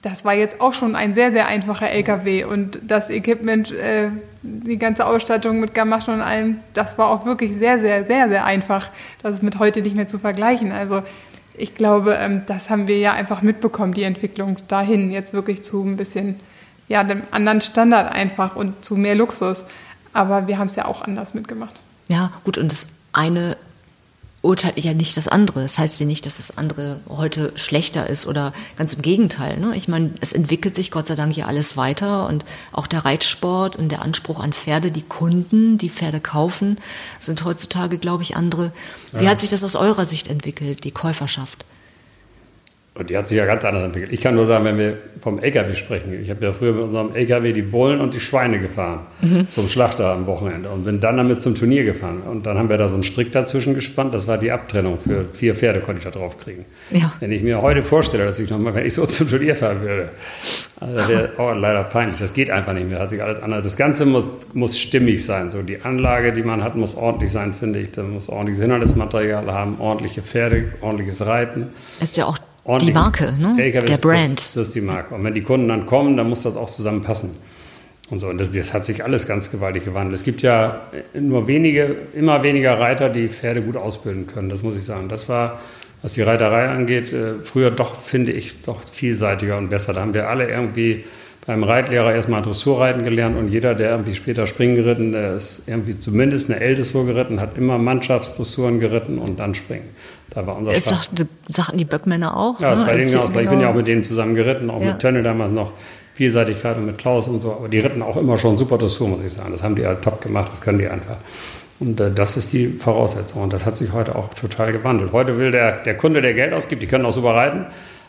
das 0.02 0.24
war 0.24 0.34
jetzt 0.34 0.62
auch 0.62 0.74
schon 0.74 0.96
ein 0.96 1.14
sehr, 1.14 1.32
sehr 1.32 1.48
einfacher 1.48 1.90
LKW 1.90 2.46
und 2.46 2.80
das 2.84 3.10
Equipment, 3.10 3.72
äh, 3.72 4.10
die 4.44 4.78
ganze 4.78 5.06
Ausstattung 5.06 5.60
mit 5.60 5.74
Gamaschen 5.74 6.14
und 6.14 6.22
allem, 6.22 6.60
das 6.74 6.98
war 6.98 7.10
auch 7.10 7.26
wirklich 7.26 7.54
sehr, 7.54 7.80
sehr, 7.80 8.06
sehr, 8.06 8.30
sehr 8.30 8.46
einfach. 8.46 8.90
Das 9.22 9.36
ist 9.36 9.44
mit 9.44 9.60
heute 9.60 9.82
nicht 9.82 9.96
mehr 9.96 10.08
zu 10.08 10.18
vergleichen. 10.18 10.72
Also 10.72 11.04
ich 11.58 11.76
glaube, 11.76 12.14
ähm, 12.14 12.44
das 12.46 12.70
haben 12.70 12.88
wir 12.88 12.98
ja 12.98 13.12
einfach 13.12 13.42
mitbekommen, 13.42 13.94
die 13.94 14.04
Entwicklung 14.04 14.56
dahin, 14.70 15.12
jetzt 15.12 15.34
wirklich 15.34 15.64
zu 15.64 15.84
ein 15.84 15.98
bisschen, 15.98 16.40
ja, 16.88 17.04
dem 17.04 17.24
anderen 17.32 17.60
Standard 17.60 18.10
einfach 18.10 18.56
und 18.56 18.86
zu 18.86 18.96
mehr 18.96 19.16
Luxus. 19.16 19.66
Aber 20.14 20.48
wir 20.48 20.58
haben 20.58 20.68
es 20.68 20.78
ja 20.78 20.86
auch 20.86 21.02
anders 21.02 21.34
mitgemacht. 21.34 21.76
Ja, 22.08 22.32
gut, 22.46 22.58
und 22.58 22.72
das 22.72 22.88
eine 23.14 23.58
urteilt 24.42 24.80
ja 24.80 24.94
nicht 24.94 25.18
das 25.18 25.28
andere. 25.28 25.62
Das 25.62 25.78
heißt 25.78 26.00
ja 26.00 26.06
nicht, 26.06 26.26
dass 26.26 26.38
das 26.38 26.58
andere 26.58 27.00
heute 27.10 27.52
schlechter 27.56 28.08
ist 28.08 28.26
oder 28.26 28.54
ganz 28.78 28.94
im 28.94 29.02
Gegenteil. 29.02 29.60
Ne? 29.60 29.76
Ich 29.76 29.88
meine, 29.88 30.12
es 30.22 30.34
entwickelt 30.34 30.76
sich 30.76 30.92
Gott 30.92 31.08
sei 31.08 31.16
Dank 31.16 31.36
ja 31.36 31.46
alles 31.46 31.76
weiter 31.76 32.28
und 32.28 32.46
auch 32.72 32.88
der 32.88 33.06
Reitsport 33.06 33.76
und 33.78 33.92
der 33.92 34.02
Anspruch 34.02 34.40
an 34.40 34.54
Pferde, 34.54 34.92
die 34.92 35.02
Kunden, 35.02 35.78
die 35.78 35.90
Pferde 35.90 36.22
kaufen, 36.22 36.78
sind 37.20 37.44
heutzutage, 37.44 37.98
glaube 37.98 38.24
ich, 38.24 38.36
andere. 38.36 38.72
Wie 39.12 39.26
ja. 39.26 39.32
hat 39.32 39.42
sich 39.42 39.50
das 39.50 39.64
aus 39.64 39.76
eurer 39.76 40.06
Sicht 40.06 40.28
entwickelt, 40.28 40.84
die 40.84 40.92
Käuferschaft? 40.92 41.66
Und 43.00 43.10
die 43.10 43.18
hat 43.18 43.28
sich 43.28 43.38
ja 43.38 43.46
ganz 43.46 43.64
anders 43.64 43.86
entwickelt. 43.86 44.12
Ich 44.12 44.20
kann 44.20 44.36
nur 44.36 44.46
sagen, 44.46 44.66
wenn 44.66 44.78
wir 44.78 44.98
vom 45.22 45.40
LKW 45.40 45.74
sprechen, 45.74 46.20
ich 46.22 46.30
habe 46.30 46.44
ja 46.44 46.52
früher 46.52 46.74
mit 46.74 46.84
unserem 46.84 47.16
LKW 47.16 47.54
die 47.54 47.62
Bullen 47.62 48.02
und 48.02 48.14
die 48.14 48.20
Schweine 48.20 48.60
gefahren 48.60 49.02
mhm. 49.22 49.48
zum 49.50 49.70
Schlachter 49.70 50.12
am 50.12 50.28
Wochenende 50.28 50.68
und 50.70 50.84
bin 50.84 51.00
dann 51.00 51.16
damit 51.16 51.42
zum 51.42 51.56
Turnier 51.56 51.86
gefahren. 51.86 52.22
Und 52.30 52.46
dann 52.46 52.58
haben 52.58 52.68
wir 52.68 52.78
da 52.78 52.90
so 52.90 52.96
einen 52.96 53.04
Strick 53.04 53.32
dazwischen 53.32 53.74
gespannt. 53.74 54.14
Das 54.14 54.28
war 54.28 54.38
die 54.38 54.52
Abtrennung 54.52 55.00
für 55.00 55.26
vier 55.32 55.56
Pferde, 55.56 55.80
konnte 55.80 56.00
ich 56.00 56.04
da 56.04 56.12
drauf 56.12 56.38
kriegen. 56.40 56.66
Ja. 56.92 57.14
Wenn 57.22 57.32
ich 57.32 57.42
mir 57.42 57.62
heute 57.62 57.84
vorstelle, 57.84 58.26
dass 58.26 58.38
ich 58.38 58.50
nochmal, 58.50 58.76
wenn 58.76 58.86
ich 58.86 58.94
so 58.94 59.06
zum 59.06 59.30
Turnier 59.30 59.56
fahren 59.56 59.82
würde, 59.82 60.10
also 60.82 61.10
wäre 61.10 61.30
oh, 61.38 61.52
leider 61.54 61.84
peinlich. 61.84 62.20
Das 62.20 62.34
geht 62.34 62.50
einfach 62.50 62.74
nicht 62.74 62.92
mehr. 62.92 63.00
Hat 63.00 63.10
sich 63.10 63.24
alles 63.24 63.42
anders. 63.42 63.64
Das 63.64 63.78
Ganze 63.78 64.06
muss, 64.06 64.28
muss 64.54 64.78
stimmig 64.78 65.26
sein. 65.26 65.52
So 65.52 65.62
die 65.62 65.82
Anlage, 65.82 66.34
die 66.34 66.44
man 66.44 66.64
hat, 66.64 66.76
muss 66.76 66.96
ordentlich 66.96 67.32
sein, 67.32 67.54
finde 67.54 67.80
ich. 67.80 67.92
Da 67.92 68.04
muss 68.04 68.28
ordentliches 68.28 68.62
Hindernismaterial 68.62 69.52
haben, 69.54 69.80
ordentliche 69.80 70.22
Pferde, 70.22 70.74
ordentliches 70.82 71.26
Reiten. 71.26 71.68
Ist 72.02 72.18
ja 72.18 72.26
auch 72.26 72.38
die 72.78 72.92
Marke, 72.92 73.34
ne? 73.34 73.56
LKWs, 73.58 74.02
der 74.02 74.08
Brand. 74.08 74.38
Das, 74.40 74.54
das, 74.54 74.68
ist 74.68 74.76
die 74.76 74.82
Marke. 74.82 75.16
Und 75.16 75.24
wenn 75.24 75.34
die 75.34 75.42
Kunden 75.42 75.68
dann 75.68 75.86
kommen, 75.86 76.16
dann 76.18 76.30
muss 76.30 76.44
das 76.44 76.56
auch 76.56 76.70
zusammenpassen. 76.70 77.32
Und 78.10 78.20
so. 78.20 78.28
Und 78.28 78.40
das, 78.40 78.52
das, 78.52 78.74
hat 78.74 78.86
sich 78.86 79.04
alles 79.04 79.28
ganz 79.28 79.52
gewaltig 79.52 79.86
gewandelt. 79.86 80.16
Es 80.16 80.24
gibt 80.24 80.42
ja 80.42 80.82
nur 81.14 81.48
wenige, 81.48 81.96
immer 82.14 82.44
weniger 82.44 82.80
Reiter, 82.80 83.10
die 83.10 83.28
Pferde 83.28 83.62
gut 83.62 83.78
ausbilden 83.78 84.28
können. 84.28 84.50
Das 84.50 84.64
muss 84.64 84.76
ich 84.76 84.84
sagen. 84.84 85.10
Das 85.10 85.30
war, 85.30 85.60
was 86.02 86.14
die 86.14 86.22
Reiterei 86.22 86.70
angeht, 86.70 87.12
äh, 87.12 87.36
früher 87.44 87.72
doch, 87.72 88.00
finde 88.00 88.32
ich, 88.32 88.62
doch 88.62 88.82
vielseitiger 88.82 89.58
und 89.58 89.70
besser. 89.70 89.94
Da 89.94 90.02
haben 90.02 90.14
wir 90.14 90.30
alle 90.30 90.50
irgendwie 90.50 91.04
beim 91.50 91.64
Reitlehrer 91.64 92.14
erstmal 92.14 92.44
Dressurreiten 92.44 93.04
gelernt 93.04 93.36
und 93.36 93.48
jeder, 93.48 93.74
der 93.74 93.90
irgendwie 93.90 94.14
später 94.14 94.46
Springen 94.46 94.76
geritten, 94.76 95.14
der 95.14 95.34
ist 95.34 95.64
irgendwie 95.66 95.98
zumindest 95.98 96.52
eine 96.52 96.60
L-Dressur 96.60 97.08
geritten, 97.08 97.42
hat 97.42 97.58
immer 97.58 97.80
Mannschaftsdressuren 97.80 98.80
geritten 98.80 99.18
und 99.18 99.40
dann 99.40 99.56
Springen. 99.56 99.90
Da 100.30 100.46
war 100.46 100.56
unser 100.58 100.80
sagte, 100.80 101.28
sagten 101.48 101.80
die 101.80 101.86
Böckmänner 101.86 102.38
auch. 102.38 102.60
Ja, 102.60 102.76
ne? 102.76 102.86
bei 102.86 102.98
denen. 102.98 103.10
Genau. 103.10 103.26
Ich 103.26 103.50
bin 103.50 103.62
ja 103.62 103.72
auch 103.72 103.74
mit 103.74 103.88
denen 103.88 104.04
zusammen 104.04 104.36
geritten, 104.36 104.70
auch 104.70 104.80
ja. 104.80 104.92
mit 104.92 105.00
Tönne 105.00 105.24
damals 105.24 105.52
noch. 105.52 105.72
Vielseitigkeit 106.14 106.78
und 106.78 106.86
mit 106.86 107.00
Klaus 107.00 107.28
und 107.28 107.42
so. 107.42 107.54
Aber 107.54 107.68
die 107.68 107.80
ritten 107.80 108.04
auch 108.04 108.18
immer 108.18 108.38
schon 108.38 108.56
super 108.56 108.78
Dressur, 108.78 109.08
muss 109.08 109.22
ich 109.22 109.34
sagen. 109.34 109.52
Das 109.52 109.64
haben 109.64 109.74
die 109.74 109.88
halt 109.88 110.04
top 110.04 110.22
gemacht, 110.22 110.52
das 110.52 110.62
können 110.62 110.78
die 110.78 110.88
einfach. 110.88 111.18
Und 111.80 112.00
äh, 112.00 112.12
das 112.12 112.38
ist 112.38 112.54
die 112.54 112.68
Voraussetzung. 112.68 113.42
Und 113.42 113.54
das 113.54 113.66
hat 113.66 113.76
sich 113.76 113.92
heute 113.92 114.16
auch 114.16 114.36
total 114.36 114.72
gewandelt. 114.72 115.14
Heute 115.14 115.40
will 115.40 115.50
der, 115.50 115.82
der 115.82 115.98
Kunde, 115.98 116.22
der 116.22 116.36
Geld 116.36 116.54
ausgibt, 116.54 116.84
die 116.84 116.88
können 116.88 117.06
auch 117.06 117.14
super 117.14 117.34
reiten, 117.34 117.66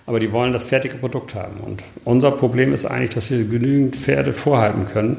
aber 0.06 0.20
die 0.20 0.32
wollen 0.32 0.52
das 0.52 0.64
fertige 0.64 0.96
Produkt 0.96 1.34
haben. 1.34 1.60
Und 1.60 1.82
unser 2.04 2.30
Problem 2.30 2.72
ist 2.72 2.84
eigentlich, 2.84 3.10
dass 3.10 3.30
wir 3.30 3.44
genügend 3.44 3.96
Pferde 3.96 4.32
vorhalten 4.32 4.86
können 4.86 5.18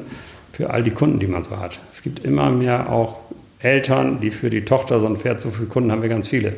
für 0.52 0.70
all 0.70 0.82
die 0.82 0.90
Kunden, 0.90 1.18
die 1.18 1.26
man 1.26 1.44
so 1.44 1.58
hat. 1.58 1.78
Es 1.90 2.02
gibt 2.02 2.24
immer 2.24 2.50
mehr 2.50 2.90
auch 2.90 3.20
Eltern, 3.62 4.20
die 4.20 4.30
für 4.30 4.50
die 4.50 4.64
Tochter 4.64 5.00
so 5.00 5.06
ein 5.06 5.16
Pferd, 5.16 5.40
so 5.40 5.50
viele 5.50 5.66
Kunden 5.66 5.92
haben 5.92 6.02
wir 6.02 6.08
ganz 6.08 6.28
viele. 6.28 6.54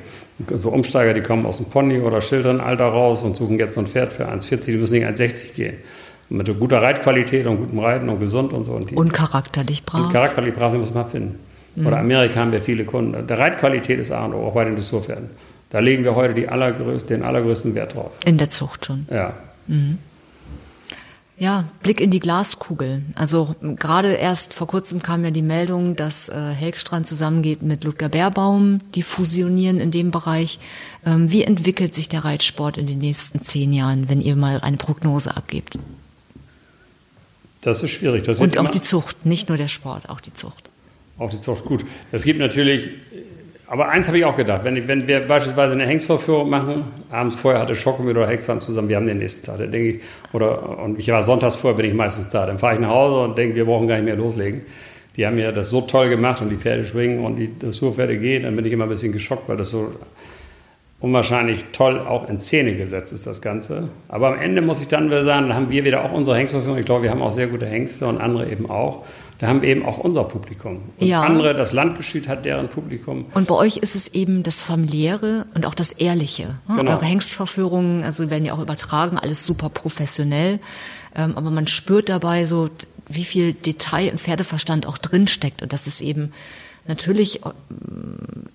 So 0.57 0.71
Umsteiger, 0.71 1.13
die 1.13 1.21
kommen 1.21 1.45
aus 1.45 1.59
dem 1.59 1.67
Pony- 1.67 2.01
oder 2.01 2.21
Schildernalter 2.21 2.87
raus 2.87 3.23
und 3.23 3.37
suchen 3.37 3.59
jetzt 3.59 3.75
so 3.75 3.81
ein 3.81 3.87
Pferd 3.87 4.13
für 4.13 4.27
1,40, 4.29 4.65
die 4.65 4.77
müssen 4.77 4.95
nicht 4.95 5.07
1,60 5.07 5.55
gehen. 5.55 5.75
Mit 6.31 6.59
guter 6.59 6.81
Reitqualität 6.81 7.47
und 7.47 7.59
gutem 7.59 7.79
Reiten 7.79 8.09
und 8.09 8.19
gesund 8.19 8.55
und 8.55 8.65
so. 8.65 8.73
Und, 8.73 8.91
die, 8.91 8.95
und 8.95 9.13
charakterlich 9.13 9.85
brav. 9.85 10.05
Und 10.05 10.13
charakterlich 10.13 10.55
brav, 10.55 10.73
die 10.73 10.79
muss 10.79 10.95
man 10.95 11.09
finden. 11.09 11.39
Mhm. 11.77 11.87
Oder 11.87 11.99
Amerika 11.99 12.41
haben 12.41 12.53
wir 12.53 12.63
viele 12.63 12.85
Kunden. 12.85 13.27
Der 13.27 13.39
Reitqualität 13.39 14.01
ist 14.01 14.11
A 14.11 14.25
und 14.25 14.33
O, 14.33 14.47
auch 14.47 14.55
bei 14.55 14.65
den 14.65 14.75
Dressurpferden. 14.75 15.29
Da 15.75 15.81
legen 15.81 16.05
wir 16.05 16.15
heute 16.15 16.53
allergrößten, 16.53 17.17
den 17.17 17.25
allergrößten 17.25 17.75
Wert 17.75 17.97
drauf. 17.97 18.13
In 18.25 18.39
der 18.39 18.49
Zucht 18.49 18.87
schon. 18.87 19.09
Ja. 19.11 19.35
Mhm. 19.67 19.99
Ja, 21.37 21.65
Blick 21.83 22.01
in 22.01 22.13
die 22.13 22.21
Glaskugel. 22.21 23.03
Also 23.17 23.57
gerade 23.61 24.13
erst 24.13 24.55
vor 24.55 24.69
kurzem 24.69 25.03
kam 25.03 25.25
ja 25.25 25.33
die 25.33 25.43
Meldung, 25.43 25.97
dass 25.97 26.29
äh, 26.29 26.53
Helgstrand 26.53 27.09
zusammengeht 27.09 27.63
mit 27.63 27.83
Ludger 27.83 28.09
Bärbaum, 28.09 28.83
die 28.95 29.03
fusionieren 29.03 29.81
in 29.81 29.91
dem 29.91 30.13
Bereich. 30.13 30.61
Ähm, 31.05 31.33
wie 31.33 31.43
entwickelt 31.43 31.93
sich 31.93 32.09
der 32.09 32.25
Reitsport 32.25 32.79
in 32.79 32.87
den 32.87 32.99
nächsten 33.01 33.43
zehn 33.43 33.73
Jahren, 33.73 34.09
wenn 34.09 34.21
ihr 34.21 34.37
mal 34.37 34.61
eine 34.61 34.77
Prognose 34.77 35.37
abgebt? 35.37 35.77
Das 37.63 37.83
ist 37.83 37.91
schwierig. 37.91 38.23
Das 38.23 38.39
Und 38.39 38.59
auch 38.59 38.71
die 38.71 38.81
Zucht, 38.81 39.27
nicht 39.27 39.49
nur 39.49 39.59
der 39.59 39.67
Sport, 39.67 40.09
auch 40.09 40.21
die 40.21 40.33
Zucht. 40.33 40.71
Auch 41.19 41.31
die 41.31 41.41
Zucht, 41.41 41.65
gut. 41.65 41.85
Es 42.13 42.23
gibt 42.23 42.39
natürlich 42.39 42.91
aber 43.67 43.89
eins 43.89 44.09
habe 44.09 44.19
ich 44.19 44.25
auch 44.25 44.37
gedacht, 44.37 44.63
wenn, 44.65 44.87
wenn 44.87 45.09
wir 45.09 45.21
beispielsweise 45.21 45.73
eine 45.73 45.87
Hengstvorführung 45.87 46.51
machen, 46.51 46.85
abends 47.11 47.35
vorher 47.35 47.61
hatte 47.61 47.75
Schocke 47.75 48.03
oder 48.03 48.27
Hexan 48.27 48.61
zusammen, 48.61 48.89
wir 48.89 48.97
haben 48.97 49.07
den 49.07 49.19
nächsten 49.19 49.47
Tag, 49.47 49.59
dann 49.59 49.73
denke 49.73 49.89
ich, 49.89 50.03
oder, 50.33 50.81
und 50.81 50.99
ich 50.99 51.09
war 51.09 51.23
sonntags 51.23 51.57
vorher, 51.57 51.77
bin 51.77 51.87
ich 51.87 51.95
meistens 51.95 52.29
da, 52.29 52.45
dann 52.45 52.59
fahre 52.59 52.75
ich 52.75 52.81
nach 52.81 52.91
Hause 52.91 53.21
und 53.21 53.39
denke, 53.39 53.57
wir 53.57 53.65
brauchen 53.65 53.87
gar 53.87 53.97
nicht 53.97 54.05
mehr 54.05 54.17
loslegen. 54.17 54.63
Die 55.17 55.25
haben 55.27 55.39
ja 55.39 55.53
das 55.53 55.71
so 55.71 55.81
toll 55.81 56.09
gemacht 56.09 56.43
und 56.43 56.51
die 56.51 56.57
Pferde 56.57 56.85
schwingen 56.85 57.25
und 57.25 57.37
die 57.37 57.59
Dressurpferde 57.59 58.19
gehen, 58.19 58.43
dann 58.43 58.55
bin 58.55 58.67
ich 58.67 58.73
immer 58.73 58.85
ein 58.85 58.91
bisschen 58.91 59.13
geschockt, 59.13 59.49
weil 59.49 59.57
das 59.57 59.71
so 59.71 59.93
unwahrscheinlich 61.01 61.65
toll 61.73 62.01
auch 62.01 62.29
in 62.29 62.39
Szene 62.39 62.75
gesetzt 62.77 63.13
ist, 63.13 63.27
das 63.27 63.43
Ganze. 63.43 63.91
Aber 64.09 64.29
am 64.29 64.41
Ende 64.41 64.63
muss 64.63 64.81
ich 64.81 64.89
dann 64.89 65.07
wieder 65.07 65.25
sagen, 65.25 65.49
da 65.49 65.55
haben 65.55 65.71
wir 65.71 65.85
wieder 65.85 66.05
auch 66.05 66.13
unsere 66.13 66.37
Hengstverfügung. 66.37 66.79
Ich 66.79 66.87
glaube, 66.87 67.03
wir 67.03 67.11
haben 67.11 67.23
auch 67.23 67.33
sehr 67.33 67.47
gute 67.47 67.67
Hengste 67.67 68.07
und 68.07 68.21
andere 68.21 68.51
eben 68.51 68.69
auch. 68.71 69.05
Da 69.45 69.51
haben 69.51 69.61
wir 69.61 69.69
eben 69.69 69.85
auch 69.85 69.99
unser 69.99 70.25
Publikum. 70.25 70.81
Und 70.99 71.07
Ja. 71.07 71.21
andere, 71.21 71.53
das 71.53 71.73
Landgeschüt 71.73 72.29
hat 72.29 72.47
deren 72.47 72.69
Publikum. 72.71 73.27
Und 73.35 73.47
bei 73.47 73.55
euch 73.55 73.77
ist 73.77 73.95
es 73.95 74.09
eben 74.09 74.43
das 74.43 74.63
familiäre 74.63 75.45
und 75.55 75.67
auch 75.67 75.75
das 75.75 75.93
ehrliche. 75.93 76.45
ne? 76.67 76.77
Genau. 76.79 76.93
Eure 76.93 77.05
Hengstverführungen, 77.05 78.05
also 78.05 78.31
werden 78.31 78.47
ja 78.47 78.55
auch 78.55 78.63
übertragen, 78.63 79.19
alles 79.19 79.45
super 79.45 79.69
professionell. 79.69 80.61
Ähm, 81.15 81.37
aber 81.37 81.51
man 81.51 81.67
spürt 81.67 82.09
dabei 82.09 82.47
so, 82.47 82.71
wie 83.07 83.25
viel 83.25 83.53
Detail 83.53 84.13
und 84.13 84.19
Pferdeverstand 84.19 84.87
auch 84.87 84.97
drinsteckt. 84.97 85.61
Und 85.61 85.75
das 85.75 85.87
ist 85.87 86.01
eben 86.01 86.33
natürlich, 86.87 87.45
ähm, 87.45 88.47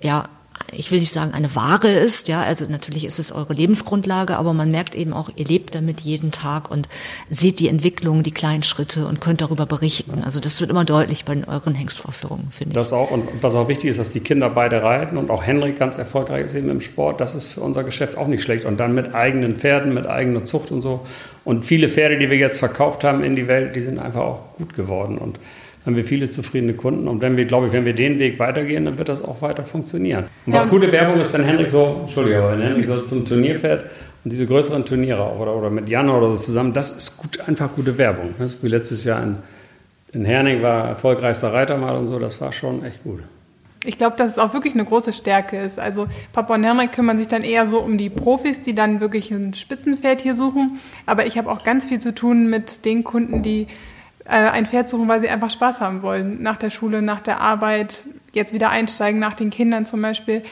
ja, 0.00 0.30
ich 0.72 0.90
will 0.90 1.00
nicht 1.00 1.12
sagen, 1.12 1.32
eine 1.32 1.54
Ware 1.54 1.90
ist, 1.90 2.28
ja, 2.28 2.42
also 2.42 2.66
natürlich 2.68 3.04
ist 3.04 3.18
es 3.18 3.32
eure 3.32 3.54
Lebensgrundlage, 3.54 4.36
aber 4.36 4.52
man 4.52 4.70
merkt 4.70 4.94
eben 4.94 5.12
auch, 5.12 5.30
ihr 5.34 5.44
lebt 5.44 5.74
damit 5.74 6.00
jeden 6.00 6.30
Tag 6.30 6.70
und 6.70 6.88
seht 7.28 7.60
die 7.60 7.68
Entwicklung, 7.68 8.22
die 8.22 8.30
kleinen 8.30 8.62
Schritte 8.62 9.06
und 9.06 9.20
könnt 9.20 9.40
darüber 9.40 9.66
berichten. 9.66 10.22
Also 10.22 10.40
das 10.40 10.60
wird 10.60 10.70
immer 10.70 10.84
deutlich 10.84 11.24
bei 11.24 11.36
euren 11.46 11.74
Hengstvorführungen, 11.74 12.48
finde 12.50 12.72
ich. 12.72 12.74
Das 12.74 12.92
auch. 12.92 13.10
Und 13.10 13.28
was 13.40 13.54
auch 13.54 13.68
wichtig 13.68 13.90
ist, 13.90 13.98
dass 13.98 14.10
die 14.10 14.20
Kinder 14.20 14.50
beide 14.50 14.82
reiten 14.82 15.16
und 15.16 15.30
auch 15.30 15.42
Henrik 15.42 15.78
ganz 15.78 15.96
erfolgreich 15.96 16.44
ist 16.44 16.54
eben 16.54 16.70
im 16.70 16.80
Sport. 16.80 17.20
Das 17.20 17.34
ist 17.34 17.48
für 17.48 17.60
unser 17.60 17.84
Geschäft 17.84 18.16
auch 18.16 18.26
nicht 18.26 18.42
schlecht. 18.42 18.64
Und 18.64 18.78
dann 18.78 18.94
mit 18.94 19.14
eigenen 19.14 19.56
Pferden, 19.56 19.94
mit 19.94 20.06
eigener 20.06 20.44
Zucht 20.44 20.70
und 20.70 20.82
so. 20.82 21.06
Und 21.44 21.64
viele 21.64 21.88
Pferde, 21.88 22.18
die 22.18 22.30
wir 22.30 22.36
jetzt 22.36 22.58
verkauft 22.58 23.02
haben 23.02 23.24
in 23.24 23.34
die 23.34 23.48
Welt, 23.48 23.74
die 23.74 23.80
sind 23.80 23.98
einfach 23.98 24.20
auch 24.20 24.56
gut 24.56 24.74
geworden. 24.74 25.18
Und 25.18 25.38
haben 25.86 25.96
wir 25.96 26.04
viele 26.04 26.28
zufriedene 26.28 26.74
Kunden. 26.74 27.08
Und 27.08 27.22
wenn 27.22 27.36
wir, 27.36 27.44
glaube 27.46 27.66
ich, 27.68 27.72
wenn 27.72 27.84
wir 27.84 27.94
den 27.94 28.18
Weg 28.18 28.38
weitergehen, 28.38 28.84
dann 28.84 28.98
wird 28.98 29.08
das 29.08 29.22
auch 29.22 29.40
weiter 29.42 29.64
funktionieren. 29.64 30.24
Und 30.46 30.52
was 30.52 30.64
Ja. 30.66 30.70
gute 30.70 30.92
Werbung 30.92 31.20
ist, 31.20 31.32
wenn 31.32 31.44
Henrik 31.44 31.70
so, 31.70 32.02
Entschuldigung, 32.04 32.50
wenn 32.52 32.60
Henrik 32.62 32.86
so 32.86 33.00
zum 33.02 33.24
Turnier 33.24 33.58
fährt 33.58 33.84
und 34.24 34.30
diese 34.32 34.46
größeren 34.46 34.84
Turniere 34.84 35.22
auch, 35.22 35.40
oder, 35.40 35.56
oder 35.56 35.70
mit 35.70 35.88
Jan 35.88 36.10
oder 36.10 36.28
so 36.28 36.36
zusammen, 36.36 36.72
das 36.74 36.90
ist 36.96 37.16
gut, 37.16 37.40
einfach 37.48 37.70
gute 37.74 37.96
Werbung. 37.96 38.34
Ist 38.38 38.62
wie 38.62 38.68
letztes 38.68 39.04
Jahr 39.04 39.22
in, 39.22 39.36
in 40.12 40.24
Herning 40.26 40.62
war 40.62 40.88
erfolgreichster 40.88 41.52
Reiter 41.52 41.78
mal 41.78 41.96
und 41.96 42.08
so, 42.08 42.18
das 42.18 42.40
war 42.42 42.52
schon 42.52 42.84
echt 42.84 43.02
gut. 43.04 43.20
Ich 43.86 43.96
glaube, 43.96 44.14
dass 44.18 44.32
es 44.32 44.38
auch 44.38 44.52
wirklich 44.52 44.74
eine 44.74 44.84
große 44.84 45.14
Stärke 45.14 45.56
ist. 45.56 45.78
Also 45.78 46.06
Papa 46.34 46.52
und 46.54 46.62
Henrik 46.64 46.92
kümmern 46.92 47.16
sich 47.16 47.28
dann 47.28 47.42
eher 47.42 47.66
so 47.66 47.78
um 47.78 47.96
die 47.96 48.10
Profis, 48.10 48.60
die 48.60 48.74
dann 48.74 49.00
wirklich 49.00 49.30
ein 49.30 49.54
Spitzenpferd 49.54 50.20
hier 50.20 50.34
suchen. 50.34 50.78
Aber 51.06 51.24
ich 51.24 51.38
habe 51.38 51.50
auch 51.50 51.64
ganz 51.64 51.86
viel 51.86 51.98
zu 51.98 52.14
tun 52.14 52.50
mit 52.50 52.84
den 52.84 53.04
Kunden, 53.04 53.40
die 53.42 53.68
ein 54.26 54.66
Pferd 54.66 54.88
suchen, 54.88 55.08
weil 55.08 55.20
sie 55.20 55.28
einfach 55.28 55.50
Spaß 55.50 55.80
haben 55.80 56.02
wollen. 56.02 56.42
Nach 56.42 56.56
der 56.56 56.70
Schule, 56.70 57.02
nach 57.02 57.22
der 57.22 57.40
Arbeit, 57.40 58.04
jetzt 58.32 58.52
wieder 58.52 58.70
einsteigen, 58.70 59.20
nach 59.20 59.34
den 59.34 59.50
Kindern 59.50 59.86
zum 59.86 60.02
Beispiel. 60.02 60.42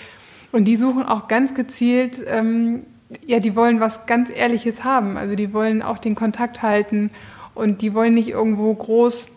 Und 0.53 0.65
die 0.65 0.77
suchen 0.77 1.05
auch 1.05 1.29
ganz 1.29 1.55
gezielt, 1.55 2.25
ähm, 2.27 2.85
ja, 3.27 3.41
die 3.41 3.57
wollen 3.57 3.81
was 3.81 4.07
ganz 4.07 4.31
Ehrliches 4.31 4.85
haben. 4.85 5.17
Also 5.17 5.35
die 5.35 5.53
wollen 5.53 5.83
auch 5.83 5.99
den 5.99 6.15
Kontakt 6.15 6.63
halten 6.63 7.11
und 7.55 7.83
die 7.83 7.95
wollen 7.95 8.15
nicht 8.15 8.29
irgendwo 8.29 8.73
groß 8.75 9.29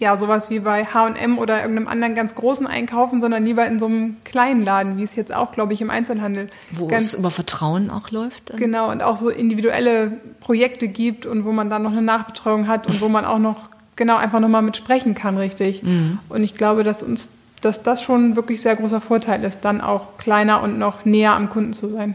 ja, 0.00 0.16
sowas 0.16 0.50
wie 0.50 0.58
bei 0.58 0.84
H&M 0.86 1.38
oder 1.38 1.60
irgendeinem 1.60 1.88
anderen 1.88 2.14
ganz 2.14 2.34
großen 2.34 2.66
einkaufen, 2.66 3.20
sondern 3.20 3.44
lieber 3.44 3.66
in 3.66 3.78
so 3.78 3.86
einem 3.86 4.16
kleinen 4.24 4.64
Laden, 4.64 4.98
wie 4.98 5.04
es 5.04 5.14
jetzt 5.14 5.32
auch, 5.32 5.52
glaube 5.52 5.72
ich, 5.72 5.80
im 5.80 5.90
Einzelhandel 5.90 6.50
Wo 6.72 6.88
ganz 6.88 7.14
es 7.14 7.14
über 7.14 7.30
Vertrauen 7.30 7.90
auch 7.90 8.10
läuft. 8.10 8.50
dann? 8.50 8.56
genau 8.56 8.90
und 8.90 9.02
auch 9.02 9.16
so 9.16 9.28
individuelle 9.28 10.18
Projekte 10.40 10.88
gibt 10.88 11.26
und 11.26 11.44
wo 11.44 11.52
man 11.52 11.70
dann 11.70 11.82
noch 11.82 11.92
eine 11.92 12.02
Nachbetreuung 12.02 12.66
hat 12.66 12.86
und 12.88 13.00
wo 13.00 13.08
man 13.08 13.24
auch 13.24 13.38
noch 13.38 13.68
genau 13.96 14.16
einfach 14.16 14.40
noch 14.40 14.48
mal 14.48 14.62
mit 14.62 14.76
sprechen 14.76 15.14
kann, 15.14 15.38
richtig. 15.38 15.82
Und 16.28 16.42
ich 16.42 16.56
glaube, 16.56 16.82
dass 16.82 17.02
uns 17.02 17.28
dass 17.64 17.82
das 17.82 18.02
schon 18.02 18.30
ein 18.30 18.36
wirklich 18.36 18.60
sehr 18.60 18.76
großer 18.76 19.00
Vorteil 19.00 19.42
ist, 19.42 19.60
dann 19.62 19.80
auch 19.80 20.18
kleiner 20.18 20.62
und 20.62 20.78
noch 20.78 21.04
näher 21.04 21.32
am 21.32 21.48
Kunden 21.48 21.72
zu 21.72 21.88
sein. 21.88 22.14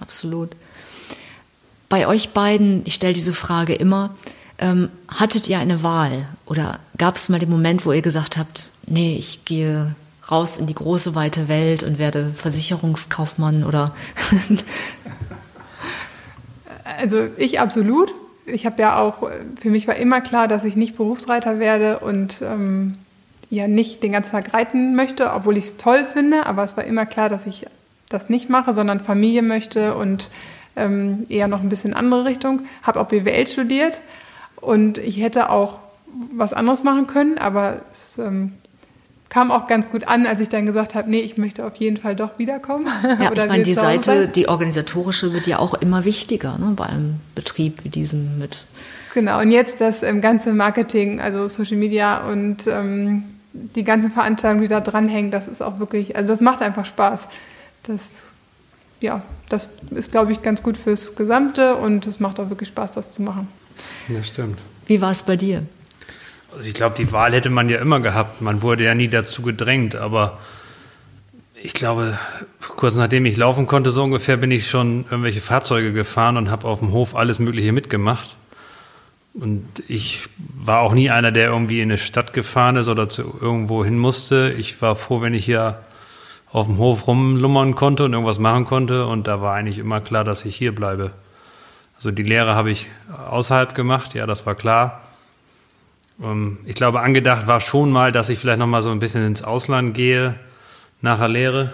Absolut. 0.00 0.50
Bei 1.88 2.08
euch 2.08 2.30
beiden, 2.30 2.82
ich 2.84 2.94
stelle 2.94 3.12
diese 3.12 3.32
Frage 3.32 3.74
immer, 3.74 4.10
ähm, 4.62 4.90
hattet 5.08 5.48
ihr 5.48 5.58
eine 5.58 5.82
Wahl 5.82 6.26
oder 6.46 6.78
gab 6.96 7.16
es 7.16 7.28
mal 7.28 7.40
den 7.40 7.50
Moment, 7.50 7.84
wo 7.84 7.92
ihr 7.92 8.00
gesagt 8.00 8.38
habt, 8.38 8.68
nee, 8.86 9.16
ich 9.18 9.44
gehe 9.44 9.96
raus 10.30 10.56
in 10.56 10.68
die 10.68 10.74
große 10.74 11.16
weite 11.16 11.48
Welt 11.48 11.82
und 11.82 11.98
werde 11.98 12.30
Versicherungskaufmann 12.34 13.64
oder 13.64 13.92
Also 16.98 17.28
ich 17.36 17.58
absolut. 17.58 18.14
Ich 18.46 18.66
habe 18.66 18.80
ja 18.80 18.98
auch, 18.98 19.28
für 19.60 19.70
mich 19.70 19.88
war 19.88 19.96
immer 19.96 20.20
klar, 20.20 20.46
dass 20.46 20.64
ich 20.64 20.76
nicht 20.76 20.96
Berufsreiter 20.96 21.58
werde 21.58 22.00
und 22.00 22.42
ähm, 22.42 22.96
ja 23.50 23.66
nicht 23.66 24.02
den 24.02 24.12
ganzen 24.12 24.32
Tag 24.32 24.52
reiten 24.52 24.94
möchte, 24.94 25.32
obwohl 25.32 25.56
ich 25.58 25.64
es 25.64 25.76
toll 25.76 26.04
finde. 26.04 26.46
Aber 26.46 26.64
es 26.64 26.76
war 26.76 26.84
immer 26.84 27.06
klar, 27.06 27.28
dass 27.28 27.46
ich 27.46 27.66
das 28.08 28.28
nicht 28.28 28.50
mache, 28.50 28.72
sondern 28.72 29.00
Familie 29.00 29.42
möchte 29.42 29.96
und 29.96 30.30
ähm, 30.76 31.24
eher 31.28 31.48
noch 31.48 31.62
ein 31.62 31.68
bisschen 31.68 31.94
andere 31.94 32.24
Richtung. 32.24 32.62
Habe 32.82 33.00
auch 33.00 33.08
BWL 33.08 33.46
studiert 33.46 34.00
und 34.62 34.96
ich 34.96 35.20
hätte 35.20 35.50
auch 35.50 35.80
was 36.34 36.52
anderes 36.52 36.84
machen 36.84 37.06
können, 37.06 37.36
aber 37.36 37.82
es 37.90 38.16
ähm, 38.18 38.52
kam 39.28 39.50
auch 39.50 39.66
ganz 39.66 39.90
gut 39.90 40.06
an, 40.08 40.26
als 40.26 40.40
ich 40.40 40.48
dann 40.50 40.66
gesagt 40.66 40.94
habe, 40.94 41.10
nee, 41.10 41.20
ich 41.20 41.38
möchte 41.38 41.64
auf 41.64 41.76
jeden 41.76 41.96
Fall 41.96 42.14
doch 42.14 42.38
wiederkommen. 42.38 42.86
ja, 43.02 43.32
ich 43.34 43.46
meine, 43.48 43.62
die 43.62 43.74
Seite, 43.74 44.24
sein. 44.24 44.32
die 44.34 44.48
organisatorische 44.48 45.32
wird 45.32 45.46
ja 45.46 45.58
auch 45.58 45.74
immer 45.74 46.04
wichtiger 46.04 46.58
ne, 46.58 46.74
bei 46.76 46.86
einem 46.86 47.16
Betrieb 47.34 47.82
wie 47.84 47.88
diesem 47.88 48.38
mit. 48.38 48.66
Genau, 49.14 49.40
und 49.40 49.50
jetzt 49.50 49.80
das 49.80 50.02
ähm, 50.02 50.20
ganze 50.20 50.52
Marketing, 50.52 51.20
also 51.20 51.48
Social 51.48 51.76
Media 51.76 52.28
und 52.28 52.66
ähm, 52.66 53.24
die 53.52 53.84
ganzen 53.84 54.10
Veranstaltungen, 54.10 54.62
die 54.62 54.68
da 54.68 54.80
dranhängen, 54.80 55.30
das 55.30 55.48
ist 55.48 55.62
auch 55.62 55.78
wirklich, 55.78 56.14
also 56.14 56.28
das 56.28 56.40
macht 56.40 56.62
einfach 56.62 56.84
Spaß. 56.84 57.28
Das, 57.84 58.24
ja, 59.00 59.22
das 59.48 59.70
ist, 59.90 60.12
glaube 60.12 60.32
ich, 60.32 60.42
ganz 60.42 60.62
gut 60.62 60.76
fürs 60.76 61.16
Gesamte 61.16 61.76
und 61.76 62.06
es 62.06 62.20
macht 62.20 62.38
auch 62.38 62.50
wirklich 62.50 62.68
Spaß, 62.68 62.92
das 62.92 63.12
zu 63.12 63.22
machen. 63.22 63.48
Das 64.08 64.28
stimmt. 64.28 64.58
Wie 64.86 65.00
war 65.00 65.10
es 65.10 65.22
bei 65.22 65.36
dir? 65.36 65.64
Also 66.54 66.68
ich 66.68 66.74
glaube, 66.74 66.96
die 66.96 67.12
Wahl 67.12 67.32
hätte 67.32 67.50
man 67.50 67.68
ja 67.68 67.78
immer 67.78 68.00
gehabt. 68.00 68.42
Man 68.42 68.62
wurde 68.62 68.84
ja 68.84 68.94
nie 68.94 69.08
dazu 69.08 69.42
gedrängt, 69.42 69.96
aber 69.96 70.38
ich 71.62 71.72
glaube, 71.72 72.18
kurz 72.76 72.94
nachdem 72.96 73.24
ich 73.24 73.36
laufen 73.36 73.66
konnte, 73.66 73.90
so 73.90 74.02
ungefähr, 74.02 74.36
bin 74.36 74.50
ich 74.50 74.68
schon 74.68 75.04
irgendwelche 75.10 75.40
Fahrzeuge 75.40 75.92
gefahren 75.92 76.36
und 76.36 76.50
habe 76.50 76.66
auf 76.66 76.80
dem 76.80 76.92
Hof 76.92 77.14
alles 77.14 77.38
Mögliche 77.38 77.72
mitgemacht. 77.72 78.36
Und 79.34 79.64
ich 79.88 80.24
war 80.36 80.80
auch 80.80 80.92
nie 80.92 81.08
einer, 81.08 81.32
der 81.32 81.48
irgendwie 81.48 81.80
in 81.80 81.90
eine 81.90 81.98
Stadt 81.98 82.32
gefahren 82.32 82.76
ist 82.76 82.88
oder 82.88 83.08
zu 83.08 83.22
irgendwo 83.40 83.84
hin 83.84 83.96
musste. 83.96 84.54
Ich 84.58 84.82
war 84.82 84.96
froh, 84.96 85.22
wenn 85.22 85.32
ich 85.32 85.44
hier 85.44 85.80
auf 86.50 86.66
dem 86.66 86.76
Hof 86.76 87.06
rumlummern 87.06 87.74
konnte 87.74 88.04
und 88.04 88.12
irgendwas 88.12 88.38
machen 88.38 88.66
konnte. 88.66 89.06
Und 89.06 89.26
da 89.26 89.40
war 89.40 89.54
eigentlich 89.54 89.78
immer 89.78 90.00
klar, 90.00 90.24
dass 90.24 90.44
ich 90.44 90.56
hier 90.56 90.74
bleibe. 90.74 91.12
Also 92.02 92.10
die 92.10 92.24
Lehre 92.24 92.56
habe 92.56 92.72
ich 92.72 92.88
außerhalb 93.30 93.76
gemacht, 93.76 94.14
ja, 94.14 94.26
das 94.26 94.44
war 94.44 94.56
klar. 94.56 95.02
Ähm, 96.20 96.58
Ich 96.66 96.74
glaube, 96.74 97.00
angedacht 97.00 97.46
war 97.46 97.60
schon 97.60 97.92
mal, 97.92 98.10
dass 98.10 98.28
ich 98.28 98.40
vielleicht 98.40 98.58
noch 98.58 98.66
mal 98.66 98.82
so 98.82 98.90
ein 98.90 98.98
bisschen 98.98 99.24
ins 99.24 99.44
Ausland 99.44 99.94
gehe 99.94 100.34
nach 101.00 101.18
der 101.18 101.28
Lehre. 101.28 101.72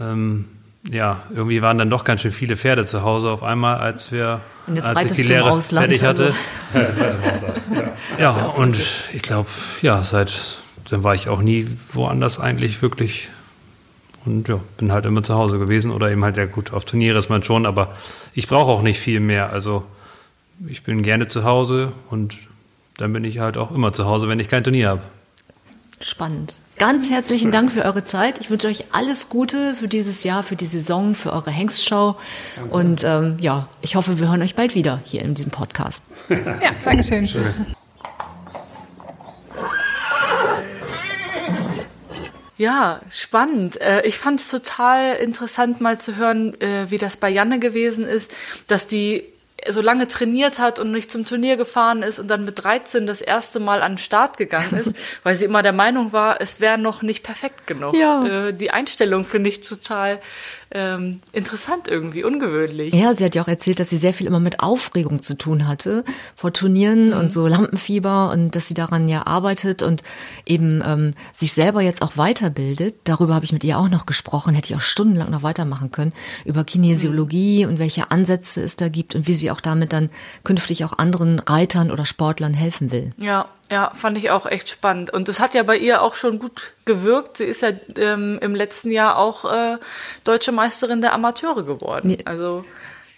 Ähm, 0.00 0.44
ja, 0.88 1.22
irgendwie 1.30 1.62
waren 1.62 1.78
dann 1.78 1.90
doch 1.90 2.04
ganz 2.04 2.20
schön 2.20 2.30
viele 2.30 2.56
Pferde 2.56 2.86
zu 2.86 3.02
Hause 3.02 3.32
auf 3.32 3.42
einmal, 3.42 3.78
als 3.78 4.12
wir 4.12 4.40
Und 4.68 4.76
jetzt 4.76 4.84
als 4.84 4.90
ich 4.90 4.96
reitest 5.02 5.18
die 5.18 5.22
Lehre 5.24 5.50
Ausland, 5.50 5.98
fertig 5.98 6.04
hatte. 6.04 6.32
Ja. 8.16 8.36
Ja, 8.36 8.44
und 8.46 8.78
ich 9.12 9.22
glaube, 9.22 9.48
ja, 9.82 10.00
seit 10.04 10.60
dann 10.90 11.02
war 11.02 11.16
ich 11.16 11.28
auch 11.28 11.42
nie 11.42 11.66
woanders 11.92 12.38
eigentlich 12.38 12.82
wirklich. 12.82 13.30
Und 14.28 14.46
ja, 14.46 14.60
bin 14.76 14.92
halt 14.92 15.06
immer 15.06 15.22
zu 15.22 15.34
Hause 15.34 15.58
gewesen 15.58 15.90
oder 15.90 16.10
eben 16.10 16.22
halt, 16.22 16.36
ja 16.36 16.44
gut, 16.44 16.74
auf 16.74 16.84
Turniere 16.84 17.18
ist 17.18 17.30
man 17.30 17.42
schon, 17.42 17.64
aber 17.64 17.96
ich 18.34 18.46
brauche 18.46 18.70
auch 18.70 18.82
nicht 18.82 19.00
viel 19.00 19.20
mehr. 19.20 19.50
Also 19.50 19.84
ich 20.68 20.82
bin 20.82 21.02
gerne 21.02 21.28
zu 21.28 21.44
Hause 21.44 21.92
und 22.10 22.36
dann 22.98 23.10
bin 23.14 23.24
ich 23.24 23.38
halt 23.38 23.56
auch 23.56 23.70
immer 23.70 23.94
zu 23.94 24.04
Hause, 24.04 24.28
wenn 24.28 24.38
ich 24.38 24.50
kein 24.50 24.62
Turnier 24.62 24.90
habe. 24.90 25.00
Spannend. 26.00 26.56
Ganz 26.76 27.10
herzlichen 27.10 27.50
Dank 27.50 27.72
für 27.72 27.84
eure 27.86 28.04
Zeit. 28.04 28.38
Ich 28.38 28.50
wünsche 28.50 28.68
euch 28.68 28.92
alles 28.92 29.30
Gute 29.30 29.74
für 29.74 29.88
dieses 29.88 30.24
Jahr, 30.24 30.42
für 30.42 30.56
die 30.56 30.66
Saison, 30.66 31.14
für 31.14 31.32
eure 31.32 31.50
Hengstschau. 31.50 32.18
Und 32.70 33.04
ähm, 33.04 33.36
ja, 33.40 33.66
ich 33.80 33.96
hoffe, 33.96 34.18
wir 34.20 34.28
hören 34.28 34.42
euch 34.42 34.54
bald 34.54 34.74
wieder 34.74 35.00
hier 35.04 35.22
in 35.22 35.34
diesem 35.34 35.50
Podcast. 35.50 36.02
Ja, 36.28 36.70
Dankeschön. 36.84 37.26
Ja, 42.58 43.00
spannend. 43.10 43.80
Äh, 43.80 44.02
Ich 44.06 44.18
fand 44.18 44.40
es 44.40 44.48
total 44.50 45.14
interessant, 45.16 45.80
mal 45.80 45.98
zu 45.98 46.16
hören, 46.16 46.60
äh, 46.60 46.90
wie 46.90 46.98
das 46.98 47.16
bei 47.16 47.30
Janne 47.30 47.58
gewesen 47.58 48.04
ist, 48.04 48.34
dass 48.66 48.86
die 48.86 49.24
so 49.68 49.80
lange 49.80 50.06
trainiert 50.06 50.60
hat 50.60 50.78
und 50.78 50.92
nicht 50.92 51.10
zum 51.10 51.24
Turnier 51.24 51.56
gefahren 51.56 52.04
ist 52.04 52.20
und 52.20 52.28
dann 52.28 52.44
mit 52.44 52.62
13 52.62 53.06
das 53.08 53.20
erste 53.20 53.58
Mal 53.58 53.82
an 53.82 53.92
den 53.92 53.98
Start 53.98 54.36
gegangen 54.36 54.74
ist, 54.74 54.94
weil 55.24 55.34
sie 55.34 55.44
immer 55.46 55.62
der 55.62 55.72
Meinung 55.72 56.12
war, 56.12 56.40
es 56.40 56.60
wäre 56.60 56.78
noch 56.78 57.02
nicht 57.02 57.24
perfekt 57.24 57.66
genug. 57.66 57.94
Ja. 57.96 58.24
Äh, 58.48 58.52
Die 58.54 58.70
Einstellung 58.70 59.24
finde 59.24 59.50
ich 59.50 59.60
total 59.60 60.20
ähm, 60.70 61.20
interessant 61.32 61.88
irgendwie, 61.88 62.24
ungewöhnlich. 62.24 62.92
Ja, 62.92 63.14
sie 63.14 63.24
hat 63.24 63.34
ja 63.34 63.42
auch 63.42 63.48
erzählt, 63.48 63.80
dass 63.80 63.88
sie 63.88 63.96
sehr 63.96 64.12
viel 64.12 64.26
immer 64.26 64.40
mit 64.40 64.60
Aufregung 64.60 65.22
zu 65.22 65.36
tun 65.36 65.66
hatte 65.66 66.04
vor 66.36 66.52
Turnieren 66.52 67.08
mhm. 67.08 67.16
und 67.16 67.32
so 67.32 67.46
Lampenfieber 67.46 68.30
und 68.30 68.54
dass 68.54 68.68
sie 68.68 68.74
daran 68.74 69.08
ja 69.08 69.26
arbeitet 69.26 69.82
und 69.82 70.02
eben 70.44 70.82
ähm, 70.84 71.14
sich 71.32 71.52
selber 71.52 71.80
jetzt 71.80 72.02
auch 72.02 72.16
weiterbildet. 72.16 72.96
Darüber 73.04 73.34
habe 73.34 73.46
ich 73.46 73.52
mit 73.52 73.64
ihr 73.64 73.78
auch 73.78 73.88
noch 73.88 74.04
gesprochen, 74.04 74.54
hätte 74.54 74.70
ich 74.70 74.76
auch 74.76 74.82
stundenlang 74.82 75.30
noch 75.30 75.42
weitermachen 75.42 75.90
können, 75.90 76.12
über 76.44 76.64
Kinesiologie 76.64 77.64
mhm. 77.64 77.72
und 77.72 77.78
welche 77.78 78.10
Ansätze 78.10 78.60
es 78.60 78.76
da 78.76 78.88
gibt 78.88 79.14
und 79.14 79.26
wie 79.26 79.34
sie 79.34 79.50
auch 79.50 79.60
damit 79.60 79.92
dann 79.94 80.10
künftig 80.44 80.84
auch 80.84 80.98
anderen 80.98 81.38
Reitern 81.38 81.90
oder 81.90 82.04
Sportlern 82.04 82.52
helfen 82.52 82.92
will. 82.92 83.10
Ja, 83.16 83.48
ja, 83.70 83.92
fand 83.94 84.16
ich 84.16 84.30
auch 84.30 84.46
echt 84.46 84.70
spannend. 84.70 85.10
Und 85.10 85.28
das 85.28 85.40
hat 85.40 85.54
ja 85.54 85.62
bei 85.62 85.76
ihr 85.76 86.02
auch 86.02 86.14
schon 86.14 86.38
gut 86.38 86.72
gewirkt. 86.84 87.36
Sie 87.36 87.44
ist 87.44 87.62
ja 87.62 87.70
ähm, 87.96 88.38
im 88.40 88.54
letzten 88.54 88.90
Jahr 88.90 89.18
auch 89.18 89.50
äh, 89.50 89.78
deutsche 90.24 90.52
Meisterin 90.52 91.00
der 91.00 91.12
Amateure 91.12 91.64
geworden. 91.64 92.16
Also 92.24 92.64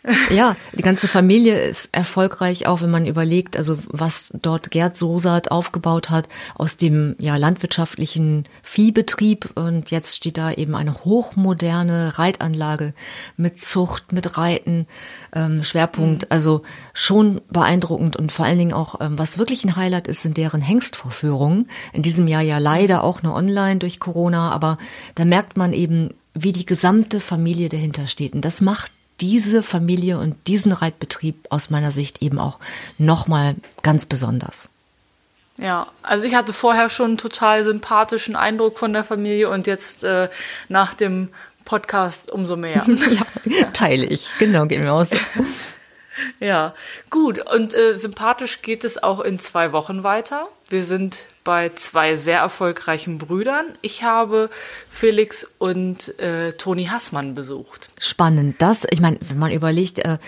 ja, 0.30 0.56
die 0.72 0.82
ganze 0.82 1.08
Familie 1.08 1.60
ist 1.60 1.90
erfolgreich, 1.92 2.66
auch 2.66 2.80
wenn 2.80 2.90
man 2.90 3.06
überlegt, 3.06 3.56
also 3.56 3.76
was 3.88 4.32
dort 4.40 4.70
Gerd 4.70 4.96
Sosat 4.96 5.50
aufgebaut 5.50 6.08
hat 6.08 6.28
aus 6.54 6.78
dem 6.78 7.16
ja 7.18 7.36
landwirtschaftlichen 7.36 8.44
Viehbetrieb 8.62 9.50
und 9.56 9.90
jetzt 9.90 10.16
steht 10.16 10.38
da 10.38 10.52
eben 10.52 10.74
eine 10.74 10.94
hochmoderne 11.04 12.18
Reitanlage 12.18 12.94
mit 13.36 13.60
Zucht, 13.60 14.12
mit 14.12 14.38
Reiten, 14.38 14.86
ähm, 15.34 15.62
Schwerpunkt, 15.62 16.22
mhm. 16.22 16.28
also 16.30 16.62
schon 16.94 17.42
beeindruckend 17.50 18.16
und 18.16 18.32
vor 18.32 18.46
allen 18.46 18.58
Dingen 18.58 18.72
auch, 18.72 19.00
ähm, 19.00 19.18
was 19.18 19.38
wirklich 19.38 19.64
ein 19.64 19.76
Highlight 19.76 20.08
ist, 20.08 20.22
sind 20.22 20.38
deren 20.38 20.62
Hengstvorführungen. 20.62 21.68
In 21.92 22.02
diesem 22.02 22.26
Jahr 22.26 22.42
ja 22.42 22.56
leider 22.56 23.04
auch 23.04 23.22
nur 23.22 23.34
online 23.34 23.78
durch 23.78 24.00
Corona, 24.00 24.50
aber 24.50 24.78
da 25.14 25.26
merkt 25.26 25.58
man 25.58 25.74
eben, 25.74 26.14
wie 26.32 26.52
die 26.52 26.66
gesamte 26.66 27.20
Familie 27.20 27.68
dahinter 27.68 28.06
steht. 28.06 28.32
Und 28.34 28.44
das 28.44 28.60
macht 28.60 28.92
diese 29.20 29.62
Familie 29.62 30.18
und 30.18 30.36
diesen 30.46 30.72
Reitbetrieb 30.72 31.46
aus 31.50 31.70
meiner 31.70 31.92
Sicht 31.92 32.22
eben 32.22 32.38
auch 32.38 32.58
nochmal 32.98 33.54
ganz 33.82 34.06
besonders. 34.06 34.68
Ja, 35.56 35.88
also 36.02 36.26
ich 36.26 36.34
hatte 36.34 36.52
vorher 36.52 36.88
schon 36.88 37.10
einen 37.10 37.18
total 37.18 37.64
sympathischen 37.64 38.34
Eindruck 38.34 38.78
von 38.78 38.92
der 38.92 39.04
Familie 39.04 39.50
und 39.50 39.66
jetzt 39.66 40.04
äh, 40.04 40.30
nach 40.68 40.94
dem 40.94 41.28
Podcast 41.64 42.30
umso 42.30 42.56
mehr. 42.56 42.82
ja, 43.44 43.66
teile 43.72 44.06
ich. 44.06 44.30
Genau, 44.38 44.66
geht 44.66 44.82
mir 44.82 44.92
aus. 44.92 45.10
Ja, 46.38 46.74
gut. 47.08 47.38
Und 47.50 47.74
äh, 47.74 47.96
sympathisch 47.96 48.62
geht 48.62 48.84
es 48.84 49.02
auch 49.02 49.20
in 49.20 49.38
zwei 49.38 49.72
Wochen 49.72 50.02
weiter. 50.02 50.48
Wir 50.70 50.84
sind 50.84 51.26
bei 51.42 51.70
zwei 51.70 52.14
sehr 52.14 52.38
erfolgreichen 52.38 53.18
Brüdern. 53.18 53.64
Ich 53.82 54.04
habe 54.04 54.50
Felix 54.88 55.44
und 55.58 56.16
äh, 56.20 56.52
Toni 56.52 56.84
Hassmann 56.84 57.34
besucht. 57.34 57.90
Spannend. 57.98 58.62
Das, 58.62 58.86
ich 58.88 59.00
meine, 59.00 59.18
wenn 59.20 59.38
man 59.38 59.50
überlegt, 59.50 59.98
äh, 59.98 60.18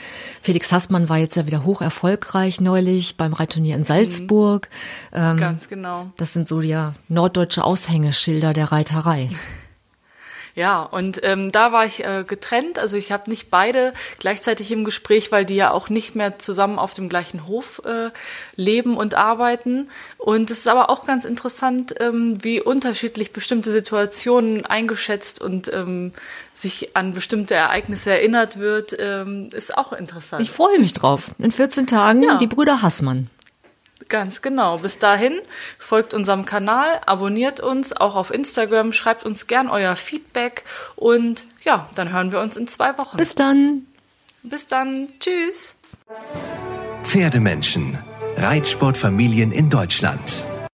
Felix 0.40 0.72
Hassmann 0.72 1.08
war 1.08 1.18
jetzt 1.18 1.36
ja 1.36 1.46
wieder 1.46 1.64
hoch 1.64 1.80
erfolgreich 1.80 2.60
neulich 2.60 3.16
beim 3.16 3.34
Reitturnier 3.34 3.76
in 3.76 3.84
Salzburg. 3.84 4.68
Mhm. 5.12 5.18
Ähm, 5.18 5.36
Ganz 5.36 5.68
genau. 5.68 6.10
Das 6.16 6.32
sind 6.32 6.48
so 6.48 6.60
ja 6.60 6.94
norddeutsche 7.08 7.62
Aushängeschilder 7.62 8.52
der 8.52 8.72
Reiterei. 8.72 9.30
Ja, 10.54 10.82
und 10.82 11.20
ähm, 11.22 11.50
da 11.50 11.72
war 11.72 11.86
ich 11.86 12.04
äh, 12.04 12.24
getrennt. 12.26 12.78
Also 12.78 12.96
ich 12.96 13.10
habe 13.10 13.30
nicht 13.30 13.50
beide 13.50 13.94
gleichzeitig 14.18 14.70
im 14.70 14.84
Gespräch, 14.84 15.32
weil 15.32 15.46
die 15.46 15.56
ja 15.56 15.70
auch 15.70 15.88
nicht 15.88 16.14
mehr 16.14 16.38
zusammen 16.38 16.78
auf 16.78 16.92
dem 16.94 17.08
gleichen 17.08 17.46
Hof 17.46 17.80
äh, 17.84 18.10
leben 18.54 18.96
und 18.96 19.14
arbeiten. 19.14 19.88
Und 20.18 20.50
es 20.50 20.58
ist 20.58 20.68
aber 20.68 20.90
auch 20.90 21.06
ganz 21.06 21.24
interessant, 21.24 21.94
ähm, 22.00 22.34
wie 22.42 22.60
unterschiedlich 22.60 23.32
bestimmte 23.32 23.70
Situationen 23.70 24.66
eingeschätzt 24.66 25.40
und 25.40 25.72
ähm, 25.72 26.12
sich 26.52 26.96
an 26.96 27.12
bestimmte 27.12 27.54
Ereignisse 27.54 28.10
erinnert 28.10 28.58
wird, 28.58 28.94
ähm, 28.98 29.48
ist 29.52 29.76
auch 29.76 29.92
interessant. 29.92 30.42
Ich 30.42 30.50
freue 30.50 30.78
mich 30.78 30.92
drauf. 30.92 31.30
In 31.38 31.50
14 31.50 31.86
Tagen 31.86 32.22
ja. 32.22 32.36
die 32.36 32.46
Brüder 32.46 32.82
Hassmann. 32.82 33.30
Ganz 34.12 34.42
genau. 34.42 34.76
Bis 34.76 34.98
dahin 34.98 35.40
folgt 35.78 36.12
unserem 36.12 36.44
Kanal, 36.44 37.00
abonniert 37.06 37.60
uns 37.60 37.94
auch 37.94 38.14
auf 38.14 38.30
Instagram, 38.30 38.92
schreibt 38.92 39.24
uns 39.24 39.46
gern 39.46 39.70
euer 39.70 39.96
Feedback 39.96 40.64
und 40.96 41.46
ja, 41.64 41.88
dann 41.94 42.12
hören 42.12 42.30
wir 42.30 42.40
uns 42.40 42.58
in 42.58 42.66
zwei 42.66 42.98
Wochen. 42.98 43.16
Bis 43.16 43.34
dann. 43.34 43.86
Bis 44.42 44.66
dann. 44.66 45.06
Tschüss. 45.18 45.76
Pferdemenschen. 47.04 47.96
Reitsportfamilien 48.36 49.50
in 49.50 49.70
Deutschland. 49.70 50.44